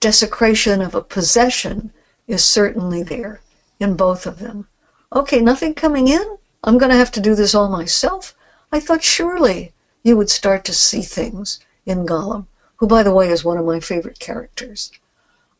desecration 0.00 0.80
of 0.80 0.94
a 0.94 1.02
possession 1.02 1.92
is 2.26 2.44
certainly 2.44 3.02
there 3.02 3.40
in 3.80 3.96
both 3.96 4.26
of 4.26 4.38
them. 4.38 4.66
Okay, 5.12 5.40
nothing 5.40 5.74
coming 5.74 6.08
in? 6.08 6.38
I'm 6.62 6.78
going 6.78 6.90
to 6.90 6.96
have 6.96 7.12
to 7.12 7.20
do 7.20 7.34
this 7.34 7.54
all 7.54 7.68
myself? 7.68 8.34
I 8.70 8.80
thought 8.80 9.02
surely 9.02 9.72
you 10.02 10.16
would 10.16 10.30
start 10.30 10.64
to 10.66 10.72
see 10.72 11.02
things 11.02 11.60
in 11.86 12.06
Gollum, 12.06 12.46
who, 12.78 12.86
by 12.86 13.02
the 13.02 13.12
way, 13.12 13.28
is 13.30 13.44
one 13.44 13.58
of 13.58 13.64
my 13.64 13.80
favorite 13.80 14.18
characters. 14.18 14.90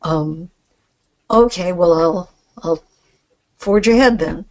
Um, 0.03 0.51
okay, 1.31 1.73
well, 1.73 1.93
I'll, 1.93 2.31
I'll 2.62 2.83
forge 3.57 3.89
ahead 3.89 4.19
then. 4.19 4.45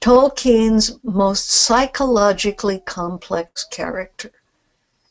Tolkien's 0.00 0.98
most 1.02 1.50
psychologically 1.50 2.78
complex 2.80 3.64
character, 3.64 4.30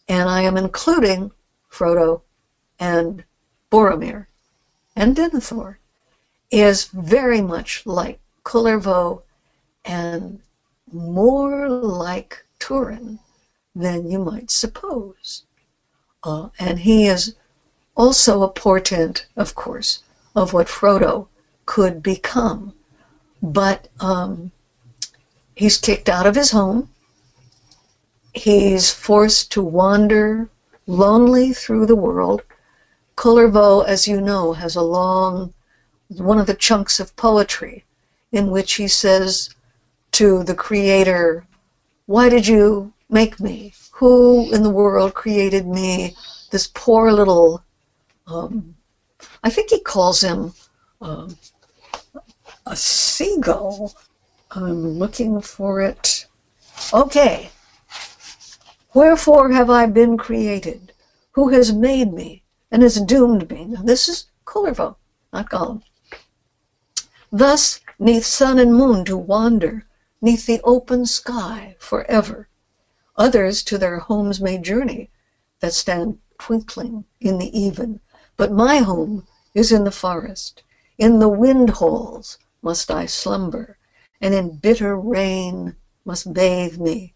and 0.08 0.30
I 0.30 0.42
am 0.42 0.58
including 0.58 1.32
Frodo 1.72 2.22
and 2.80 3.24
Boromir 3.72 4.28
and 4.96 5.16
Denethor, 5.16 5.78
is 6.52 6.86
very 6.86 7.42
much 7.42 7.86
like 7.86 8.20
Kullervo 8.44 9.24
and 9.84 10.40
more 10.92 11.68
like 11.68 12.46
Turin 12.60 13.20
than 13.76 14.10
you 14.10 14.20
might 14.20 14.52
suppose. 14.52 15.45
Uh, 16.26 16.50
and 16.60 16.80
he 16.80 17.06
is 17.06 17.36
also 17.96 18.44
a 18.44 18.50
portent, 18.50 19.26
of 19.38 19.56
course, 19.56 20.04
of 20.36 20.52
what 20.52 20.68
Frodo 20.68 21.28
could 21.66 22.04
become. 22.04 22.74
But 23.42 23.88
um, 24.02 24.52
he's 25.56 25.78
kicked 25.78 26.10
out 26.10 26.26
of 26.26 26.36
his 26.36 26.52
home. 26.52 26.90
He's 28.34 28.92
forced 28.92 29.52
to 29.54 29.62
wander 29.62 30.50
lonely 30.88 31.54
through 31.54 31.86
the 31.86 31.96
world 31.96 32.42
Kullervo, 33.16 33.86
as 33.86 34.08
you 34.08 34.20
know, 34.20 34.54
has 34.54 34.76
a 34.76 34.82
long, 34.82 35.54
one 36.10 36.38
of 36.38 36.48
the 36.48 36.54
chunks 36.54 37.00
of 37.00 37.16
poetry 37.16 37.86
in 38.32 38.52
which 38.52 38.74
he 38.74 38.88
says 38.90 39.50
to 40.12 40.44
the 40.44 40.56
Creator, 40.56 41.48
Why 42.08 42.28
did 42.28 42.46
you 42.48 42.92
make 43.10 43.40
me? 43.40 43.74
Who 44.00 44.54
in 44.54 44.62
the 44.62 44.70
world 44.70 45.14
created 45.14 45.66
me? 45.66 46.18
This 46.52 46.68
poor 46.74 47.14
little, 47.14 47.64
um, 48.28 48.76
I 49.42 49.50
think 49.50 49.70
he 49.70 49.80
calls 49.80 50.20
him 50.20 50.54
um, 51.00 51.38
a 52.66 52.76
seagull. 52.76 53.96
I'm 54.52 55.00
looking 55.00 55.40
for 55.40 55.80
it. 55.80 56.26
Okay. 56.94 57.52
Wherefore 58.94 59.52
have 59.54 59.70
I 59.70 59.86
been 59.86 60.18
created? 60.18 60.92
Who 61.32 61.48
has 61.52 61.72
made 61.72 62.12
me 62.12 62.44
and 62.72 62.84
has 62.84 63.00
doomed 63.00 63.50
me? 63.50 63.64
Now 63.64 63.82
this 63.82 64.10
is 64.10 64.26
Kullervo, 64.44 64.98
not 65.32 65.50
Gollum. 65.50 65.84
Thus, 67.32 67.80
neath 67.98 68.26
sun 68.26 68.60
and 68.60 68.76
moon 68.76 69.06
to 69.06 69.16
wander, 69.16 69.86
neath 70.22 70.48
the 70.48 70.60
open 70.66 71.06
sky 71.06 71.78
forever. 71.80 72.50
Others 73.18 73.64
to 73.64 73.78
their 73.78 74.00
homes 74.00 74.42
may 74.42 74.58
journey 74.58 75.10
that 75.62 75.74
stand 75.74 76.20
twinkling 76.38 77.06
in 77.22 77.38
the 77.38 77.58
even, 77.58 78.02
but 78.36 78.52
my 78.52 78.80
home 78.80 79.26
is 79.54 79.72
in 79.72 79.86
the 79.86 79.92
forest. 79.92 80.64
In 80.98 81.20
the 81.20 81.30
wind 81.30 81.70
halls 81.70 82.38
must 82.62 82.92
I 82.92 83.06
slumber, 83.06 83.78
and 84.20 84.34
in 84.34 84.58
bitter 84.58 84.98
rain 84.98 85.78
must 86.04 86.34
bathe 86.34 86.78
me. 86.78 87.14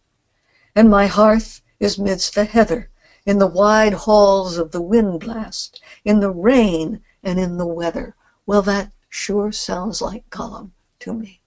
And 0.74 0.90
my 0.90 1.08
hearth 1.08 1.62
is 1.82 2.00
midst 2.00 2.34
the 2.34 2.46
heather, 2.46 2.90
in 3.26 3.40
the 3.40 3.48
wide 3.48 3.94
halls 3.94 4.58
of 4.58 4.72
the 4.72 4.82
wind 4.82 5.20
blast, 5.20 5.82
in 6.06 6.22
the 6.22 6.32
rain 6.32 7.02
and 7.24 7.38
in 7.40 7.58
the 7.58 7.68
weather. 7.68 8.16
Well, 8.46 8.62
that 8.62 8.94
sure 9.10 9.52
sounds 9.52 10.02
like 10.02 10.30
Gollum 10.30 10.72
to 11.00 11.14
me. 11.14 11.42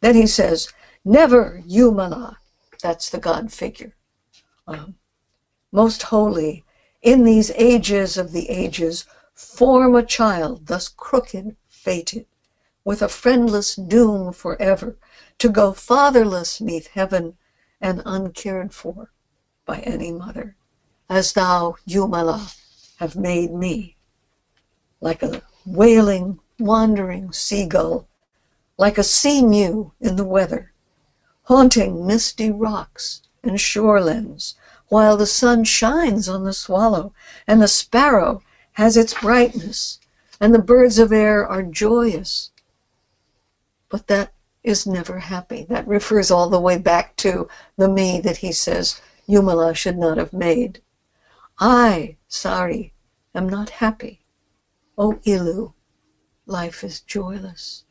Then 0.00 0.16
he 0.16 0.26
says, 0.26 0.70
Never, 1.02 1.62
Jumala, 1.66 2.36
that's 2.82 3.08
the 3.08 3.18
God 3.18 3.52
figure, 3.52 3.94
um, 4.66 4.96
most 5.72 6.02
holy, 6.02 6.64
in 7.00 7.24
these 7.24 7.50
ages 7.52 8.18
of 8.18 8.32
the 8.32 8.50
ages, 8.50 9.04
form 9.34 9.94
a 9.94 10.02
child 10.02 10.66
thus 10.66 10.88
crooked, 10.88 11.56
fated, 11.68 12.26
with 12.84 13.00
a 13.00 13.08
friendless 13.08 13.74
doom 13.76 14.32
forever, 14.32 14.98
to 15.38 15.48
go 15.48 15.72
fatherless 15.72 16.60
neath 16.60 16.88
heaven 16.88 17.36
and 17.80 18.02
uncared 18.04 18.74
for 18.74 19.10
by 19.64 19.78
any 19.78 20.12
mother, 20.12 20.56
as 21.08 21.32
thou, 21.32 21.76
Jumala, 21.88 22.54
have 22.96 23.16
made 23.16 23.52
me, 23.52 23.96
like 25.00 25.22
a 25.22 25.42
wailing, 25.64 26.38
wandering 26.58 27.32
seagull, 27.32 28.08
like 28.76 28.98
a 28.98 29.04
sea 29.04 29.42
mew 29.42 29.92
in 30.00 30.16
the 30.16 30.24
weather, 30.24 30.71
haunting 31.44 32.06
misty 32.06 32.50
rocks 32.50 33.22
and 33.42 33.58
shorelands, 33.58 34.54
while 34.88 35.16
the 35.16 35.26
sun 35.26 35.64
shines 35.64 36.28
on 36.28 36.44
the 36.44 36.52
swallow, 36.52 37.12
and 37.46 37.60
the 37.60 37.68
sparrow 37.68 38.42
has 38.72 38.96
its 38.96 39.14
brightness, 39.14 39.98
and 40.40 40.54
the 40.54 40.62
birds 40.62 40.98
of 40.98 41.12
air 41.12 41.46
are 41.46 41.62
joyous. 41.62 42.50
But 43.88 44.06
that 44.06 44.32
is 44.62 44.86
never 44.86 45.18
happy. 45.18 45.64
That 45.68 45.86
refers 45.86 46.30
all 46.30 46.48
the 46.48 46.60
way 46.60 46.78
back 46.78 47.16
to 47.16 47.48
the 47.76 47.88
me 47.88 48.20
that 48.20 48.38
he 48.38 48.52
says 48.52 49.00
Jumala 49.28 49.74
should 49.74 49.96
not 49.96 50.18
have 50.18 50.32
made. 50.32 50.80
I, 51.58 52.16
Sari, 52.28 52.92
am 53.34 53.48
not 53.48 53.70
happy. 53.70 54.20
O 54.96 55.18
Ilu, 55.24 55.72
life 56.46 56.84
is 56.84 57.00
joyless. 57.00 57.84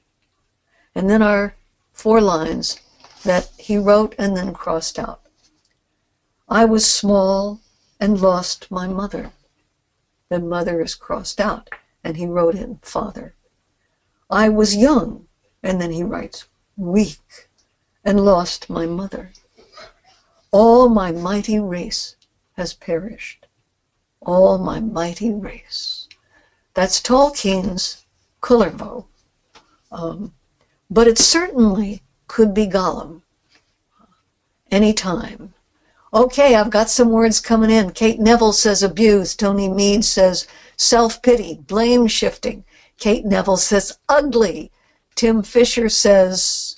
And 0.95 1.09
then 1.09 1.21
our 1.21 1.55
four 1.93 2.21
lines 2.21 2.79
that 3.24 3.49
he 3.57 3.78
wrote 3.78 4.15
and 4.17 4.36
then 4.36 4.53
crossed 4.53 4.97
out. 4.97 5.22
I 6.49 6.65
was 6.65 6.86
small 6.86 7.61
and 7.99 8.19
lost 8.19 8.69
my 8.72 8.88
mother. 8.88 9.32
Then 10.30 10.49
mother 10.49 10.82
is 10.82 10.95
crossed 10.95 11.39
out, 11.39 11.69
and 12.03 12.17
he 12.17 12.26
wrote 12.26 12.55
in 12.55 12.80
father. 12.82 13.36
I 14.30 14.49
was 14.49 14.76
young, 14.76 15.28
and 15.61 15.80
then 15.80 15.91
he 15.91 16.03
writes 16.03 16.45
weak, 16.78 17.49
and 18.03 18.26
lost 18.26 18.69
my 18.69 18.86
mother. 18.86 19.34
All 20.51 20.89
my 20.89 21.11
mighty 21.11 21.59
race 21.59 22.15
has 22.57 22.74
perished. 22.74 23.45
All 24.22 24.57
my 24.57 24.80
mighty 24.80 25.32
race. 25.32 26.07
That's 26.74 27.01
Tolkien's 27.01 28.05
Kullervo. 28.41 29.05
Um, 29.91 30.34
but 30.89 31.07
it 31.07 31.17
certainly 31.17 32.01
could 32.32 32.53
be 32.53 32.65
Gollum 32.65 33.23
anytime. 34.71 35.53
Okay, 36.13 36.55
I've 36.55 36.69
got 36.69 36.89
some 36.89 37.09
words 37.09 37.41
coming 37.41 37.69
in. 37.69 37.91
Kate 37.91 38.21
Neville 38.21 38.53
says 38.53 38.82
abuse. 38.82 39.36
Tony 39.36 39.67
Mead 39.67 40.05
says 40.05 40.47
self 40.77 41.21
pity, 41.21 41.55
blame 41.55 42.07
shifting. 42.07 42.63
Kate 42.97 43.25
Neville 43.25 43.57
says 43.57 43.97
ugly. 44.07 44.71
Tim 45.13 45.43
Fisher 45.43 45.89
says 45.89 46.77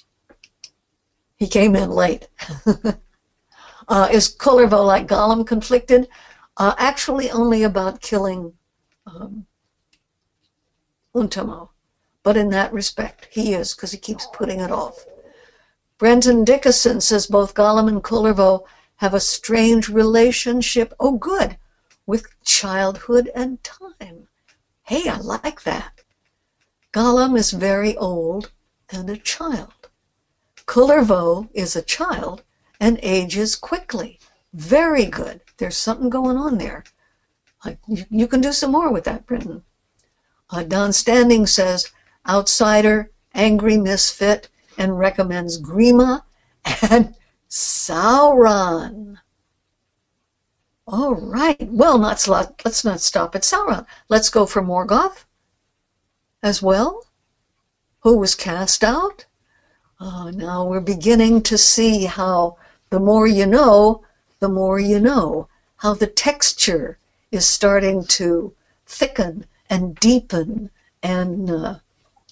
he 1.36 1.48
came 1.48 1.76
in 1.76 1.92
late. 1.92 2.28
uh, 3.88 4.08
is 4.12 4.36
Kullervo 4.36 4.84
like 4.84 5.08
Gollum 5.08 5.46
conflicted? 5.46 6.08
Uh, 6.58 6.74
actually, 6.80 7.30
only 7.30 7.62
about 7.62 8.02
killing 8.02 8.54
um, 9.06 9.46
Untamo. 11.14 11.70
But 12.24 12.38
in 12.38 12.50
that 12.50 12.74
respect, 12.74 13.28
he 13.30 13.54
is, 13.54 13.76
because 13.76 13.92
he 13.92 14.00
keeps 14.00 14.26
putting 14.34 14.60
it 14.60 14.72
off. 14.72 15.06
Brenton 15.98 16.44
Dickinson 16.44 17.02
says 17.02 17.28
both 17.28 17.54
Gollum 17.54 17.88
and 17.88 18.04
Kullervo 18.04 18.66
have 18.98 19.14
a 19.14 19.20
strange 19.20 19.90
relationship. 19.90 20.94
Oh, 21.00 21.12
good. 21.12 21.58
With 22.06 22.28
childhood 22.44 23.30
and 23.36 23.64
time. 23.64 24.28
Hey, 24.84 25.08
I 25.08 25.18
like 25.18 25.64
that. 25.64 26.02
Gollum 26.92 27.38
is 27.38 27.52
very 27.52 27.96
old 27.96 28.52
and 28.90 29.10
a 29.10 29.18
child. 29.18 29.90
Kullervo 30.66 31.50
is 31.54 31.76
a 31.76 31.82
child 31.82 32.44
and 32.80 33.00
ages 33.04 33.56
quickly. 33.56 34.20
Very 34.54 35.06
good. 35.06 35.42
There's 35.58 35.78
something 35.78 36.10
going 36.10 36.38
on 36.38 36.58
there. 36.58 36.84
Like 37.64 37.80
you, 37.88 38.28
can 38.28 38.42
do 38.42 38.52
some 38.52 38.72
more 38.72 38.92
with 38.92 39.06
that, 39.06 39.26
Brenton. 39.26 39.64
Uh, 40.50 40.64
Don 40.64 40.92
Standing 40.92 41.48
says, 41.48 41.92
outsider, 42.28 43.10
angry 43.34 43.78
misfit, 43.78 44.50
and 44.78 44.98
recommends 44.98 45.62
Grima 45.62 46.24
and 46.90 47.16
Sauron. 47.50 49.18
All 50.88 51.16
right. 51.16 51.70
Well, 51.72 51.98
not, 51.98 52.28
let's 52.28 52.84
not 52.84 53.00
stop 53.00 53.36
at 53.36 53.44
Sauron. 53.44 53.86
Let's 54.10 54.30
go 54.30 54.46
for 54.46 54.62
Morgoth 54.62 55.26
as 56.42 56.62
well, 56.62 57.06
who 58.02 58.18
was 58.18 58.36
cast 58.36 58.84
out. 58.84 59.26
Uh, 60.00 60.32
now 60.32 60.66
we're 60.66 60.82
beginning 60.82 61.42
to 61.44 61.58
see 61.58 62.06
how 62.06 62.58
the 62.90 63.00
more 63.00 63.28
you 63.28 63.46
know, 63.46 64.04
the 64.40 64.50
more 64.50 64.80
you 64.80 65.00
know, 65.00 65.48
how 65.78 65.94
the 65.94 66.08
texture 66.08 66.98
is 67.32 67.48
starting 67.48 68.06
to 68.06 68.54
thicken 68.86 69.46
and 69.70 69.96
deepen 69.96 70.70
and 71.02 71.50
uh, 71.50 71.76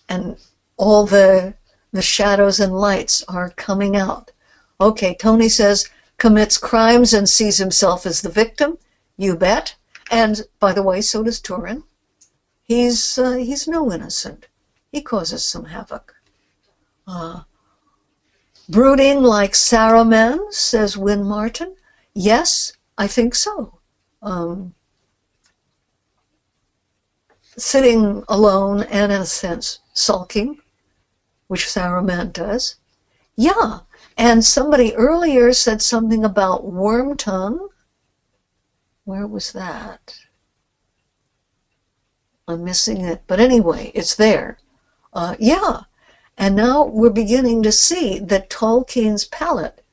and 0.09 0.37
all 0.77 1.05
the 1.05 1.53
the 1.91 2.01
shadows 2.01 2.59
and 2.59 2.73
lights 2.73 3.23
are 3.27 3.49
coming 3.51 3.95
out. 3.95 4.31
Okay, 4.79 5.15
Tony 5.19 5.49
says 5.49 5.89
commits 6.17 6.57
crimes 6.57 7.13
and 7.13 7.27
sees 7.27 7.57
himself 7.57 8.05
as 8.05 8.21
the 8.21 8.29
victim. 8.29 8.77
You 9.17 9.35
bet. 9.35 9.75
And 10.09 10.41
by 10.59 10.73
the 10.73 10.83
way, 10.83 11.01
so 11.01 11.23
does 11.23 11.39
Turin. 11.39 11.83
He's 12.63 13.17
uh, 13.17 13.33
he's 13.33 13.67
no 13.67 13.91
innocent. 13.91 14.47
He 14.91 15.01
causes 15.01 15.43
some 15.43 15.65
havoc. 15.65 16.15
Uh, 17.07 17.41
brooding 18.69 19.21
like 19.21 19.53
Saruman, 19.53 20.53
says 20.53 20.97
Win 20.97 21.23
Martin. 21.23 21.75
Yes, 22.13 22.73
I 22.97 23.07
think 23.07 23.35
so. 23.35 23.79
Um, 24.21 24.73
sitting 27.57 28.23
alone 28.29 28.83
and, 28.83 29.11
in 29.11 29.21
a 29.21 29.25
sense, 29.25 29.79
sulking, 29.93 30.60
which 31.51 31.67
Saruman 31.67 32.31
does. 32.31 32.77
Yeah, 33.35 33.79
and 34.15 34.45
somebody 34.45 34.95
earlier 34.95 35.51
said 35.51 35.81
something 35.81 36.23
about 36.23 36.63
worm 36.63 37.17
tongue. 37.17 37.67
Where 39.03 39.27
was 39.27 39.51
that? 39.51 40.15
I'm 42.47 42.63
missing 42.63 43.01
it. 43.01 43.23
But 43.27 43.41
anyway, 43.41 43.91
it's 43.93 44.15
there. 44.15 44.59
Uh, 45.11 45.35
yeah. 45.39 45.81
And 46.37 46.55
now 46.55 46.85
we're 46.85 47.09
beginning 47.09 47.63
to 47.63 47.71
see 47.73 48.17
that 48.17 48.49
Tolkien's 48.49 49.25
palette 49.25 49.83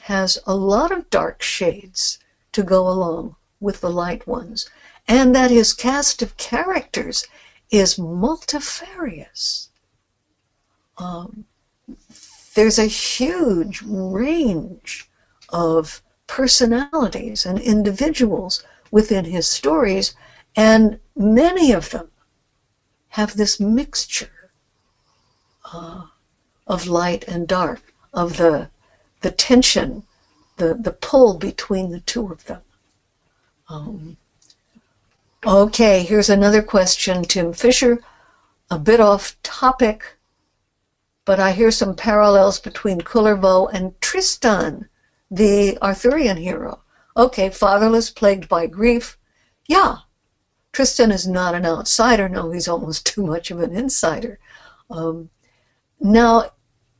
has 0.00 0.36
a 0.46 0.54
lot 0.54 0.92
of 0.92 1.08
dark 1.08 1.40
shades 1.40 2.18
to 2.52 2.62
go 2.62 2.86
along 2.86 3.36
with 3.58 3.80
the 3.80 3.88
light 3.88 4.26
ones, 4.26 4.68
and 5.08 5.34
that 5.34 5.50
his 5.50 5.72
cast 5.72 6.20
of 6.20 6.36
characters 6.36 7.26
is 7.70 7.98
multifarious. 7.98 9.69
Um, 11.00 11.46
there's 12.54 12.78
a 12.78 12.84
huge 12.84 13.82
range 13.82 15.08
of 15.48 16.02
personalities 16.26 17.46
and 17.46 17.58
individuals 17.58 18.62
within 18.90 19.24
his 19.24 19.48
stories, 19.48 20.14
and 20.54 21.00
many 21.16 21.72
of 21.72 21.90
them 21.90 22.10
have 23.08 23.36
this 23.36 23.58
mixture 23.58 24.50
uh, 25.72 26.02
of 26.66 26.86
light 26.86 27.24
and 27.26 27.48
dark, 27.48 27.94
of 28.12 28.36
the, 28.36 28.68
the 29.22 29.30
tension 29.30 30.04
the, 30.60 30.74
the 30.74 30.92
pull 30.92 31.38
between 31.38 31.90
the 31.90 32.00
two 32.00 32.30
of 32.30 32.44
them. 32.44 32.60
Um, 33.68 34.16
okay, 35.44 36.02
here's 36.02 36.28
another 36.28 36.62
question, 36.62 37.24
Tim 37.24 37.52
Fisher. 37.52 38.02
A 38.70 38.78
bit 38.78 39.00
off 39.00 39.36
topic, 39.42 40.18
but 41.24 41.38
I 41.38 41.52
hear 41.52 41.70
some 41.70 41.94
parallels 41.94 42.58
between 42.58 43.00
Kullervo 43.00 43.68
and 43.72 44.00
Tristan, 44.00 44.88
the 45.30 45.76
Arthurian 45.82 46.36
hero. 46.36 46.82
Okay, 47.16 47.50
fatherless, 47.50 48.10
plagued 48.10 48.48
by 48.48 48.66
grief. 48.66 49.18
Yeah, 49.66 49.98
Tristan 50.72 51.10
is 51.10 51.26
not 51.26 51.54
an 51.54 51.66
outsider. 51.66 52.28
No, 52.28 52.50
he's 52.50 52.68
almost 52.68 53.04
too 53.12 53.26
much 53.26 53.50
of 53.50 53.60
an 53.60 53.74
insider. 53.74 54.38
Um, 54.88 55.30
now, 56.00 56.52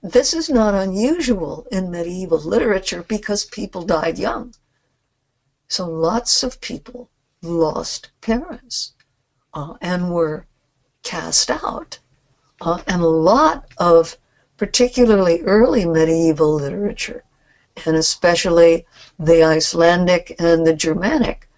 this 0.03 0.35
is 0.35 0.51
not 0.51 0.75
unusual 0.75 1.67
in 1.71 1.91
medieval 1.91 2.39
literature 2.41 3.03
because 3.03 3.45
people 3.45 3.83
died 3.83 4.19
young. 4.19 4.55
So 5.69 5.87
lots 5.89 6.43
of 6.43 6.61
people 6.61 7.11
lost 7.43 8.11
parents 8.21 8.93
uh, 9.55 9.75
and 9.81 10.13
were 10.13 10.47
cast 11.03 11.51
out. 11.51 12.00
Uh, 12.61 12.83
and 12.87 13.03
a 13.03 13.07
lot 13.07 13.67
of 13.79 14.17
particularly 14.57 15.41
early 15.43 15.87
medieval 15.87 16.55
literature, 16.55 17.25
and 17.87 17.97
especially 17.97 18.85
the 19.19 19.43
Icelandic 19.43 20.37
and 20.39 20.67
the 20.67 20.75
Germanic, 20.75 21.49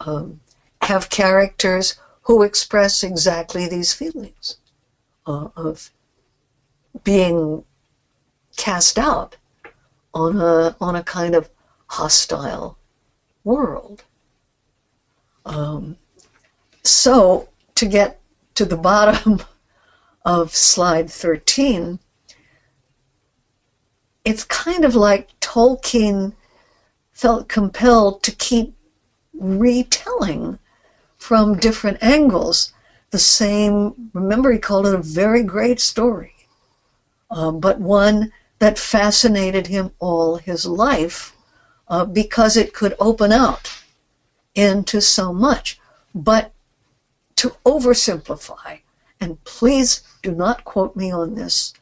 um, 0.00 0.40
have 0.82 1.08
characters 1.08 1.94
who 2.22 2.42
express 2.42 3.02
exactly 3.02 3.66
these 3.66 3.92
feelings 3.92 4.56
uh, 5.26 5.48
of 5.56 5.90
being 7.04 7.64
cast 8.56 8.98
out 8.98 9.36
on 10.12 10.40
a 10.40 10.76
on 10.80 10.96
a 10.96 11.02
kind 11.02 11.34
of 11.34 11.48
hostile 11.86 12.76
world. 13.44 14.04
Um, 15.46 15.96
so 16.84 17.48
to 17.76 17.86
get 17.86 18.20
to 18.54 18.64
the 18.64 18.76
bottom 18.90 19.40
of 20.24 20.54
slide 20.54 21.10
13, 21.10 21.98
it's 24.24 24.44
kind 24.44 24.84
of 24.84 24.94
like 24.94 25.38
Tolkien 25.40 26.34
felt 27.12 27.48
compelled 27.48 28.22
to 28.22 28.32
keep 28.32 28.74
retelling 29.32 30.58
from 31.16 31.58
different 31.58 32.02
angles 32.02 32.72
the 33.10 33.18
same, 33.18 34.10
remember, 34.12 34.52
he 34.52 34.58
called 34.58 34.86
it 34.86 34.94
a 34.94 34.98
very 34.98 35.42
great 35.42 35.80
story, 35.80 36.34
uh, 37.30 37.50
but 37.50 37.80
one 37.80 38.32
that 38.60 38.78
fascinated 38.78 39.66
him 39.66 39.90
all 39.98 40.36
his 40.36 40.64
life 40.64 41.34
uh, 41.88 42.04
because 42.04 42.56
it 42.56 42.72
could 42.72 42.94
open 43.00 43.32
out 43.32 43.82
into 44.54 45.00
so 45.00 45.32
much. 45.32 45.80
But 46.14 46.52
to 47.36 47.56
oversimplify, 47.66 48.80
and 49.20 49.42
please 49.44 50.00
do 50.22 50.32
not 50.32 50.64
quote 50.64 50.96
me 50.96 51.10
on 51.10 51.34
this, 51.34 51.74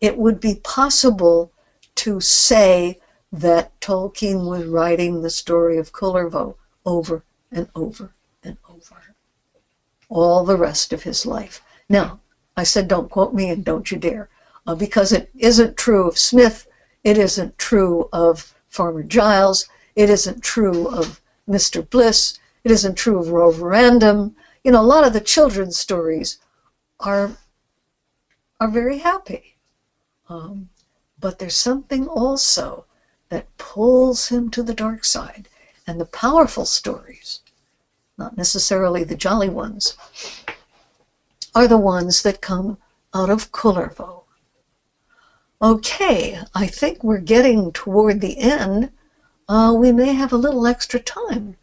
it 0.00 0.18
would 0.18 0.40
be 0.40 0.56
possible 0.56 1.50
to 1.94 2.20
say 2.20 2.98
that 3.32 3.78
Tolkien 3.80 4.46
was 4.46 4.66
writing 4.66 5.22
the 5.22 5.30
story 5.30 5.78
of 5.78 5.92
Kullervo 5.92 6.56
over 6.84 7.24
and 7.50 7.68
over 7.74 8.12
and 8.42 8.56
over 8.68 8.96
all 10.08 10.44
the 10.44 10.56
rest 10.56 10.92
of 10.92 11.04
his 11.04 11.24
life. 11.24 11.62
Now, 11.88 12.20
I 12.56 12.64
said 12.64 12.88
don't 12.88 13.10
quote 13.10 13.32
me 13.32 13.48
and 13.48 13.64
don't 13.64 13.90
you 13.90 13.96
dare 13.96 14.28
uh, 14.66 14.74
because 14.74 15.12
it 15.12 15.30
isn't 15.34 15.76
true 15.76 16.06
of 16.06 16.18
Smith, 16.18 16.66
it 17.02 17.16
isn't 17.16 17.58
true 17.58 18.08
of 18.12 18.54
Farmer 18.68 19.02
Giles, 19.02 19.66
it 19.96 20.10
isn't 20.10 20.42
true 20.42 20.86
of 20.88 21.20
Mr. 21.48 21.88
Bliss, 21.88 22.38
it 22.64 22.70
isn't 22.70 22.94
true 22.94 23.18
of 23.18 23.32
Roverandom. 23.32 24.34
You 24.62 24.72
know, 24.72 24.82
a 24.82 24.82
lot 24.82 25.06
of 25.06 25.12
the 25.12 25.20
children's 25.20 25.78
stories 25.78 26.38
are 27.02 27.32
are 28.60 28.68
very 28.68 28.98
happy, 28.98 29.56
um, 30.28 30.68
but 31.18 31.38
there's 31.38 31.56
something 31.56 32.06
also 32.06 32.84
that 33.28 33.56
pulls 33.58 34.28
him 34.28 34.48
to 34.50 34.62
the 34.62 34.74
dark 34.74 35.04
side, 35.04 35.48
and 35.86 35.98
the 35.98 36.04
powerful 36.04 36.64
stories, 36.64 37.40
not 38.16 38.36
necessarily 38.36 39.02
the 39.02 39.16
jolly 39.16 39.48
ones, 39.48 39.94
are 41.54 41.66
the 41.66 41.78
ones 41.78 42.22
that 42.22 42.40
come 42.40 42.78
out 43.12 43.28
of 43.28 43.50
Kullervo. 43.50 44.22
Okay, 45.60 46.40
I 46.54 46.66
think 46.66 47.02
we're 47.02 47.18
getting 47.18 47.72
toward 47.72 48.20
the 48.20 48.38
end. 48.38 48.90
Uh, 49.48 49.74
we 49.76 49.92
may 49.92 50.12
have 50.12 50.32
a 50.32 50.36
little 50.36 50.66
extra 50.66 51.00
time. 51.00 51.56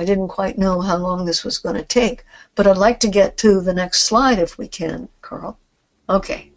I 0.00 0.04
didn't 0.04 0.28
quite 0.28 0.56
know 0.56 0.80
how 0.80 0.96
long 0.96 1.24
this 1.24 1.42
was 1.42 1.58
going 1.58 1.74
to 1.74 1.82
take, 1.82 2.24
but 2.54 2.68
I'd 2.68 2.76
like 2.76 3.00
to 3.00 3.08
get 3.08 3.36
to 3.38 3.60
the 3.60 3.74
next 3.74 4.02
slide 4.02 4.38
if 4.38 4.56
we 4.56 4.68
can, 4.68 5.08
Carl. 5.22 5.58
Okay. 6.08 6.52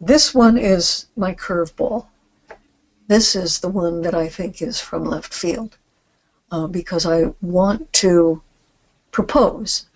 This 0.00 0.32
one 0.32 0.56
is 0.56 1.06
my 1.16 1.34
curveball. 1.34 2.06
This 3.08 3.34
is 3.34 3.58
the 3.58 3.68
one 3.68 4.02
that 4.02 4.14
I 4.14 4.28
think 4.28 4.62
is 4.62 4.80
from 4.80 5.04
left 5.04 5.34
field 5.34 5.76
uh, 6.52 6.68
because 6.68 7.04
I 7.04 7.34
want 7.42 7.92
to 7.94 8.40
propose 9.10 9.86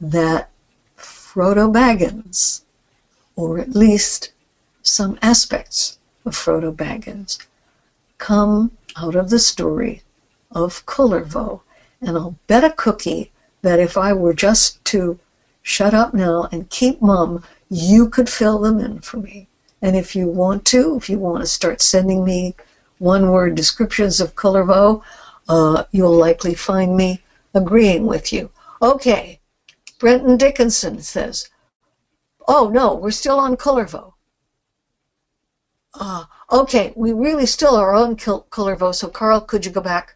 that 0.00 0.48
Frodo 0.96 1.70
Baggins, 1.70 2.62
or 3.36 3.58
at 3.58 3.76
least 3.76 4.32
some 4.82 5.18
aspects 5.20 5.98
of 6.24 6.34
Frodo 6.34 6.74
Baggins 6.74 7.38
come 8.16 8.72
out 8.96 9.16
of 9.16 9.28
the 9.28 9.38
story 9.38 10.00
of 10.54 10.86
Kullervo. 10.86 11.60
And 12.00 12.16
I'll 12.16 12.36
bet 12.46 12.64
a 12.64 12.70
cookie 12.70 13.32
that 13.62 13.80
if 13.80 13.96
I 13.96 14.12
were 14.12 14.34
just 14.34 14.84
to 14.86 15.18
shut 15.62 15.94
up 15.94 16.14
now 16.14 16.48
and 16.52 16.70
keep 16.70 17.02
mum, 17.02 17.42
you 17.68 18.08
could 18.08 18.28
fill 18.28 18.60
them 18.60 18.78
in 18.78 19.00
for 19.00 19.16
me. 19.16 19.48
And 19.82 19.96
if 19.96 20.14
you 20.14 20.28
want 20.28 20.64
to, 20.66 20.96
if 20.96 21.10
you 21.10 21.18
want 21.18 21.42
to 21.42 21.46
start 21.46 21.82
sending 21.82 22.24
me 22.24 22.54
one 22.98 23.30
word 23.30 23.54
descriptions 23.54 24.20
of 24.20 24.34
Kullervo, 24.34 25.02
uh, 25.48 25.84
you'll 25.90 26.16
likely 26.16 26.54
find 26.54 26.96
me 26.96 27.22
agreeing 27.54 28.06
with 28.06 28.32
you. 28.32 28.50
Okay, 28.80 29.40
Brenton 29.98 30.38
Dickieson 30.38 31.02
says, 31.02 31.48
Oh 32.46 32.68
no, 32.68 32.94
we're 32.94 33.10
still 33.10 33.38
on 33.38 33.56
Kullervo. 33.56 34.12
Uh, 35.94 36.24
okay, 36.50 36.92
we 36.96 37.12
really 37.12 37.46
still 37.46 37.76
are 37.76 37.94
on 37.94 38.16
Kullervo, 38.16 38.94
so 38.94 39.08
Carl, 39.08 39.40
could 39.40 39.64
you 39.64 39.72
go 39.72 39.80
back 39.80 40.13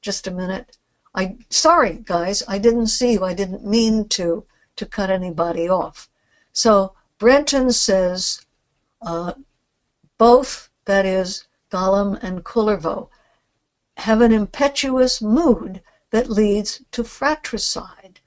just 0.00 0.26
a 0.26 0.30
minute? 0.30 0.78
I 1.14 1.36
sorry 1.50 2.00
guys, 2.04 2.42
I 2.48 2.58
didn't 2.58 2.88
see 2.88 3.12
you. 3.12 3.24
I 3.24 3.34
didn't 3.34 3.66
mean 3.66 4.08
to 4.10 4.44
to 4.76 4.86
cut 4.86 5.10
anybody 5.10 5.68
off. 5.68 6.08
So 6.52 6.94
Brenton 7.18 7.72
says 7.72 8.44
uh, 9.02 9.34
both, 10.18 10.70
that 10.84 11.04
is, 11.06 11.46
Gollum 11.70 12.18
and 12.22 12.44
Kullervo, 12.44 13.08
have 13.96 14.20
an 14.20 14.32
impetuous 14.32 15.20
mood 15.20 15.82
that 16.10 16.30
leads 16.30 16.82
to 16.92 17.04
fratricide. 17.04 18.20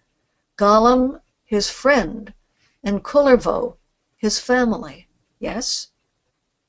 Gollum, 0.58 1.22
his 1.44 1.70
friend, 1.70 2.34
and 2.84 3.04
Kullervo, 3.04 3.78
his 4.18 4.40
family. 4.40 5.08
Yes? 5.40 5.90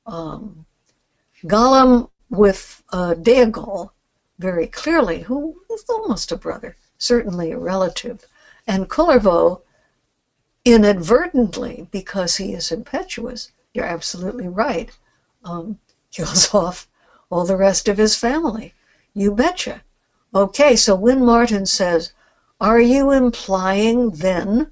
um, 0.05 0.65
Gollum 1.43 2.09
with 2.29 2.83
uh, 2.91 3.15
Déagol 3.17 3.91
very 4.37 4.67
clearly, 4.67 5.21
who 5.21 5.61
is 5.71 5.83
almost 5.87 6.31
a 6.31 6.35
brother, 6.35 6.75
certainly 6.97 7.51
a 7.51 7.57
relative, 7.57 8.25
and 8.67 8.89
Kullervo 8.89 9.61
inadvertently, 10.65 11.87
because 11.91 12.35
he 12.35 12.53
is 12.53 12.71
impetuous, 12.71 13.51
you're 13.73 13.85
absolutely 13.85 14.47
right, 14.47 14.89
um, 15.43 15.77
kills 16.11 16.53
off 16.53 16.87
all 17.29 17.45
the 17.45 17.55
rest 17.55 17.87
of 17.87 17.97
his 17.97 18.15
family. 18.15 18.73
You 19.13 19.31
betcha. 19.31 19.83
Okay, 20.33 20.75
so 20.75 20.95
when 20.95 21.23
Martin 21.23 21.65
says, 21.65 22.11
are 22.59 22.79
you 22.79 23.11
implying 23.11 24.11
then 24.11 24.71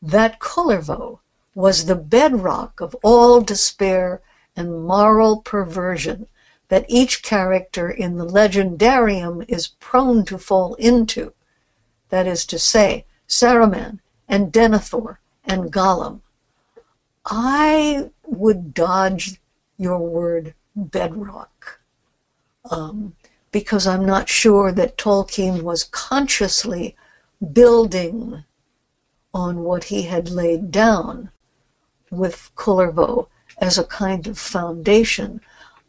that 0.00 0.40
Kullervo 0.40 1.20
was 1.54 1.84
the 1.84 1.96
bedrock 1.96 2.80
of 2.80 2.96
all 3.02 3.40
despair 3.40 4.20
and 4.56 4.84
moral 4.84 5.40
perversion 5.42 6.26
that 6.72 6.86
each 6.88 7.22
character 7.22 7.90
in 7.90 8.16
the 8.16 8.24
legendarium 8.24 9.44
is 9.46 9.74
prone 9.78 10.24
to 10.24 10.38
fall 10.38 10.72
into. 10.76 11.30
That 12.08 12.26
is 12.26 12.46
to 12.46 12.58
say, 12.58 13.04
Saruman 13.28 13.98
and 14.26 14.50
Denethor 14.50 15.18
and 15.44 15.70
Gollum. 15.70 16.22
I 17.26 18.08
would 18.24 18.72
dodge 18.72 19.38
your 19.76 19.98
word 19.98 20.54
bedrock 20.74 21.78
um, 22.70 23.16
because 23.50 23.86
I'm 23.86 24.06
not 24.06 24.30
sure 24.30 24.72
that 24.72 24.96
Tolkien 24.96 25.60
was 25.60 25.84
consciously 25.84 26.96
building 27.52 28.44
on 29.34 29.62
what 29.62 29.84
he 29.84 30.04
had 30.04 30.30
laid 30.30 30.70
down 30.70 31.30
with 32.10 32.50
Kullervo 32.56 33.28
as 33.58 33.76
a 33.76 33.84
kind 33.84 34.26
of 34.26 34.38
foundation. 34.38 35.42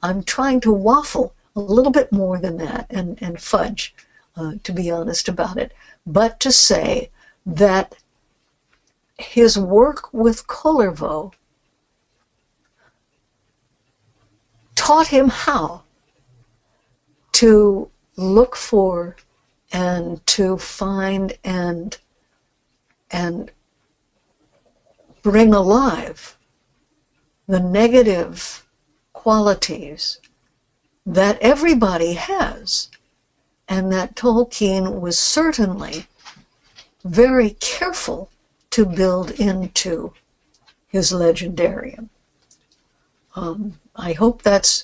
I'm 0.03 0.21
trying 0.23 0.59
to 0.61 0.71
waffle 0.71 1.33
a 1.55 1.61
little 1.61 1.91
bit 1.91 2.11
more 2.11 2.39
than 2.39 2.57
that 2.57 2.85
and, 2.89 3.17
and 3.21 3.39
fudge, 3.41 3.93
uh, 4.35 4.53
to 4.63 4.71
be 4.73 4.91
honest 4.91 5.29
about 5.29 5.57
it, 5.57 5.73
but 6.05 6.39
to 6.41 6.51
say 6.51 7.09
that 7.45 7.95
his 9.17 9.57
work 9.57 10.13
with 10.13 10.47
Kullervo 10.47 11.31
taught 14.75 15.07
him 15.07 15.29
how 15.29 15.83
to 17.33 17.89
look 18.17 18.55
for 18.55 19.15
and 19.71 20.25
to 20.27 20.57
find 20.57 21.33
and 21.43 21.97
and 23.11 23.51
bring 25.21 25.53
alive 25.53 26.37
the 27.47 27.59
negative 27.59 28.62
qualities 29.23 30.19
that 31.05 31.39
everybody 31.39 32.11
has 32.11 32.89
and 33.69 33.89
that 33.89 34.17
Tolkien 34.17 34.99
was 34.99 35.17
certainly 35.17 36.07
very 37.05 37.51
careful 37.61 38.29
to 38.71 38.85
build 38.85 39.31
into 39.31 40.13
his 40.89 41.13
legendarium. 41.13 42.09
Um, 43.33 43.79
I 43.95 44.11
hope 44.11 44.41
that's 44.41 44.83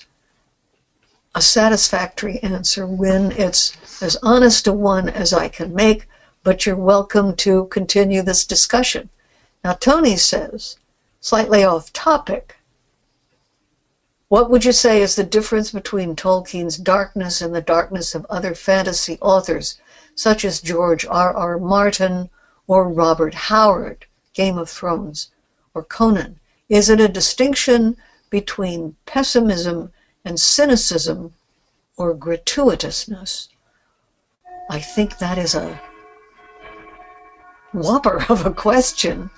a 1.34 1.42
satisfactory 1.42 2.38
answer 2.42 2.86
when 2.86 3.32
it's 3.32 3.76
as 4.00 4.16
honest 4.22 4.66
a 4.66 4.72
one 4.72 5.10
as 5.10 5.34
I 5.34 5.48
can 5.48 5.74
make, 5.74 6.08
but 6.42 6.64
you're 6.64 6.76
welcome 6.76 7.36
to 7.36 7.66
continue 7.66 8.22
this 8.22 8.46
discussion. 8.46 9.10
Now, 9.62 9.74
Tony 9.74 10.16
says, 10.16 10.76
slightly 11.20 11.62
off 11.62 11.92
topic, 11.92 12.56
what 14.30 14.48
would 14.48 14.64
you 14.64 14.70
say 14.70 15.02
is 15.02 15.16
the 15.16 15.24
difference 15.24 15.72
between 15.72 16.14
Tolkien's 16.14 16.76
darkness 16.76 17.42
and 17.42 17.52
the 17.52 17.60
darkness 17.60 18.14
of 18.14 18.24
other 18.30 18.54
fantasy 18.54 19.18
authors, 19.20 19.80
such 20.14 20.44
as 20.44 20.60
George 20.60 21.04
R. 21.04 21.34
R. 21.34 21.58
Martin 21.58 22.30
or 22.68 22.88
Robert 22.88 23.34
Howard, 23.34 24.06
Game 24.32 24.56
of 24.56 24.70
Thrones, 24.70 25.32
or 25.74 25.82
Conan? 25.82 26.38
Is 26.68 26.88
it 26.88 27.00
a 27.00 27.08
distinction 27.08 27.96
between 28.30 28.94
pessimism 29.04 29.92
and 30.24 30.38
cynicism 30.38 31.34
or 31.96 32.14
gratuitousness? 32.14 33.48
I 34.70 34.78
think 34.78 35.18
that 35.18 35.38
is 35.38 35.56
a 35.56 35.80
whopper 37.72 38.24
of 38.28 38.46
a 38.46 38.52
question. 38.52 39.30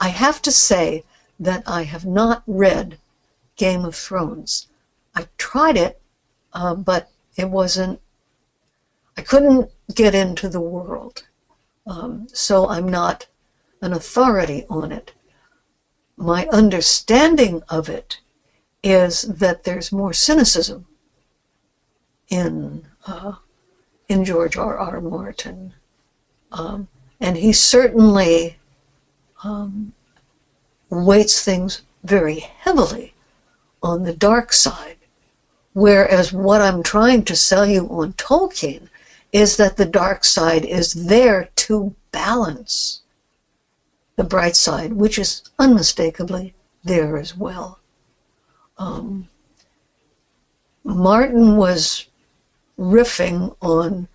I 0.00 0.08
have 0.08 0.42
to 0.42 0.50
say 0.50 1.04
that 1.38 1.62
I 1.64 1.84
have 1.84 2.04
not 2.04 2.42
read 2.48 2.98
Game 3.56 3.84
of 3.84 3.94
Thrones. 3.94 4.68
I 5.14 5.26
tried 5.38 5.76
it, 5.76 6.00
uh, 6.52 6.74
but 6.74 7.10
it 7.36 7.48
wasn't, 7.48 8.00
I 9.16 9.22
couldn't 9.22 9.70
get 9.94 10.14
into 10.14 10.48
the 10.48 10.60
world. 10.60 11.24
Um, 11.86 12.28
so 12.32 12.68
I'm 12.68 12.88
not 12.88 13.26
an 13.80 13.92
authority 13.92 14.64
on 14.68 14.92
it. 14.92 15.12
My 16.16 16.46
understanding 16.46 17.62
of 17.68 17.88
it 17.88 18.20
is 18.82 19.22
that 19.22 19.64
there's 19.64 19.92
more 19.92 20.12
cynicism 20.12 20.86
in 22.28 22.86
uh, 23.06 23.32
in 24.08 24.24
George 24.24 24.56
R. 24.56 24.78
R. 24.78 25.00
Martin, 25.00 25.74
um, 26.52 26.88
and 27.20 27.36
he 27.36 27.52
certainly 27.52 28.58
um, 29.42 29.92
weights 30.90 31.42
things 31.44 31.82
very 32.04 32.38
heavily 32.38 33.12
on 33.86 34.02
the 34.02 34.12
dark 34.12 34.52
side. 34.52 34.96
Whereas 35.72 36.32
what 36.32 36.60
I'm 36.60 36.82
trying 36.82 37.22
to 37.24 37.36
sell 37.36 37.64
you 37.64 37.86
on 37.88 38.14
Tolkien 38.14 38.88
is 39.32 39.56
that 39.58 39.76
the 39.76 39.86
dark 39.86 40.24
side 40.24 40.64
is 40.64 40.92
there 41.06 41.50
to 41.54 41.94
balance 42.10 43.02
the 44.16 44.24
bright 44.24 44.56
side, 44.56 44.92
which 44.92 45.18
is 45.18 45.42
unmistakably 45.58 46.54
there 46.82 47.16
as 47.16 47.36
well. 47.36 47.78
Um, 48.76 49.28
Martin 50.82 51.56
was 51.56 52.06
riffing 52.78 53.54
on 53.62 54.08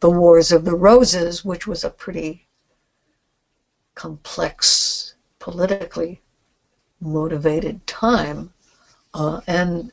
the 0.00 0.10
Wars 0.10 0.52
of 0.52 0.64
the 0.64 0.74
Roses, 0.74 1.44
which 1.44 1.66
was 1.66 1.84
a 1.84 1.90
pretty 1.90 2.46
complex, 3.94 5.14
politically 5.38 6.22
motivated 7.00 7.86
time. 7.86 8.52
Uh, 9.14 9.40
and 9.46 9.92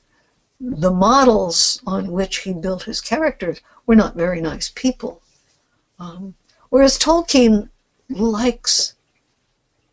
the 0.60 0.92
models 0.92 1.82
on 1.86 2.12
which 2.12 2.38
he 2.40 2.54
built 2.54 2.84
his 2.84 3.02
characters 3.02 3.62
were 3.86 3.96
not 3.96 4.16
very 4.16 4.42
nice 4.42 4.70
people. 4.70 5.22
Um, 6.00 6.36
whereas 6.70 6.98
Tolkien 6.98 7.70
likes 8.10 8.96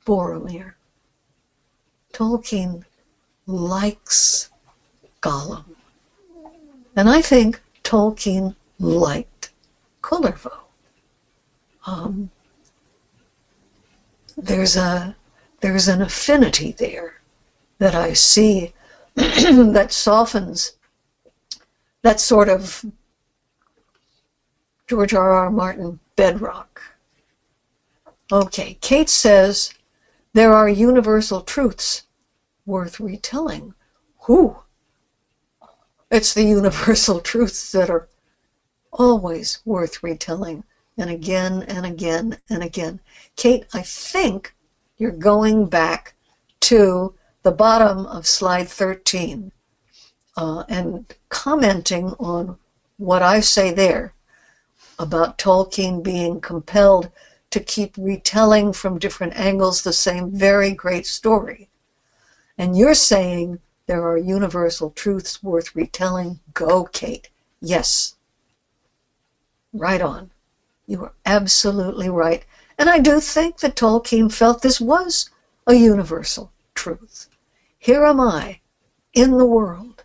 Boromir. 0.04 0.74
Tolkien 2.12 2.84
likes 3.46 4.50
Gollum. 5.20 5.64
And 6.96 7.08
I 7.08 7.22
think 7.22 7.60
Tolkien 7.84 8.54
liked 8.78 9.50
Kullervo. 10.02 10.52
Um, 11.86 12.30
there's 14.36 14.76
a 14.76 15.16
there's 15.60 15.88
an 15.88 16.02
affinity 16.02 16.72
there 16.72 17.20
that 17.78 17.94
I 17.94 18.12
see 18.12 18.72
that 19.14 19.88
softens 19.92 20.72
that 22.02 22.20
sort 22.20 22.48
of 22.48 22.84
George 24.86 25.14
R. 25.14 25.32
R. 25.32 25.50
Martin 25.50 26.00
bedrock. 26.16 26.82
Okay, 28.30 28.76
Kate 28.80 29.08
says 29.08 29.72
there 30.32 30.52
are 30.52 30.68
universal 30.68 31.40
truths 31.40 32.02
worth 32.66 33.00
retelling. 33.00 33.74
Who? 34.22 34.56
It's 36.10 36.34
the 36.34 36.44
universal 36.58 37.20
truths 37.20 37.72
that 37.72 37.91
are 37.91 38.08
always 38.92 39.58
worth 39.64 40.03
retelling 40.03 40.64
and 40.99 41.08
again 41.08 41.62
and 41.62 41.87
again 41.87 42.37
and 42.50 42.62
again. 42.62 43.00
Kate, 43.37 43.64
I 43.72 43.82
think 43.82 44.54
you're 44.99 45.11
going 45.11 45.66
back 45.66 46.14
to 46.61 47.14
the 47.42 47.52
bottom 47.52 48.06
of 48.06 48.26
slide 48.26 48.68
13 48.68 49.52
uh, 50.36 50.64
and 50.68 51.14
commenting 51.28 52.14
on 52.18 52.56
what 52.96 53.22
I 53.22 53.40
say 53.40 53.72
there 53.72 54.14
about 54.98 55.38
Tolkien 55.38 56.02
being 56.02 56.40
compelled 56.40 57.10
to 57.50 57.60
keep 57.60 57.96
retelling 57.98 58.72
from 58.72 58.98
different 58.98 59.34
angles 59.36 59.82
the 59.82 59.92
same 59.92 60.30
very 60.30 60.72
great 60.72 61.06
story. 61.06 61.68
And 62.56 62.78
you're 62.78 62.94
saying 62.94 63.58
there 63.86 64.06
are 64.06 64.16
universal 64.16 64.90
truths 64.90 65.42
worth 65.42 65.74
retelling. 65.74 66.38
Go, 66.54 66.84
Kate. 66.84 67.28
Yes. 67.60 68.14
Right 69.72 70.00
on. 70.00 70.30
You 70.86 71.02
are 71.04 71.12
absolutely 71.26 72.08
right. 72.08 72.44
And 72.78 72.88
I 72.88 72.98
do 72.98 73.20
think 73.20 73.58
that 73.58 73.76
Tolkien 73.76 74.32
felt 74.32 74.62
this 74.62 74.80
was 74.80 75.28
a 75.66 75.74
universal 75.74 76.52
truth. 76.74 77.28
Here 77.83 78.04
am 78.04 78.21
I, 78.21 78.61
in 79.13 79.38
the 79.38 79.45
world. 79.45 80.04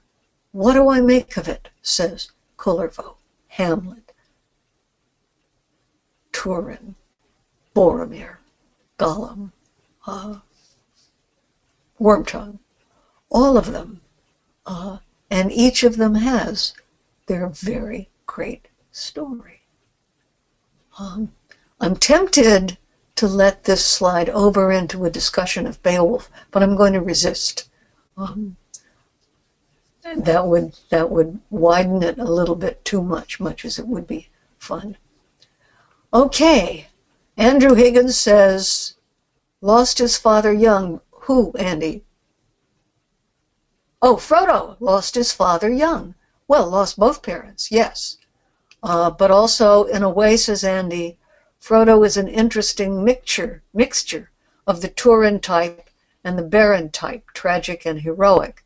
What 0.52 0.74
do 0.74 0.90
I 0.90 1.00
make 1.00 1.38
of 1.38 1.48
it? 1.48 1.70
says 1.84 2.32
Kullervo, 2.58 3.18
Hamlet, 3.50 4.14
Turin, 6.32 6.96
Boromir, 7.76 8.38
Gollum, 8.98 9.52
uh, 10.08 10.40
Wormtongue, 12.00 12.58
all 13.30 13.60
of 13.60 13.72
them. 13.72 14.02
Uh, 14.66 14.98
and 15.30 15.52
each 15.52 15.84
of 15.84 15.98
them 15.98 16.16
has 16.16 16.74
their 17.28 17.48
very 17.48 18.10
great 18.26 18.70
story. 18.92 19.62
Um, 20.98 21.32
I'm 21.80 21.96
tempted 21.96 22.80
to 23.18 23.28
let 23.28 23.64
this 23.64 23.86
slide 23.86 24.30
over 24.30 24.72
into 24.72 25.06
a 25.06 25.10
discussion 25.10 25.68
of 25.68 25.82
Beowulf, 25.84 26.32
but 26.52 26.64
I'm 26.64 26.76
going 26.76 26.94
to 26.94 27.02
resist. 27.02 27.70
Um, 28.16 28.58
that 30.16 30.48
would 30.48 30.74
that 30.90 31.10
would 31.10 31.40
widen 31.50 32.02
it 32.02 32.18
a 32.18 32.24
little 32.24 32.56
bit 32.56 32.86
too 32.86 33.04
much, 33.04 33.40
much 33.40 33.66
as 33.66 33.78
it 33.78 33.88
would 33.88 34.08
be 34.08 34.30
fun. 34.58 34.98
Okay, 36.14 36.88
Andrew 37.36 37.74
Higgins 37.74 38.18
says, 38.18 38.96
lost 39.62 39.98
his 39.98 40.18
father 40.18 40.54
young. 40.54 41.02
Who, 41.12 41.52
Andy? 41.54 42.04
Oh, 44.02 44.16
Frodo 44.16 44.78
lost 44.80 45.16
his 45.16 45.32
father 45.34 45.70
young. 45.70 46.16
Well, 46.48 46.70
lost 46.70 46.98
both 46.98 47.22
parents, 47.22 47.72
yes. 47.72 48.18
Uh, 48.82 49.10
but 49.10 49.32
also, 49.32 49.84
in 49.84 50.04
a 50.04 50.10
way, 50.10 50.38
says 50.38 50.64
Andy, 50.64 51.18
Frodo 51.60 52.06
is 52.06 52.18
an 52.18 52.28
interesting 52.28 53.04
mixture, 53.04 53.64
mixture 53.74 54.32
of 54.66 54.82
the 54.82 54.90
Turin 54.90 55.40
type 55.40 55.90
and 56.24 56.38
the 56.38 56.44
Beren 56.44 56.92
type, 56.92 57.26
tragic 57.34 57.86
and 57.86 58.02
heroic. 58.02 58.64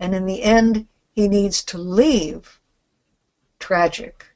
And 0.00 0.14
in 0.14 0.26
the 0.26 0.42
end, 0.42 0.88
he 1.12 1.28
needs 1.28 1.62
to 1.64 1.78
leave 1.78 2.58
tragic, 3.58 4.26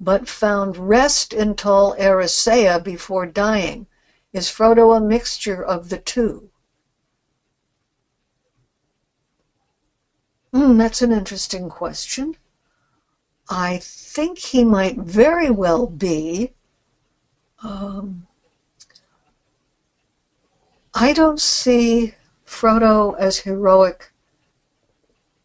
but 0.00 0.28
found 0.28 0.76
rest 0.76 1.32
in 1.32 1.54
Tol 1.54 1.94
Eressëa 1.96 2.82
before 2.82 3.26
dying. 3.26 3.86
Is 4.32 4.48
Frodo 4.48 4.96
a 4.96 5.00
mixture 5.00 5.62
of 5.62 5.90
the 5.90 5.98
two? 5.98 6.50
Mm, 10.52 10.76
that's 10.76 11.02
an 11.02 11.12
interesting 11.12 11.68
question. 11.70 12.36
I 13.48 13.78
think 13.78 14.38
he 14.38 14.64
might 14.64 14.96
very 14.96 15.50
well 15.50 15.86
be. 15.86 16.52
Um, 17.62 18.26
I 20.94 21.12
don't 21.12 21.40
see 21.40 22.14
Frodo 22.44 23.16
as 23.18 23.38
heroic 23.38 24.12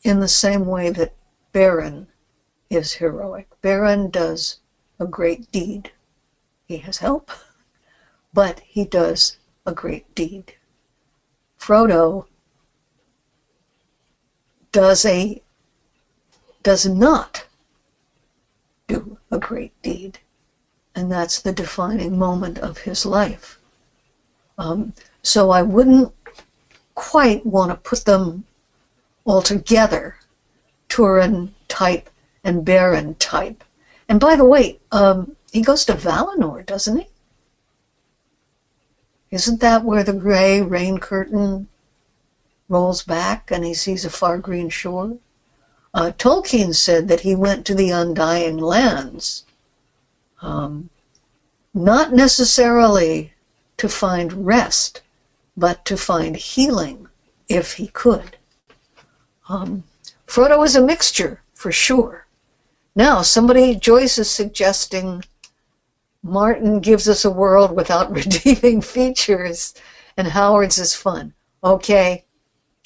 in 0.04 0.20
the 0.20 0.28
same 0.28 0.66
way 0.66 0.90
that 0.90 1.14
Beren 1.54 2.08
is 2.70 2.94
heroic. 2.94 3.48
Beren 3.62 4.12
does 4.12 4.58
a 5.00 5.06
great 5.06 5.52
deed. 5.52 5.92
He 6.68 6.78
has 6.78 6.98
help, 6.98 7.32
but 8.34 8.60
he 8.60 8.84
does 8.86 9.38
a 9.66 9.72
great 9.72 10.14
deed. 10.16 10.54
Frodo 11.60 12.26
does 14.72 15.06
a 15.06 15.42
does 16.64 16.86
not 16.86 17.46
do 18.88 19.18
a 19.32 19.38
great 19.38 19.72
deed, 19.82 20.20
and 20.98 21.12
that's 21.12 21.42
the 21.42 21.52
defining 21.52 22.18
moment 22.18 22.58
of 22.58 22.80
his 22.80 23.06
life. 23.06 23.60
Um, 24.58 24.94
so 25.22 25.52
I 25.52 25.62
wouldn't 25.62 26.12
quite 26.96 27.46
want 27.46 27.70
to 27.70 27.90
put 27.90 28.06
them 28.06 28.46
all 29.24 29.44
together, 29.44 30.16
Turin 30.90 31.54
type 31.68 32.10
and 32.44 32.66
Beren 32.66 33.16
type. 33.20 33.64
And 34.10 34.20
by 34.20 34.36
the 34.36 34.44
way, 34.44 34.80
um, 34.92 35.36
he 35.52 35.62
goes 35.62 35.86
to 35.86 35.94
Valinor, 35.94 36.66
doesn't 36.66 36.98
he? 36.98 37.08
Isn't 39.30 39.60
that 39.60 39.84
where 39.84 40.04
the 40.04 40.14
gray 40.14 40.64
rain 40.64 40.98
curtain 40.98 41.68
rolls 42.70 43.04
back 43.04 43.52
and 43.52 43.64
he 43.64 43.76
sees 43.76 44.04
a 44.04 44.10
far 44.10 44.40
green 44.40 44.70
shore? 44.70 45.18
Uh, 45.94 46.12
Tolkien 46.18 46.74
said 46.74 47.08
that 47.08 47.20
he 47.20 47.36
went 47.36 47.68
to 47.68 47.76
the 47.76 47.92
Undying 47.92 48.58
Lands, 48.58 49.44
um, 50.42 50.90
not 51.74 52.14
necessarily 52.14 53.34
to 53.78 53.90
find 53.90 54.46
rest, 54.46 55.02
but 55.56 55.86
to 55.86 55.98
find 55.98 56.36
healing 56.36 57.08
if 57.48 57.74
he 57.74 57.88
could. 57.88 58.38
Um, 59.50 59.84
Frodo 60.28 60.66
is 60.66 60.76
a 60.76 60.82
mixture, 60.82 61.42
for 61.54 61.72
sure. 61.72 62.26
Now, 62.96 63.22
somebody, 63.22 63.76
Joyce 63.76 64.18
is 64.18 64.30
suggesting 64.30 65.24
Martin 66.24 66.80
gives 66.80 67.08
us 67.08 67.24
a 67.24 67.32
world 67.32 67.72
without 67.76 68.12
redeeming 68.16 68.82
features, 68.82 69.74
and 70.18 70.28
Howard's 70.28 70.78
is 70.80 70.94
fun. 70.94 71.34
Okay, 71.64 72.26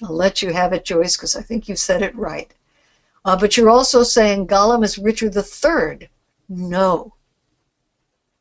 I'll 0.04 0.16
let 0.16 0.42
you 0.42 0.52
have 0.52 0.74
it, 0.74 0.86
Joyce, 0.86 1.16
because 1.16 1.36
I 1.36 1.42
think 1.42 1.68
you 1.68 1.76
said 1.76 2.02
it 2.02 2.16
right. 2.16 2.54
Uh, 3.24 3.38
but 3.38 3.56
you're 3.56 3.70
also 3.70 4.04
saying 4.04 4.48
Gollum 4.48 4.84
is 4.84 4.98
Richard 4.98 5.36
III. 5.36 6.10
No. 6.50 7.14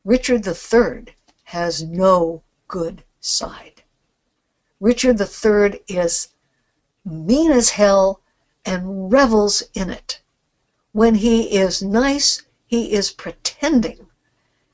Richard 0.03 0.47
III 0.47 1.13
has 1.43 1.83
no 1.83 2.41
good 2.67 3.03
side. 3.19 3.83
Richard 4.79 5.21
III 5.21 5.83
is 5.87 6.29
mean 7.05 7.51
as 7.51 7.69
hell 7.69 8.21
and 8.65 9.13
revels 9.13 9.61
in 9.75 9.91
it. 9.91 10.19
When 10.91 11.13
he 11.13 11.55
is 11.55 11.83
nice, 11.83 12.41
he 12.65 12.93
is 12.93 13.11
pretending. 13.11 14.07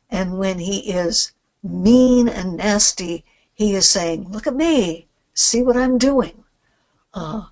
And 0.09 0.39
when 0.39 0.59
he 0.59 0.91
is 0.91 1.33
mean 1.61 2.29
and 2.29 2.55
nasty, 2.55 3.25
he 3.53 3.75
is 3.75 3.89
saying, 3.89 4.31
Look 4.31 4.47
at 4.47 4.55
me, 4.55 5.09
see 5.33 5.61
what 5.61 5.75
I'm 5.75 5.97
doing. 5.97 6.45
Uh, 7.13 7.47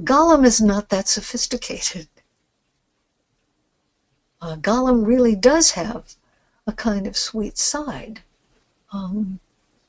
Gollum 0.00 0.44
is 0.44 0.60
not 0.60 0.88
that 0.88 1.06
sophisticated. 1.06 2.08
Uh, 4.40 4.56
Gollum 4.56 5.06
really 5.06 5.36
does 5.36 5.70
have 5.72 6.16
a 6.66 6.72
kind 6.72 7.06
of 7.06 7.16
sweet 7.16 7.58
side 7.58 8.22
um, 8.92 9.40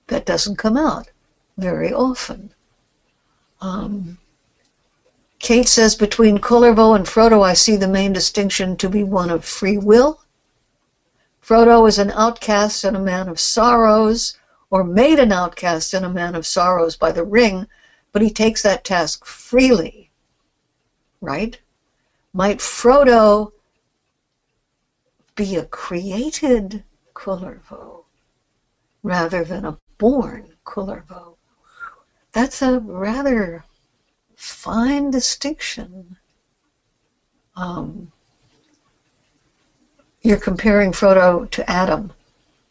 that 0.08 0.26
doesn't 0.26 0.58
come 0.58 0.78
out 0.78 1.10
very 1.58 1.94
often. 1.94 2.52
Um, 3.62 4.18
Kate 5.40 5.68
says 5.68 5.96
between 5.96 6.40
Kullervo 6.40 6.96
and 6.96 7.06
Frodo, 7.06 7.44
I 7.44 7.54
see 7.54 7.76
the 7.76 7.88
main 7.88 8.14
distinction 8.14 8.78
to 8.78 8.90
be 8.90 9.04
one 9.04 9.30
of 9.30 9.46
free 9.46 9.78
will. 9.78 10.22
Frodo 11.42 11.88
is 11.88 12.00
an 12.00 12.12
outcast 12.12 12.84
and 12.84 12.96
a 12.96 13.00
man 13.00 13.28
of 13.28 13.40
sorrows, 13.40 14.38
or 14.70 14.84
made 14.84 15.20
an 15.20 15.32
outcast 15.32 15.94
and 15.94 16.06
a 16.06 16.10
man 16.10 16.34
of 16.34 16.48
sorrows 16.48 16.96
by 16.96 17.12
the 17.12 17.24
ring, 17.24 17.68
but 18.12 18.22
he 18.22 18.30
takes 18.30 18.62
that 18.62 18.84
task 18.84 19.26
freely, 19.26 20.10
right? 21.22 21.60
Might 22.34 22.60
Frodo 22.60 23.52
be 25.36 25.56
a 25.56 25.66
created 25.66 26.84
Kullervo 27.14 28.06
rather 29.02 29.44
than 29.44 29.66
a 29.66 29.78
born 29.98 30.56
Kullervo? 30.66 31.36
That's 32.32 32.62
a 32.62 32.80
rather 32.80 33.64
fine 34.36 35.12
distinction. 35.12 36.18
Um, 37.56 38.12
you're 40.22 40.38
comparing 40.38 40.92
Frodo 40.92 41.50
to 41.52 41.70
Adam, 41.70 42.14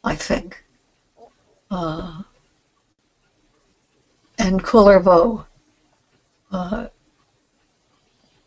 I 0.03 0.15
think. 0.15 0.65
Uh, 1.71 2.23
and 4.39 4.63
Kullervo 4.63 5.47
uh, 6.51 6.87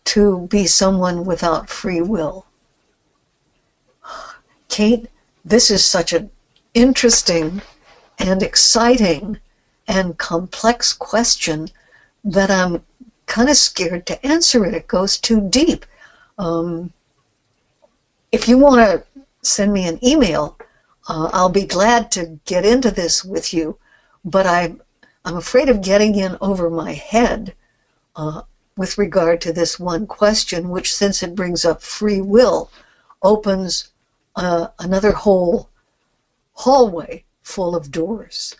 to 0.06 0.48
be 0.48 0.66
someone 0.66 1.26
without 1.26 1.70
free 1.70 2.02
will. 2.02 2.46
Kate, 4.76 5.08
this 5.46 5.72
is 5.72 5.88
such 5.88 6.12
an 6.12 6.30
interesting 6.74 7.62
and 8.20 8.44
exciting 8.44 9.40
and 9.88 10.18
complex 10.18 10.92
question 10.92 11.70
that 12.26 12.52
I'm 12.52 12.84
kind 13.26 13.48
of 13.50 13.56
scared 13.56 14.06
to 14.08 14.26
answer 14.26 14.66
it. 14.66 14.74
It 14.74 14.90
goes 14.90 15.18
too 15.18 15.40
deep. 15.50 15.86
Um, 16.38 16.92
if 18.34 18.50
you 18.50 18.58
want 18.58 18.82
to 18.82 19.24
send 19.44 19.72
me 19.72 19.88
an 19.88 19.98
email, 20.06 20.58
uh, 21.08 21.30
I'll 21.32 21.48
be 21.48 21.66
glad 21.66 22.12
to 22.12 22.38
get 22.44 22.66
into 22.66 22.92
this 22.92 23.24
with 23.24 23.54
you, 23.54 23.78
but 24.26 24.46
I 24.46 24.76
I'm 25.24 25.38
afraid 25.38 25.70
of 25.70 25.84
getting 25.84 26.16
in 26.16 26.38
over 26.42 26.70
my 26.70 26.92
head 26.92 27.56
uh, 28.18 28.42
with 28.76 28.98
regard 28.98 29.40
to 29.40 29.54
this 29.54 29.80
one 29.80 30.06
question, 30.06 30.68
which, 30.68 30.94
since 30.94 31.24
it 31.24 31.34
brings 31.34 31.64
up 31.64 31.82
free 31.82 32.20
will, 32.20 32.70
opens 33.24 33.92
uh, 34.36 34.68
another 34.80 35.12
whole 35.12 35.70
hallway 36.54 37.24
full 37.42 37.76
of 37.76 37.92
doors. 37.92 38.56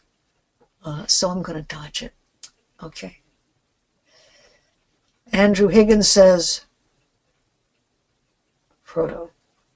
Uh, 0.84 1.06
so 1.08 1.30
I'm 1.30 1.42
going 1.42 1.58
to 1.64 1.76
dodge 1.76 2.04
it. 2.04 2.14
Okay. 2.82 3.20
Andrew 5.32 5.68
Higgins 5.68 6.08
says, 6.08 6.62
Frodo. 8.86 9.30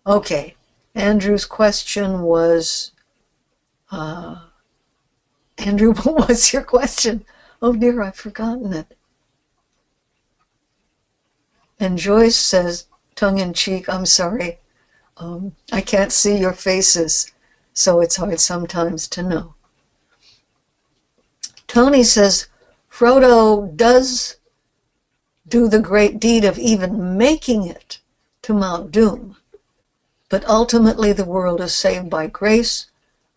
Okay. 0.05 0.55
Andrew's 0.95 1.45
question 1.45 2.21
was, 2.21 2.91
uh, 3.91 4.43
Andrew, 5.57 5.93
what 6.03 6.29
was 6.29 6.53
your 6.53 6.63
question? 6.63 7.25
Oh 7.61 7.73
dear, 7.73 8.01
I've 8.01 8.15
forgotten 8.15 8.73
it. 8.73 8.95
And 11.79 11.97
Joyce 11.97 12.37
says, 12.37 12.85
tongue 13.15 13.39
in 13.39 13.53
cheek, 13.53 13.89
I'm 13.89 14.05
sorry. 14.05 14.58
Um, 15.19 15.53
I 15.71 15.81
can't 15.81 16.13
see 16.13 16.37
your 16.37 16.53
faces, 16.53 17.31
so 17.73 17.99
it's 17.99 18.15
hard 18.15 18.39
sometimes 18.39 19.05
to 19.09 19.21
know. 19.21 19.53
Tony 21.67 22.03
says, 22.03 22.47
Frodo 22.89 23.75
does 23.75 24.37
do 25.47 25.67
the 25.67 25.79
great 25.79 26.19
deed 26.19 26.45
of 26.45 26.57
even 26.57 27.17
making 27.17 27.65
it 27.67 27.99
to 28.43 28.53
Mount 28.53 28.91
Doom, 28.91 29.35
but 30.29 30.47
ultimately 30.47 31.11
the 31.11 31.25
world 31.25 31.59
is 31.59 31.73
saved 31.73 32.09
by 32.09 32.27
grace 32.27 32.85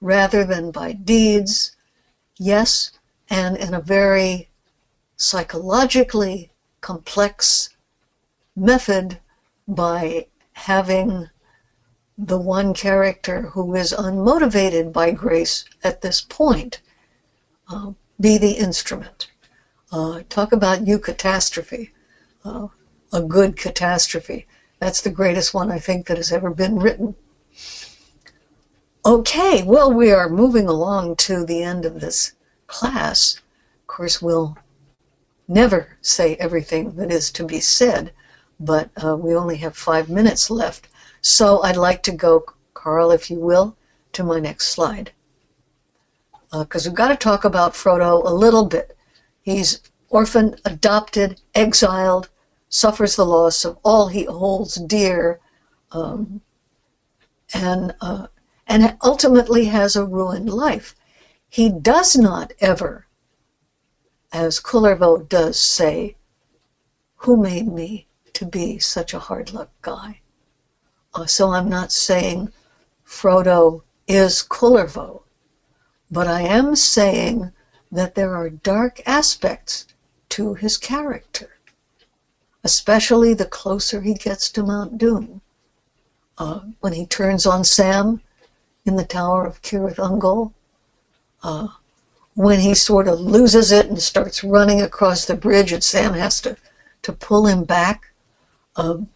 rather 0.00 0.44
than 0.44 0.70
by 0.70 0.92
deeds 0.92 1.74
yes, 2.38 2.92
and 3.28 3.56
in 3.56 3.74
a 3.74 3.80
very 3.80 4.48
psychologically 5.16 6.50
complex 6.80 7.70
method 8.54 9.18
by 9.66 10.26
having 10.52 11.28
the 12.24 12.38
one 12.38 12.72
character 12.72 13.42
who 13.42 13.74
is 13.74 13.92
unmotivated 13.92 14.92
by 14.92 15.10
grace 15.10 15.64
at 15.82 16.02
this 16.02 16.20
point 16.20 16.80
uh, 17.68 17.90
be 18.20 18.38
the 18.38 18.52
instrument. 18.52 19.28
Uh, 19.90 20.22
talk 20.28 20.52
about 20.52 20.84
eucatastrophe. 20.84 21.90
Uh, 22.44 22.68
a 23.12 23.20
good 23.20 23.56
catastrophe. 23.56 24.46
That's 24.78 25.00
the 25.00 25.10
greatest 25.10 25.52
one 25.52 25.72
I 25.72 25.80
think 25.80 26.06
that 26.06 26.16
has 26.16 26.30
ever 26.30 26.50
been 26.50 26.78
written. 26.78 27.16
Okay, 29.04 29.64
well, 29.64 29.92
we 29.92 30.12
are 30.12 30.28
moving 30.28 30.68
along 30.68 31.16
to 31.16 31.44
the 31.44 31.62
end 31.62 31.84
of 31.84 32.00
this 32.00 32.34
class. 32.68 33.40
Of 33.80 33.86
course, 33.88 34.22
we'll 34.22 34.56
never 35.48 35.98
say 36.00 36.36
everything 36.36 36.94
that 36.96 37.10
is 37.10 37.32
to 37.32 37.44
be 37.44 37.58
said, 37.58 38.12
but 38.60 38.90
uh, 39.02 39.16
we 39.16 39.34
only 39.34 39.56
have 39.56 39.76
five 39.76 40.08
minutes 40.08 40.50
left. 40.50 40.86
So 41.24 41.62
I'd 41.62 41.76
like 41.76 42.02
to 42.02 42.12
go, 42.12 42.44
Carl, 42.74 43.12
if 43.12 43.30
you 43.30 43.38
will, 43.38 43.76
to 44.12 44.24
my 44.24 44.40
next 44.40 44.70
slide. 44.70 45.12
Because 46.50 46.86
uh, 46.86 46.90
we've 46.90 46.96
got 46.96 47.08
to 47.08 47.16
talk 47.16 47.44
about 47.44 47.74
Frodo 47.74 48.24
a 48.26 48.34
little 48.34 48.66
bit. 48.66 48.96
He's 49.40 49.80
orphaned, 50.10 50.60
adopted, 50.64 51.40
exiled, 51.54 52.28
suffers 52.68 53.14
the 53.14 53.24
loss 53.24 53.64
of 53.64 53.78
all 53.84 54.08
he 54.08 54.24
holds 54.24 54.74
dear, 54.74 55.38
um, 55.92 56.40
and 57.54 57.94
uh, 58.00 58.26
and 58.66 58.96
ultimately 59.02 59.66
has 59.66 59.94
a 59.94 60.04
ruined 60.04 60.50
life. 60.50 60.96
He 61.48 61.68
does 61.68 62.16
not 62.16 62.52
ever, 62.60 63.06
as 64.32 64.58
Kullervo 64.58 65.28
does 65.28 65.60
say, 65.60 66.16
who 67.16 67.36
made 67.36 67.68
me 67.68 68.08
to 68.32 68.44
be 68.44 68.80
such 68.80 69.14
a 69.14 69.20
hard 69.20 69.52
luck 69.52 69.70
guy? 69.82 70.21
So 71.26 71.50
I'm 71.50 71.68
not 71.68 71.92
saying 71.92 72.52
Frodo 73.06 73.82
is 74.08 74.42
Kullervo, 74.42 75.22
but 76.10 76.26
I 76.26 76.40
am 76.42 76.74
saying 76.74 77.52
that 77.90 78.14
there 78.14 78.34
are 78.34 78.48
dark 78.48 79.02
aspects 79.06 79.86
to 80.30 80.54
his 80.54 80.78
character, 80.78 81.50
especially 82.64 83.34
the 83.34 83.44
closer 83.44 84.00
he 84.00 84.14
gets 84.14 84.50
to 84.50 84.62
Mount 84.62 84.96
Doom. 84.96 85.42
Uh, 86.38 86.60
when 86.80 86.94
he 86.94 87.04
turns 87.04 87.44
on 87.44 87.62
Sam 87.62 88.22
in 88.86 88.96
the 88.96 89.04
Tower 89.04 89.44
of 89.44 89.60
Cirith 89.60 89.96
Ungol, 89.96 90.52
uh, 91.42 91.68
when 92.34 92.60
he 92.60 92.74
sort 92.74 93.06
of 93.06 93.20
loses 93.20 93.70
it 93.70 93.86
and 93.86 94.00
starts 94.00 94.42
running 94.42 94.80
across 94.80 95.26
the 95.26 95.36
bridge 95.36 95.72
and 95.72 95.84
Sam 95.84 96.14
has 96.14 96.40
to, 96.40 96.56
to 97.02 97.12
pull 97.12 97.46
him 97.46 97.64
back. 97.64 98.12
Um, 98.76 99.10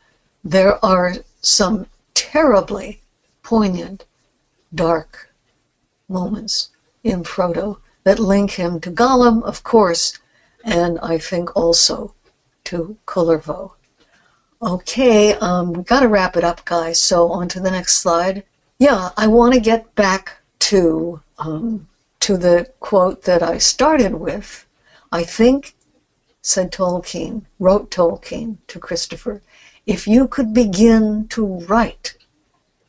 there 0.45 0.85
are 0.85 1.15
some 1.41 1.87
terribly 2.15 3.01
poignant, 3.43 4.05
dark 4.75 5.31
moments 6.09 6.71
in 7.03 7.23
Frodo 7.23 7.79
that 8.05 8.19
link 8.19 8.53
him 8.53 8.81
to 8.81 8.91
Gollum, 8.91 9.43
of 9.43 9.63
course, 9.63 10.19
and 10.65 10.99
I 11.01 11.19
think 11.19 11.55
also 11.57 12.15
to 12.65 12.97
Kullervo. 13.07 13.73
Okay, 14.63 15.35
um, 15.35 15.73
we 15.73 15.83
got 15.83 16.01
to 16.01 16.09
wrap 16.09 16.37
it 16.37 16.45
up, 16.45 16.65
guys. 16.65 17.01
So 17.01 17.31
on 17.31 17.49
to 17.49 17.61
the 17.61 17.71
next 17.71 17.99
slide. 17.99 18.45
Yeah, 18.79 19.11
I 19.17 19.27
want 19.27 19.55
to 19.55 19.61
get 19.61 19.95
back 19.95 20.39
to 20.71 21.21
um, 21.39 21.89
to 22.21 22.37
the 22.37 22.71
quote 22.81 23.23
that 23.23 23.43
I 23.43 23.59
started 23.59 24.15
with. 24.15 24.67
I 25.13 25.23
think, 25.23 25.75
said 26.43 26.73
Tolkien, 26.73 27.43
wrote 27.59 27.91
Tolkien 27.91 28.59
to 28.67 28.79
Christopher, 28.79 29.43
if 29.87 30.09
you 30.09 30.27
could 30.27 30.53
begin 30.53 31.29
to 31.29 31.61
write, 31.69 32.15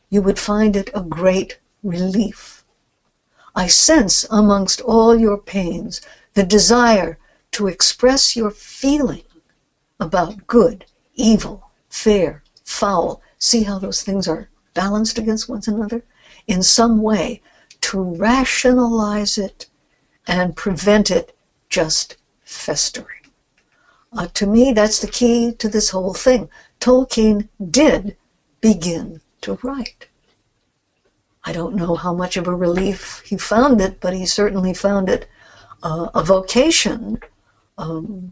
you 0.10 0.22
would 0.22 0.40
find 0.40 0.76
it 0.76 0.90
a 0.96 1.02
great 1.02 1.58
relief. 1.84 2.64
I 3.56 3.68
sense 3.68 4.26
amongst 4.30 4.82
all 4.82 5.16
your 5.16 5.38
pains 5.38 6.02
the 6.34 6.44
desire 6.44 7.18
to 7.52 7.68
express 7.68 8.36
your 8.36 8.52
feeling 8.52 9.24
about 10.00 10.48
good, 10.48 10.86
evil, 11.16 11.70
fair, 11.90 12.44
foul. 12.64 13.22
See 13.40 13.64
how 13.64 13.80
those 13.80 14.02
things 14.02 14.28
are 14.28 14.50
balanced 14.74 15.18
against 15.18 15.50
one 15.50 15.62
another? 15.68 16.04
In 16.48 16.64
some 16.64 17.02
way, 17.02 17.42
to 17.82 18.00
rationalize 18.16 19.38
it 19.38 19.68
and 20.28 20.56
prevent 20.56 21.10
it 21.12 21.36
just 21.70 22.16
festering. 22.44 23.08
Uh, 24.14 24.28
to 24.34 24.46
me, 24.46 24.72
that's 24.72 25.00
the 25.00 25.08
key 25.08 25.52
to 25.54 25.68
this 25.68 25.90
whole 25.90 26.14
thing. 26.14 26.50
Tolkien 26.88 27.50
did 27.70 28.16
begin 28.62 29.20
to 29.42 29.60
write. 29.62 30.08
I 31.44 31.52
don't 31.52 31.76
know 31.76 31.96
how 31.96 32.14
much 32.14 32.38
of 32.38 32.48
a 32.48 32.56
relief 32.56 33.22
he 33.26 33.38
found 33.38 33.82
it, 33.82 34.00
but 34.00 34.14
he 34.14 34.26
certainly 34.26 34.74
found 34.74 35.10
it 35.10 35.28
uh, 35.84 36.08
a 36.16 36.24
vocation. 36.24 37.20
Um, 37.78 38.32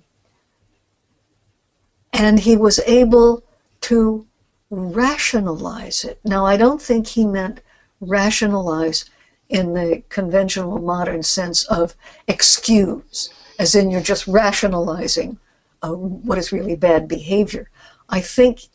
and 2.14 2.40
he 2.40 2.56
was 2.56 2.80
able 2.88 3.44
to 3.82 4.26
rationalize 4.70 6.06
it. 6.06 6.22
Now, 6.24 6.46
I 6.46 6.56
don't 6.56 6.82
think 6.82 7.08
he 7.08 7.26
meant 7.26 7.60
rationalize 8.00 9.04
in 9.50 9.74
the 9.74 10.02
conventional 10.08 10.80
modern 10.80 11.24
sense 11.24 11.66
of 11.66 11.94
excuse, 12.30 13.30
as 13.60 13.76
in 13.76 13.92
you're 13.92 14.00
just 14.00 14.26
rationalizing 14.28 15.40
uh, 15.84 15.92
what 15.92 16.38
is 16.38 16.54
really 16.54 16.78
bad 16.78 17.10
behavior. 17.10 17.70
I 18.10 18.22
think 18.22 18.68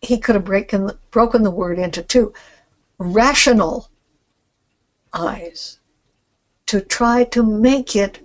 he 0.00 0.18
could 0.18 0.34
have 0.34 0.44
breaken, 0.44 0.90
broken 1.10 1.42
the 1.42 1.50
word 1.50 1.78
into 1.78 2.02
two 2.02 2.32
rational 2.98 3.88
eyes 5.12 5.78
to 6.66 6.80
try 6.80 7.24
to 7.24 7.42
make 7.42 7.96
it 7.96 8.24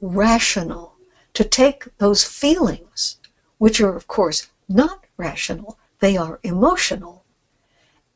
rational, 0.00 0.94
to 1.34 1.44
take 1.44 1.84
those 1.98 2.24
feelings, 2.24 3.16
which 3.58 3.80
are, 3.80 3.94
of 3.94 4.06
course, 4.06 4.48
not 4.68 5.04
rational, 5.16 5.78
they 6.00 6.16
are 6.16 6.38
emotional, 6.42 7.24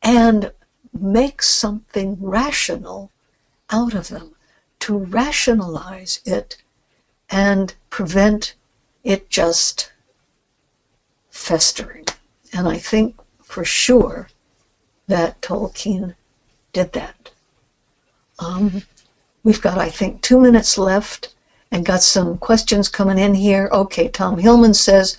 and 0.03 0.53
make 0.93 1.41
something 1.43 2.17
rational 2.21 3.11
out 3.71 3.95
of 3.95 4.09
them, 4.09 4.35
to 4.81 4.97
rationalize 4.99 6.21
it 6.25 6.57
and 7.29 7.75
prevent 7.91 8.55
it 9.05 9.31
just 9.31 9.93
festering. 11.31 12.07
And 12.53 12.69
I 12.69 12.79
think 12.79 13.17
for 13.43 13.65
sure 13.65 14.29
that 15.07 15.41
Tolkien 15.41 16.15
did 16.73 16.93
that. 16.93 17.31
Um, 18.39 18.83
we've 19.43 19.61
got, 19.61 19.79
I 19.79 19.89
think, 19.89 20.23
two 20.23 20.41
minutes 20.41 20.79
left 20.79 21.35
and 21.71 21.85
got 21.85 22.03
some 22.03 22.39
questions 22.39 22.89
coming 22.89 23.19
in 23.19 23.35
here. 23.35 23.69
Okay, 23.73 24.09
Tom 24.09 24.39
Hillman 24.39 24.75
says 24.75 25.19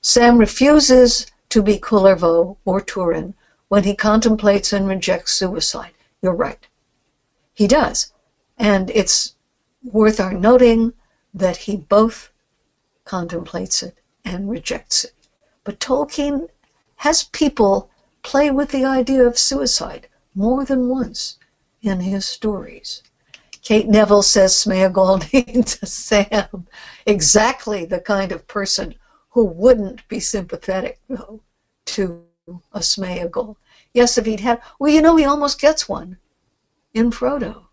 Sam 0.00 0.38
refuses 0.38 1.26
to 1.50 1.62
be 1.62 1.78
Kullervo 1.78 2.56
or 2.64 2.80
Turin 2.80 3.34
when 3.68 3.84
he 3.84 3.94
contemplates 3.94 4.72
and 4.72 4.86
rejects 4.86 5.32
suicide. 5.32 5.92
You're 6.20 6.34
right. 6.34 6.66
He 7.54 7.66
does. 7.66 8.12
And 8.58 8.90
it's 8.90 9.34
worth 9.82 10.20
our 10.20 10.32
noting 10.32 10.92
that 11.34 11.56
he 11.56 11.76
both 11.76 12.30
contemplates 13.04 13.82
it 13.82 13.96
and 14.24 14.50
rejects 14.50 15.04
it. 15.04 15.12
But 15.64 15.78
Tolkien 15.78 16.48
has 16.96 17.22
people 17.22 17.88
play 18.22 18.50
with 18.50 18.70
the 18.70 18.84
idea 18.84 19.24
of 19.24 19.38
suicide 19.38 20.08
more 20.34 20.64
than 20.64 20.88
once 20.88 21.38
in 21.82 22.00
his 22.00 22.26
stories. 22.26 23.02
Kate 23.62 23.88
Neville 23.88 24.22
says 24.24 24.54
Smeagol 24.54 25.22
a 25.82 25.86
Sam. 25.86 26.66
Exactly 27.06 27.84
the 27.84 28.00
kind 28.00 28.32
of 28.32 28.48
person 28.48 28.94
who 29.30 29.44
wouldn't 29.44 30.06
be 30.08 30.18
sympathetic, 30.18 30.98
though, 31.08 31.40
to 31.84 32.24
a 32.72 32.80
Smeagol. 32.80 33.56
Yes, 33.94 34.18
if 34.18 34.26
he'd 34.26 34.40
had, 34.40 34.60
well, 34.80 34.90
you 34.90 35.00
know, 35.00 35.14
he 35.14 35.24
almost 35.24 35.60
gets 35.60 35.88
one 35.88 36.18
in 36.92 37.10
Frodo. 37.12 37.66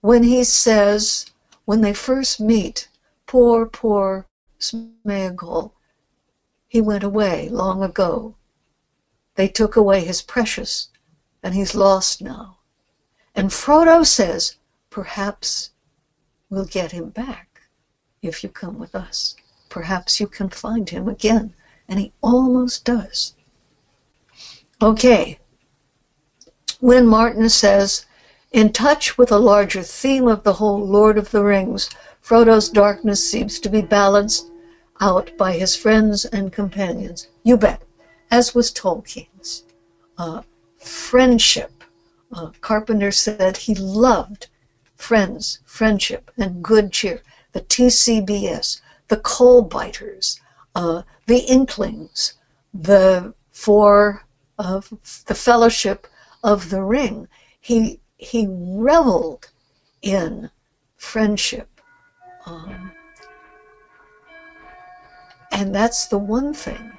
When 0.00 0.22
he 0.22 0.44
says, 0.44 1.26
when 1.64 1.80
they 1.80 1.92
first 1.92 2.40
meet, 2.40 2.88
poor, 3.26 3.66
poor 3.66 4.26
Smeagol, 4.60 5.72
he 6.72 6.80
went 6.80 7.04
away 7.04 7.50
long 7.50 7.82
ago. 7.82 8.34
They 9.34 9.46
took 9.46 9.76
away 9.76 10.04
his 10.04 10.22
precious, 10.22 10.88
and 11.42 11.52
he's 11.54 11.74
lost 11.74 12.22
now. 12.22 12.60
And 13.34 13.50
Frodo 13.50 14.06
says, 14.06 14.56
perhaps 14.88 15.72
we'll 16.48 16.64
get 16.64 16.90
him 16.90 17.10
back 17.10 17.60
if 18.22 18.42
you 18.42 18.48
come 18.48 18.78
with 18.78 18.94
us. 18.94 19.36
Perhaps 19.68 20.18
you 20.18 20.26
can 20.26 20.48
find 20.48 20.88
him 20.88 21.08
again. 21.08 21.52
And 21.90 21.98
he 21.98 22.10
almost 22.22 22.86
does. 22.86 23.34
Okay. 24.80 25.38
When 26.80 27.06
Martin 27.06 27.50
says, 27.50 28.06
in 28.50 28.72
touch 28.72 29.18
with 29.18 29.30
a 29.30 29.36
larger 29.36 29.82
theme 29.82 30.26
of 30.26 30.42
the 30.42 30.54
whole 30.54 30.88
Lord 30.88 31.18
of 31.18 31.32
the 31.32 31.44
Rings, 31.44 31.90
Frodo's 32.22 32.70
darkness 32.70 33.22
seems 33.30 33.58
to 33.58 33.68
be 33.68 33.82
balanced 33.82 34.51
out 35.02 35.36
by 35.36 35.52
his 35.52 35.74
friends 35.74 36.24
and 36.24 36.52
companions. 36.52 37.26
You 37.42 37.56
bet. 37.56 37.82
As 38.30 38.54
was 38.54 38.70
Tolkien's. 38.70 39.64
Uh, 40.16 40.42
friendship. 40.78 41.72
Uh, 42.32 42.50
Carpenter 42.60 43.10
said 43.10 43.56
he 43.56 43.74
loved 43.74 44.46
friends, 44.94 45.58
friendship, 45.64 46.30
and 46.38 46.62
good 46.62 46.92
cheer. 46.92 47.20
The 47.50 47.62
TCBS, 47.62 48.80
the 49.08 49.16
coal 49.18 49.62
biters, 49.62 50.40
uh, 50.76 51.02
the 51.26 51.40
Inklings, 51.40 52.34
the 52.72 53.34
four 53.50 54.24
of 54.56 54.88
the 55.26 55.34
Fellowship 55.34 56.06
of 56.44 56.70
the 56.70 56.82
Ring. 56.82 57.26
He 57.60 57.98
he 58.16 58.46
reveled 58.48 59.50
in 60.00 60.50
friendship. 60.96 61.68
Um, 62.46 62.92
and 65.52 65.74
that's 65.74 66.06
the 66.06 66.18
one 66.18 66.54
thing 66.54 66.92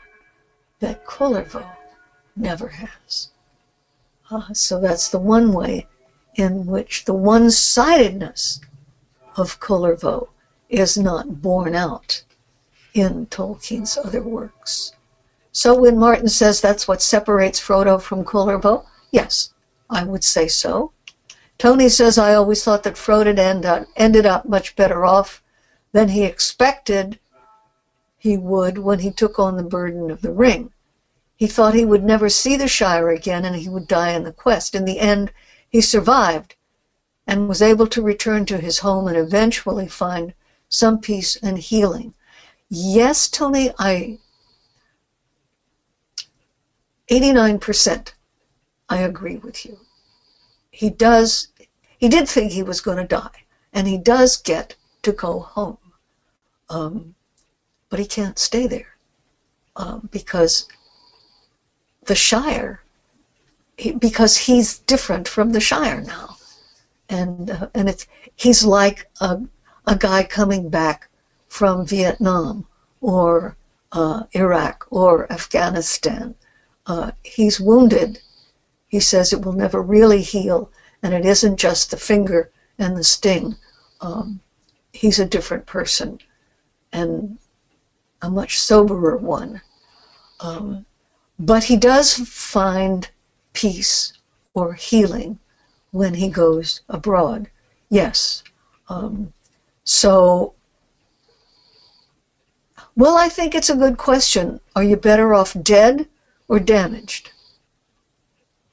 that 0.79 1.05
Kullervo 1.05 1.65
never 2.35 2.67
has. 2.67 3.31
Uh, 4.29 4.53
so 4.53 4.79
that's 4.79 5.09
the 5.09 5.19
one 5.19 5.51
way 5.51 5.87
in 6.35 6.65
which 6.65 7.05
the 7.05 7.13
one 7.13 7.49
sidedness 7.49 8.61
of 9.35 9.59
Kullervo 9.59 10.29
is 10.69 10.97
not 10.97 11.41
borne 11.41 11.75
out 11.75 12.23
in 12.93 13.25
Tolkien's 13.27 13.97
other 13.97 14.21
works. 14.21 14.93
So 15.51 15.75
when 15.75 15.97
Martin 15.97 16.29
says 16.29 16.61
that's 16.61 16.87
what 16.87 17.01
separates 17.01 17.59
Frodo 17.59 18.01
from 18.01 18.23
Kullervo, 18.23 18.85
yes, 19.11 19.53
I 19.89 20.03
would 20.03 20.23
say 20.23 20.47
so. 20.47 20.91
Tony 21.57 21.89
says, 21.89 22.17
I 22.17 22.33
always 22.33 22.63
thought 22.63 22.83
that 22.83 22.95
Frodo 22.95 23.37
end 23.37 23.65
up, 23.65 23.87
ended 23.95 24.25
up 24.25 24.45
much 24.45 24.75
better 24.75 25.05
off 25.05 25.43
than 25.91 26.09
he 26.09 26.23
expected 26.23 27.19
he 28.23 28.37
would 28.37 28.77
when 28.77 28.99
he 28.99 29.11
took 29.11 29.37
on 29.37 29.57
the 29.57 29.63
burden 29.63 30.09
of 30.09 30.21
the 30.21 30.31
ring. 30.31 30.71
He 31.35 31.45
thought 31.45 31.73
he 31.73 31.83
would 31.83 32.05
never 32.05 32.29
see 32.29 32.55
the 32.55 32.69
Shire 32.69 33.09
again 33.09 33.43
and 33.43 33.53
he 33.53 33.67
would 33.67 33.85
die 33.85 34.11
in 34.11 34.23
the 34.23 34.31
quest. 34.31 34.73
In 34.75 34.85
the 34.85 34.99
end, 34.99 35.29
he 35.69 35.81
survived 35.81 36.55
and 37.27 37.49
was 37.49 37.61
able 37.61 37.85
to 37.87 38.01
return 38.01 38.45
to 38.45 38.59
his 38.59 38.79
home 38.79 39.09
and 39.09 39.17
eventually 39.17 39.89
find 39.89 40.33
some 40.69 41.01
peace 41.01 41.35
and 41.35 41.57
healing. 41.57 42.13
Yes, 42.69 43.27
Tony, 43.27 43.73
I 43.77 44.19
89% 47.09 48.13
I 48.87 48.99
agree 48.99 49.35
with 49.35 49.65
you. 49.65 49.79
He 50.71 50.89
does 50.89 51.49
he 51.97 52.07
did 52.07 52.29
think 52.29 52.53
he 52.53 52.63
was 52.63 52.79
going 52.79 52.99
to 52.99 53.03
die 53.03 53.43
and 53.73 53.85
he 53.85 53.97
does 53.97 54.37
get 54.37 54.75
to 55.01 55.11
go 55.11 55.41
home. 55.41 55.77
Um, 56.69 57.15
but 57.93 57.99
he 57.99 58.07
can't 58.07 58.39
stay 58.39 58.65
there 58.65 58.95
um, 59.75 60.09
because 60.11 60.67
the 62.05 62.15
Shire 62.15 62.81
he, 63.77 63.91
because 63.91 64.35
he's 64.35 64.79
different 64.79 65.27
from 65.27 65.51
the 65.51 65.59
Shire 65.59 66.01
now, 66.01 66.37
and 67.07 67.51
uh, 67.51 67.67
and 67.75 67.87
it's 67.87 68.07
he's 68.35 68.65
like 68.65 69.07
a 69.21 69.41
a 69.85 69.95
guy 69.95 70.23
coming 70.23 70.69
back 70.69 71.07
from 71.47 71.85
Vietnam 71.85 72.65
or 72.99 73.55
uh, 73.91 74.23
Iraq 74.31 74.87
or 74.89 75.31
Afghanistan. 75.31 76.33
Uh, 76.87 77.11
he's 77.21 77.59
wounded. 77.59 78.19
He 78.87 78.99
says 78.99 79.31
it 79.31 79.45
will 79.45 79.53
never 79.53 79.83
really 79.83 80.23
heal, 80.23 80.71
and 81.03 81.13
it 81.13 81.27
isn't 81.27 81.57
just 81.57 81.91
the 81.91 81.97
finger 81.97 82.49
and 82.79 82.97
the 82.97 83.03
sting. 83.03 83.55
Um, 84.01 84.39
he's 84.93 85.19
a 85.19 85.25
different 85.25 85.67
person, 85.67 86.17
and 86.91 87.37
a 88.23 88.29
much 88.29 88.57
soberer 88.57 89.17
one. 89.17 89.61
Um, 90.39 90.85
but 91.37 91.65
he 91.65 91.75
does 91.75 92.13
find 92.13 93.09
peace 93.51 94.13
or 94.53 94.73
healing 94.73 95.39
when 95.91 96.13
he 96.13 96.29
goes 96.29 96.81
abroad. 96.87 97.49
Yes. 97.89 98.41
Um, 98.87 99.33
so, 99.83 100.53
well, 102.95 103.17
I 103.17 103.27
think 103.27 103.53
it's 103.53 103.69
a 103.69 103.75
good 103.75 103.97
question. 103.97 104.61
Are 104.73 104.83
you 104.83 104.95
better 104.95 105.33
off 105.33 105.53
dead 105.61 106.07
or 106.47 106.59
damaged? 106.59 107.31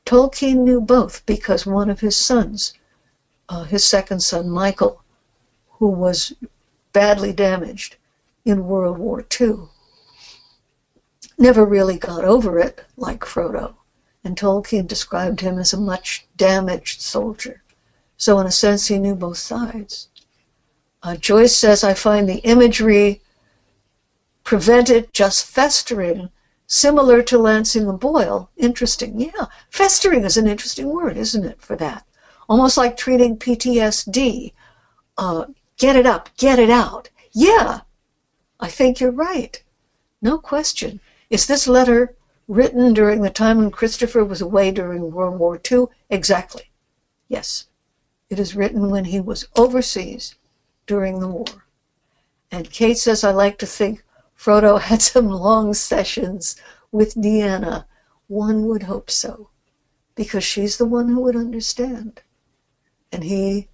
Tolkien 0.07 0.59
knew 0.59 0.81
both 0.81 1.27
because 1.27 1.67
one 1.67 1.91
of 1.91 2.01
his 2.01 2.17
sons, 2.17 2.75
uh, 3.49 3.65
his 3.65 3.85
second 3.85 4.21
son, 4.21 4.49
Michael, 4.49 5.03
who 5.73 5.89
was 5.89 6.35
badly 6.93 7.33
damaged 7.33 7.97
in 8.45 8.67
World 8.67 8.99
War 8.99 9.25
II, 9.41 9.69
never 11.39 11.65
really 11.65 11.99
got 11.99 12.25
over 12.25 12.59
it 12.59 12.85
like 12.97 13.21
Frodo 13.21 13.75
and 14.23 14.37
Tolkien 14.37 14.87
described 14.87 15.41
him 15.41 15.59
as 15.59 15.73
a 15.73 15.81
much 15.81 16.27
damaged 16.37 17.01
soldier. 17.01 17.63
So, 18.17 18.39
in 18.39 18.47
a 18.47 18.53
sense, 18.53 18.87
he 18.87 18.99
knew 18.99 19.15
both 19.15 19.39
sides. 19.39 20.09
Uh, 21.03 21.17
Joyce 21.17 21.57
says, 21.57 21.83
I 21.83 21.95
find 21.95 22.29
the 22.29 22.45
imagery 22.45 23.23
prevented 24.45 25.13
just 25.15 25.47
festering, 25.47 26.29
similar 26.67 27.23
to 27.23 27.39
lancing 27.39 27.89
a 27.89 27.95
boil. 27.95 28.51
Interesting. 28.59 29.19
Yeah, 29.19 29.47
festering 29.71 30.25
is 30.25 30.37
an 30.37 30.47
interesting 30.47 30.89
word, 30.89 31.17
isn't 31.17 31.45
it, 31.45 31.63
for 31.63 31.77
that? 31.77 32.05
Almost 32.49 32.77
like 32.77 32.97
treating 32.97 33.39
PTSD. 33.39 34.53
Uh, 35.17 35.47
get 35.79 35.97
it 35.97 36.05
up, 36.05 36.29
get 36.37 36.59
it 36.59 36.71
out. 36.71 37.09
Yeah, 37.33 37.81
I 38.63 38.69
think 38.69 39.01
you're 39.01 39.11
right. 39.11 39.63
No 40.21 40.37
question. 40.37 41.01
Is 41.31 41.47
this 41.47 41.67
letter 41.67 42.15
written 42.47 42.93
during 42.93 43.23
the 43.23 43.31
time 43.31 43.57
when 43.57 43.71
Christopher 43.71 44.23
was 44.23 44.43
away 44.43 44.71
during 44.71 45.13
World 45.13 45.39
War 45.39 45.59
II? 45.71 45.87
Exactly. 46.11 46.71
Yes. 47.27 47.69
It 48.29 48.39
is 48.39 48.55
written 48.55 48.91
when 48.91 49.07
he 49.07 49.19
was 49.19 49.49
overseas 49.57 50.35
during 50.87 51.21
the 51.21 51.29
war. 51.29 51.65
And 52.51 52.71
Kate 52.71 52.99
says, 52.99 53.25
I 53.25 53.31
like 53.31 53.59
to 53.61 53.67
think 53.67 54.05
Frodo 54.37 54.79
had 54.79 55.01
some 55.01 55.31
long 55.31 55.73
sessions 55.73 56.57
with 56.93 57.17
Nienna. 57.17 57.87
One 58.29 58.67
would 58.67 58.83
hope 58.83 59.11
so, 59.11 59.49
because 60.15 60.45
she's 60.45 60.77
the 60.77 60.85
one 60.85 61.09
who 61.09 61.21
would 61.21 61.37
understand. 61.37 62.21
And 63.11 63.25
he, 63.25 63.69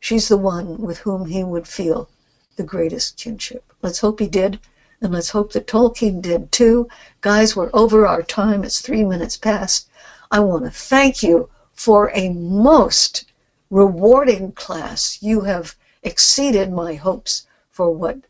she's 0.00 0.26
the 0.26 0.36
one 0.36 0.78
with 0.78 0.98
whom 0.98 1.26
he 1.26 1.44
would 1.44 1.68
feel 1.68 2.08
the 2.56 2.64
greatest 2.64 3.16
kinship. 3.16 3.73
Let's 3.84 3.98
hope 3.98 4.18
he 4.18 4.28
did. 4.28 4.60
And 5.02 5.12
let's 5.12 5.28
hope 5.28 5.52
that 5.52 5.66
Tolkien 5.66 6.22
did 6.22 6.50
too. 6.50 6.88
Guys, 7.20 7.54
we're 7.54 7.68
over 7.74 8.06
our 8.06 8.22
time. 8.22 8.64
It's 8.64 8.80
three 8.80 9.04
minutes 9.04 9.36
past. 9.36 9.90
I 10.30 10.40
want 10.40 10.64
to 10.64 10.70
thank 10.70 11.22
you 11.22 11.50
for 11.74 12.10
a 12.14 12.30
most 12.30 13.30
rewarding 13.68 14.52
class. 14.52 15.18
You 15.20 15.42
have 15.42 15.76
exceeded 16.02 16.72
my 16.72 16.94
hopes 16.94 17.46
for 17.70 17.90
what 17.90 18.20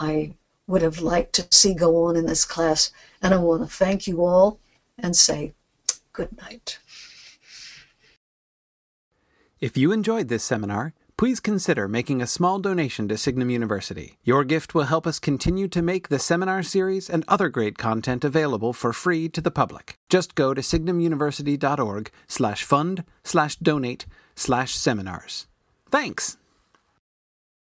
I 0.00 0.34
would 0.66 0.82
have 0.82 0.98
liked 0.98 1.34
to 1.34 1.46
see 1.52 1.74
go 1.74 2.06
on 2.06 2.16
in 2.16 2.26
this 2.26 2.44
class. 2.44 2.90
And 3.22 3.32
I 3.32 3.36
want 3.36 3.62
to 3.62 3.68
thank 3.68 4.08
you 4.08 4.24
all 4.24 4.58
and 4.98 5.14
say 5.14 5.54
good 6.12 6.36
night. 6.38 6.80
If 9.60 9.76
you 9.76 9.92
enjoyed 9.92 10.26
this 10.26 10.42
seminar, 10.42 10.92
please 11.16 11.40
consider 11.40 11.88
making 11.88 12.20
a 12.20 12.26
small 12.26 12.58
donation 12.58 13.08
to 13.08 13.16
Signum 13.16 13.50
University. 13.50 14.18
Your 14.24 14.44
gift 14.44 14.74
will 14.74 14.84
help 14.84 15.06
us 15.06 15.18
continue 15.18 15.68
to 15.68 15.82
make 15.82 16.08
the 16.08 16.18
seminar 16.18 16.62
series 16.62 17.08
and 17.08 17.24
other 17.26 17.48
great 17.48 17.78
content 17.78 18.24
available 18.24 18.72
for 18.72 18.92
free 18.92 19.28
to 19.30 19.40
the 19.40 19.50
public. 19.50 19.96
Just 20.08 20.34
go 20.34 20.54
to 20.54 20.60
signumuniversity.org 20.60 22.10
slash 22.28 22.64
fund 22.64 23.04
slash 23.24 23.56
donate 23.56 24.06
slash 24.36 24.74
seminars. 24.74 25.46
Thanks! 25.90 26.36